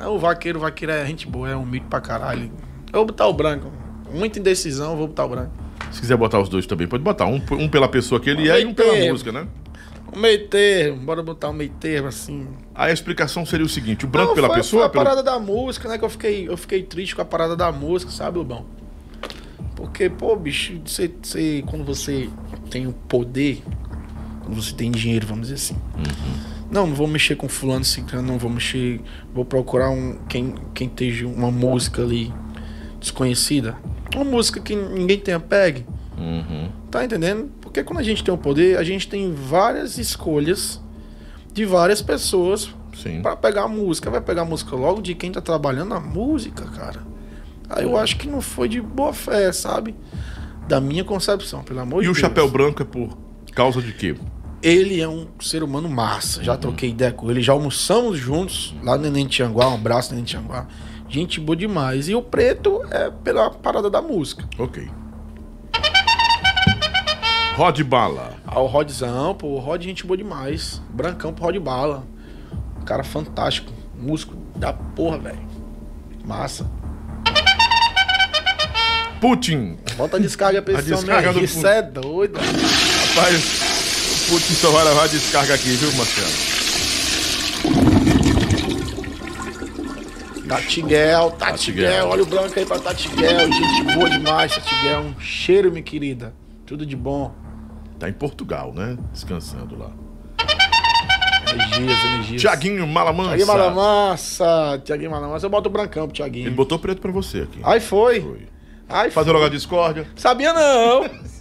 [0.00, 2.44] É, O vaqueiro, o vaqueiro é gente boa, é um mito pra caralho.
[2.92, 3.70] Eu vou botar o branco.
[4.12, 5.52] Muita indecisão, vou botar o branco.
[5.92, 7.26] Se quiser botar os dois também, pode botar.
[7.26, 9.46] Um, um pela pessoa que ele é e um pela música, né?
[10.14, 12.46] Um meio termo, bora botar um meio termo assim.
[12.74, 14.80] Aí a explicação seria o seguinte: o branco Não, pela foi, pessoa.
[14.82, 15.98] Foi a pelo- parada da música, né?
[15.98, 18.64] Que eu fiquei, eu fiquei triste com a parada da música, sabe, Lubão?
[19.76, 22.28] Porque, pô, bicho, você, você- quando você
[22.70, 23.62] tem o poder,
[24.42, 25.76] quando você tem dinheiro, vamos dizer assim.
[26.70, 29.00] Não, não vou mexer com fulano, ciclano, não vou mexer.
[29.32, 32.32] Vou procurar um quem, quem esteja uma música ali
[33.00, 33.76] desconhecida.
[34.14, 35.86] Uma música que ninguém tenha pegue.
[36.16, 36.68] Uhum.
[36.90, 37.50] Tá entendendo?
[37.60, 40.80] Porque quando a gente tem o poder, a gente tem várias escolhas
[41.52, 42.70] de várias pessoas.
[43.22, 44.10] Pra pegar a música.
[44.10, 47.00] Vai pegar a música logo de quem tá trabalhando na música, cara.
[47.68, 49.94] Aí eu acho que não foi de boa fé, sabe?
[50.66, 52.18] Da minha concepção, pelo amor E de o Deus.
[52.18, 53.16] chapéu branco é por
[53.54, 54.16] causa de quê?
[54.62, 56.42] Ele é um ser humano massa.
[56.42, 59.68] Já troquei ideia com ele, já almoçamos juntos lá no Neném Tianguá.
[59.68, 60.66] Um abraço, Neném Tianguá.
[61.08, 62.08] Gente boa demais.
[62.08, 64.44] E o preto é pela parada da música.
[64.58, 64.88] Ok.
[67.54, 68.34] Rod Bala.
[68.46, 70.82] Ah, o Rodzão, pô, o Rod, gente boa demais.
[70.90, 72.04] Brancão pro Rod Bala.
[72.80, 73.72] Um cara fantástico.
[73.96, 75.48] Músico da porra, velho.
[76.24, 76.70] Massa.
[79.20, 79.76] Putin.
[79.96, 82.38] Bota a descarga pra A descarga do Isso é doido.
[82.38, 83.67] Rapaz,
[84.28, 86.28] o Putin só vai levar a descarga aqui, viu, Marcelo?
[90.48, 92.08] Tatiguel, Tatiguel.
[92.08, 93.52] Olha o branco aí pra Tatiguel.
[93.52, 95.00] Gente boa demais, Tatiguel.
[95.00, 96.34] Um cheiro, minha querida.
[96.66, 97.34] Tudo de bom.
[97.98, 98.96] Tá em Portugal, né?
[99.12, 99.90] Descansando lá.
[101.50, 102.40] Energias, energias.
[102.40, 103.28] Tiaguinho Malamansa.
[103.30, 104.82] Tiaguinho Malamassa.
[104.84, 105.46] Tiaguinho Malamassa.
[105.46, 106.46] Eu boto o brancão pro Tiaguinho.
[106.46, 107.60] Ele botou preto pra você aqui.
[107.62, 108.20] Aí foi.
[108.20, 108.48] Foi.
[108.88, 109.34] Aí Fazer foi.
[109.34, 110.06] logo a discórdia.
[110.16, 111.08] Sabia não.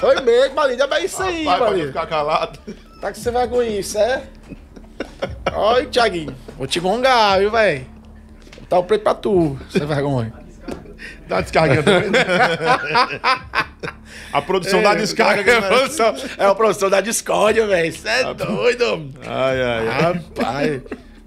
[0.00, 0.86] Foi mesmo, Malinha.
[0.90, 1.86] É isso aí, Vai, pode Malinha.
[1.88, 2.58] ficar calado.
[3.00, 4.22] Tá que você vai com isso, é?
[5.52, 6.34] Olha, Tiaguinho.
[6.56, 7.86] Vou te gongar, viu, velho?
[8.68, 10.32] Tá o preto pra tu, sem vergonha.
[11.28, 12.10] Dá uma descarga também.
[12.10, 12.18] né?
[14.32, 15.50] A produção dá descarga.
[15.50, 15.68] É, a né?
[15.68, 17.92] produção, é a produção da discórdia, velho.
[17.92, 19.10] Você é doido.
[19.26, 20.00] Ai, ai, ai.
[20.02, 20.82] Rapaz.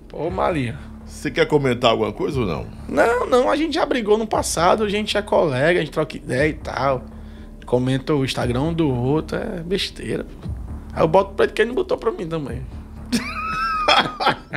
[0.07, 0.80] Pô, Malinha.
[1.06, 2.68] Você quer comentar alguma coisa ou não?
[2.88, 6.18] Não, não, a gente já brigou no passado, a gente é colega, a gente troca
[6.18, 7.03] ideia e tal.
[7.66, 10.24] Comenta o Instagram do outro, é besteira.
[10.24, 10.48] pô.
[10.94, 12.62] Aí eu boto pra ele que ele não botou pra mim também.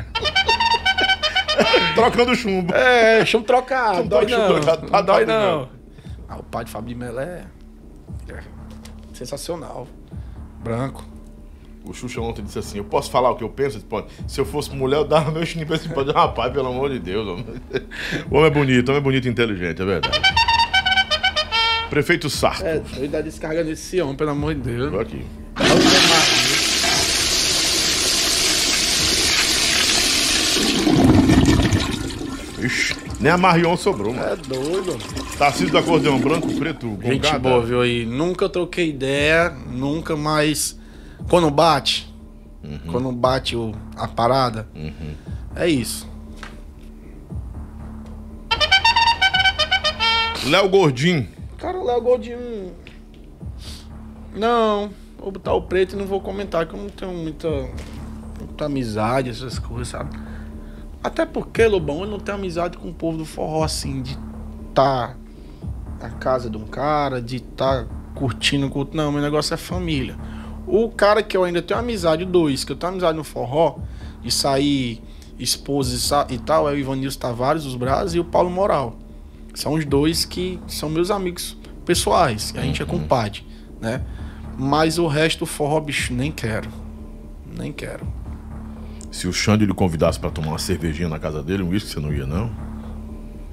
[1.95, 2.73] Trocando chumbo.
[2.75, 4.55] É, chamo trocado, Não dói chumbo não.
[4.61, 5.69] trocado, Não tá, dói não.
[6.29, 7.45] Ah, o pai de Fábio de Mello é,
[9.13, 9.87] sensacional.
[10.63, 11.05] Branco.
[11.85, 13.81] O Xuxa ontem disse assim: Eu posso falar o que eu penso?
[13.81, 14.09] Pode.
[14.27, 16.11] Se eu fosse mulher, eu dava meu chininho pra esse pode.
[16.13, 17.27] Rapaz, pelo amor de Deus.
[17.27, 17.47] Homem.
[18.31, 20.21] O homem é bonito, o homem é bonito e inteligente, é verdade.
[21.91, 22.65] Prefeito Sarto.
[22.67, 24.91] É, doido da descarga nesse homem, pelo amor de Deus.
[24.91, 25.25] Tô aqui.
[32.61, 34.33] Ixi, nem a Marion sobrou, mano.
[34.33, 34.97] É doido.
[35.39, 37.39] Tarcísio do acordeão branco, preto, Gente gongada.
[37.39, 38.05] boa, viu aí?
[38.05, 40.79] Nunca troquei ideia, nunca mais.
[41.29, 42.13] Quando bate,
[42.91, 44.69] quando bate o, a parada,
[45.55, 46.09] é isso.
[50.47, 51.29] Léo Gordinho.
[51.59, 52.73] Cara, o Léo Gordinho.
[54.33, 57.49] Não, vou botar o preto e não vou comentar, que eu não tenho muita,
[58.39, 60.17] muita amizade, essas coisas, sabe?
[61.03, 64.17] Até porque, Lobão, eu não tenho amizade com o povo do forró assim, de
[64.73, 65.17] tá
[66.01, 68.97] na casa de um cara, de tá curtindo com outro.
[68.97, 70.17] Não, meu negócio é família.
[70.65, 73.79] O cara que eu ainda tenho amizade, dois, que eu tenho amizade no forró,
[74.23, 75.03] de sair
[75.37, 78.97] esposa e tal, é o Ivanilson Tavares, os Braz, e o Paulo Moral.
[79.59, 83.45] São os dois que são meus amigos pessoais, que a gente é compadre,
[83.81, 84.03] né?
[84.57, 86.69] Mas o resto forró, bicho, nem quero.
[87.45, 88.07] Nem quero.
[89.11, 91.99] Se o Xande lhe convidasse pra tomar uma cervejinha na casa dele, um uísque, você
[91.99, 92.53] não ia, não?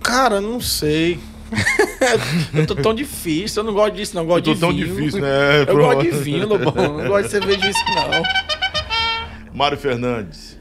[0.03, 1.19] Cara, não sei.
[2.53, 4.21] eu tô tão difícil, eu não gosto disso, não.
[4.21, 4.85] Eu gosto Eu tô de tão vinho.
[4.95, 5.61] difícil, né?
[5.61, 5.95] Eu Pronto.
[5.95, 6.99] gosto de vinho, Lobão.
[6.99, 9.55] Não gosto de cerveja disso, não.
[9.55, 10.55] Mário Fernandes.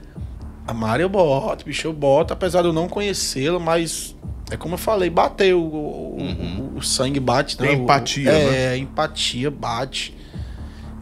[0.66, 4.16] A Mari eu boto, bicho, eu boto, apesar de eu não conhecê-la, mas
[4.50, 5.60] é como eu falei, bateu.
[5.60, 7.68] O, o- o- o sangue bate, né?
[7.68, 8.74] Tem O- empatia, é, né?
[8.74, 10.16] É, empatia, bate.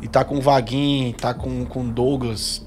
[0.01, 2.67] E tá com o Vaguinho, tá com com o Douglas,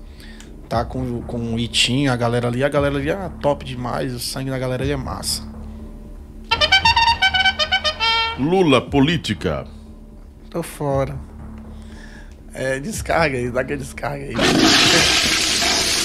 [0.69, 2.63] tá com, com o Itinho, a galera ali.
[2.63, 5.43] A galera ali é top demais, o sangue da galera ali é massa.
[8.39, 9.65] Lula, política.
[10.49, 11.15] Tô fora.
[12.53, 14.33] É, descarga aí, dá aquela descarga aí.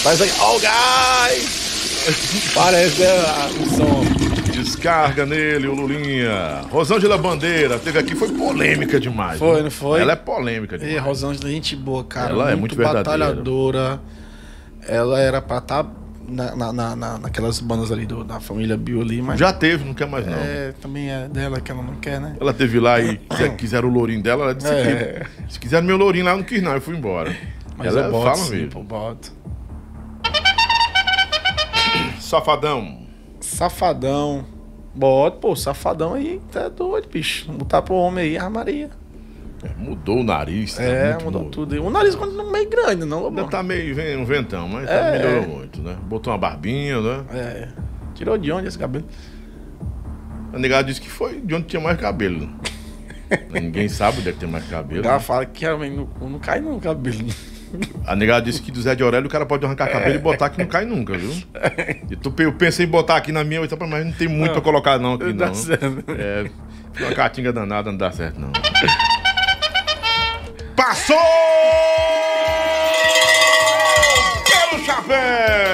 [0.02, 2.50] Faz aí, oh guys!
[2.54, 4.29] Parece é, ah, o som.
[4.74, 6.60] Descarga nele, o Lulinha.
[6.70, 9.36] Rosângela Bandeira, teve aqui, foi polêmica demais.
[9.38, 9.62] Foi, né?
[9.64, 10.00] não foi?
[10.00, 11.02] Ela é polêmica E demais.
[11.04, 12.30] Rosângela, gente boa, cara.
[12.30, 13.02] Ela é muito verdadeira.
[13.04, 14.00] batalhadora.
[14.86, 15.84] Ela era pra estar
[16.28, 19.84] na, na, na- na- naquelas bandas ali do, da família Bill ali, mas Já teve,
[19.84, 20.34] não quer mais não.
[20.34, 22.36] é, também é dela que ela não quer, né?
[22.40, 25.26] Ela teve lá e quiser- quiseram o lourinho dela, ela disse É.
[25.46, 27.36] que se quiser meu lourinho lá, eu não quis não, eu fui embora.
[27.76, 28.70] Mas ela eu boto fala sim, mesmo.
[28.70, 29.32] pô, boto.
[32.20, 33.00] Safadão.
[33.40, 34.44] Safadão.
[34.94, 37.50] Bota, pô, safadão aí, tá doido, bicho.
[37.52, 38.90] Botar pro homem aí, a Maria.
[39.62, 40.74] É, mudou o nariz.
[40.74, 41.50] Tá É, mudou novo.
[41.50, 41.82] tudo.
[41.84, 45.12] O nariz continua meio grande, não, Ainda tá meio um ventão, mas tá- É.
[45.18, 45.96] melhorou muito, né?
[46.08, 47.24] Botou uma barbinha, né?
[47.32, 47.68] É.
[48.14, 49.04] Tirou de onde esse cabelo?
[50.52, 52.48] A negada disse que foi de onde tinha mais cabelo.
[53.52, 55.06] Ninguém sabe onde é que tem mais cabelo.
[55.06, 57.28] Ela fala que realmente não, não cai no cabelo.
[58.06, 60.50] A negada disse que do Zé de Aurélio o cara pode arrancar cabelo e botar
[60.50, 61.30] que não cai nunca, viu?
[62.10, 64.98] E tu, eu pensei em botar aqui na minha, mas não tem muito pra colocar
[64.98, 65.54] não aqui Dá não.
[65.54, 66.04] certo.
[66.08, 66.50] É,
[67.00, 68.52] uma catinga danada, não dá certo não.
[70.74, 71.16] Passou!
[74.70, 75.69] Pelo chapéu!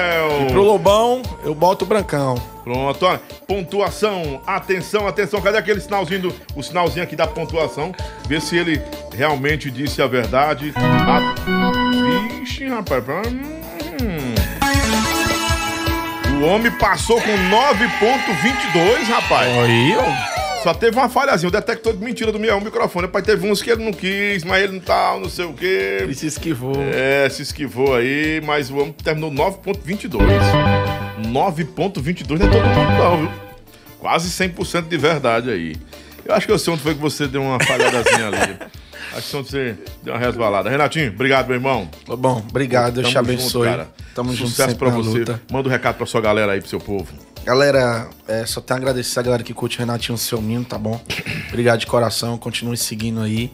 [0.67, 2.35] Lobão, eu boto o brancão.
[2.61, 3.17] Pronto, ó.
[3.47, 4.41] Pontuação.
[4.45, 5.41] Atenção, atenção.
[5.41, 7.93] Cadê aquele sinalzinho do, o sinalzinho aqui da pontuação?
[8.27, 8.81] Vê se ele
[9.13, 10.73] realmente disse a verdade.
[10.75, 11.33] A...
[12.41, 13.01] Vixe, rapaz.
[14.01, 14.35] Hum.
[16.41, 19.47] O homem passou com 9.22, rapaz.
[19.47, 20.36] Aí, ó.
[20.63, 21.49] Só teve uma falhazinha.
[21.49, 23.05] O detector de mentira do meu microfone.
[23.05, 25.99] Rapaz, teve uns que ele não quis, mas ele não tal, não sei o quê.
[26.01, 26.75] Ele se esquivou.
[26.91, 30.17] É, se esquivou aí, mas o homem terminou 9.22.
[31.21, 33.31] 9.22 não é todo mundo não, viu?
[33.99, 35.75] Quase 100% de verdade aí.
[36.25, 38.57] Eu acho que eu sei onde foi que você deu uma falhadazinha ali.
[39.15, 40.69] Acho que onde você deu uma resbalada.
[40.69, 41.89] Renatinho, obrigado, meu irmão.
[42.07, 43.49] Lobão, obrigado, Deus te Tamo abençoe.
[43.67, 43.89] junto, cara.
[44.13, 45.19] Tamo junto Sucesso sempre pra você.
[45.19, 45.41] luta.
[45.51, 47.07] Manda um recado pra sua galera aí, pro seu povo.
[47.47, 50.77] Galera, é, só tenho a agradecer a galera que curte o Renatinho Seu Menino, tá
[50.77, 50.99] bom?
[51.47, 53.53] Obrigado de coração, continue seguindo aí.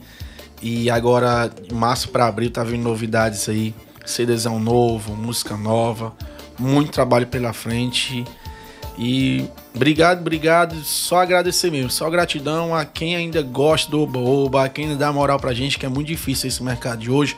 [0.63, 3.71] E agora, de março pra abril, tá vindo novidades aí.
[4.03, 6.11] CDzão novo, música nova,
[6.57, 8.25] muito trabalho pela frente.
[8.97, 9.45] E
[9.75, 10.73] obrigado, obrigado.
[10.83, 14.97] Só agradecer mesmo, só gratidão a quem ainda gosta do Oba Oba, a quem ainda
[14.97, 17.37] dá moral pra gente, que é muito difícil esse mercado de hoje.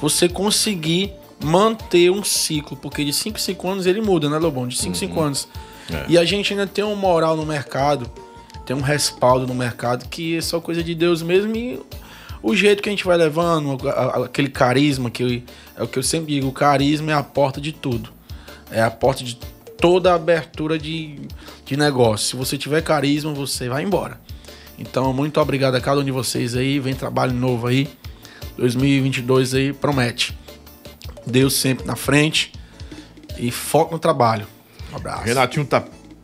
[0.00, 1.12] Você conseguir
[1.44, 4.66] manter um ciclo, porque de 5 em 5 anos ele muda, né, Lobão?
[4.66, 5.48] De 5 em 5 anos.
[5.90, 6.04] É.
[6.08, 8.10] E a gente ainda tem uma moral no mercado,
[8.66, 11.80] tem um respaldo no mercado que é só coisa de Deus mesmo e
[12.42, 13.78] o jeito que a gente vai levando,
[14.24, 15.44] aquele carisma que
[15.76, 18.10] é o que eu sempre digo, o carisma é a porta de tudo.
[18.70, 19.38] É a porta de
[19.78, 21.20] toda a abertura de,
[21.64, 22.28] de negócio.
[22.28, 24.20] Se você tiver carisma, você vai embora.
[24.78, 26.80] Então, muito obrigado a cada um de vocês aí.
[26.80, 27.88] Vem trabalho novo aí.
[28.56, 30.36] 2022 aí promete.
[31.26, 32.52] Deus sempre na frente
[33.38, 34.46] e foco no trabalho.
[34.92, 35.24] Um abraço.
[35.24, 35.82] Renatinho tá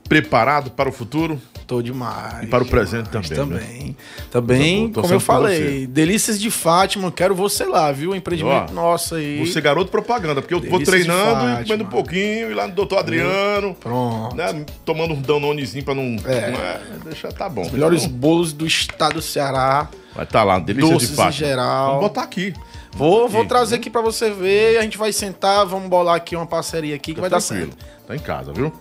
[0.09, 1.41] preparado para o futuro?
[1.67, 2.45] Tô demais.
[2.45, 3.37] E para o demais, presente também, né?
[3.37, 3.97] Também.
[4.31, 8.15] Também, Tô como eu falei, Delícias de Fátima, quero você lá, viu?
[8.15, 9.39] Empreendimento Ó, nosso aí.
[9.47, 11.65] Você garoto propaganda, porque eu vou Delícias de treinando e Fátima.
[11.65, 13.75] comendo um pouquinho, e lá no doutor Adriano.
[13.75, 14.35] Pronto.
[14.35, 16.17] né, tomando um danonezinho pra não.
[16.25, 16.33] É.
[16.37, 17.69] é, deixa, tá bom.
[17.71, 19.89] Melhores Então, bolos do estado do Ceará.
[20.15, 21.33] vai estar lá, delícia doces de em fato.
[21.35, 21.87] geral.
[21.89, 22.55] Vamos botar aqui.
[22.99, 24.79] Vou, vou trazer aqui pra você ver.
[24.79, 27.73] A gente vai sentar, vamos bolar aqui uma parceria aqui que vai dar Tranquilo.
[27.73, 28.07] certo.
[28.07, 28.73] Tá em casa, viu?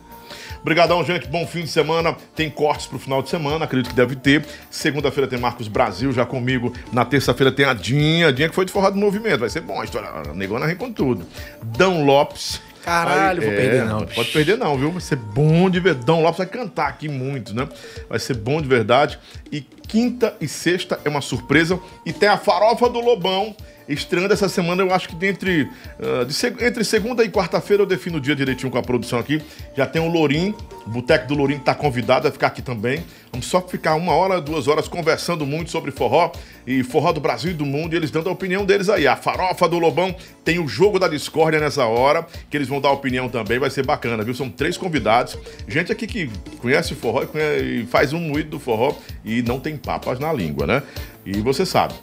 [0.59, 1.27] Obrigadão, gente.
[1.27, 2.15] Bom fim de semana.
[2.35, 4.43] Tem cortes pro final de semana, acredito que deve ter.
[4.71, 6.73] Segunda-feira tem Marcos Brasil já comigo.
[6.91, 8.29] Na terça-feira tem a Dinha.
[8.29, 9.39] A Dinha que foi de forrado do movimento.
[9.39, 10.09] Vai ser bom a história.
[10.09, 11.25] A negona vem com tudo.
[11.63, 12.59] Dão Lopes.
[12.83, 14.15] Caralho, vou perder não, bicho.
[14.15, 14.91] Pode perder não, viu?
[14.91, 16.05] Vai ser bom de verdade.
[16.05, 17.67] Dão Lopes vai cantar aqui muito, né?
[18.09, 19.19] Vai ser bom de verdade.
[19.51, 21.79] E quinta e sexta é uma surpresa.
[22.05, 23.55] E tem a farofa do Lobão.
[23.87, 28.17] Estreando essa semana, eu acho que entre, ah, de entre segunda e quarta-feira eu defino
[28.17, 29.41] o dia direitinho com a produção aqui.
[29.75, 30.53] Já tem o Lourim,
[30.85, 33.03] o Boteco do Lourim tá convidado, vai ficar aqui também.
[33.31, 36.31] Vamos só ficar uma hora, duas horas conversando muito sobre forró
[36.65, 39.07] e forró do Brasil e do mundo, e eles dando a opinião deles aí.
[39.07, 42.91] A farofa do Lobão tem o jogo da discórdia nessa hora, que eles vão dar
[42.91, 44.33] opinião também, vai ser bacana, viu?
[44.33, 45.37] São três convidados.
[45.67, 49.59] Gente aqui que conhece forró e, conhe- e faz um moído do forró e não
[49.59, 50.83] tem papas na língua, né?
[51.25, 51.93] E você sabe.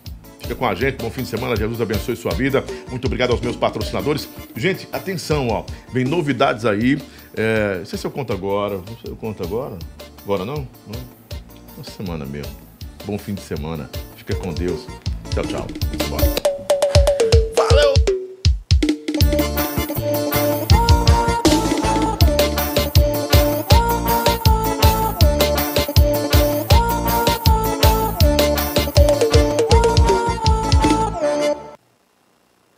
[0.45, 2.63] Fica com a gente, bom fim de semana, Jesus abençoe sua vida.
[2.91, 4.29] Muito obrigado aos meus patrocinadores.
[4.55, 7.01] Gente, atenção, ó, vem novidades aí.
[7.35, 9.79] É, não sei se eu conto agora, não sei se eu conto agora.
[10.23, 10.69] Agora não?
[10.87, 11.01] Não.
[11.77, 12.53] Uma semana mesmo.
[13.07, 13.89] Bom fim de semana.
[14.17, 14.87] Fica com Deus.
[15.33, 15.67] Tchau, tchau.
[16.11, 16.54] Bora.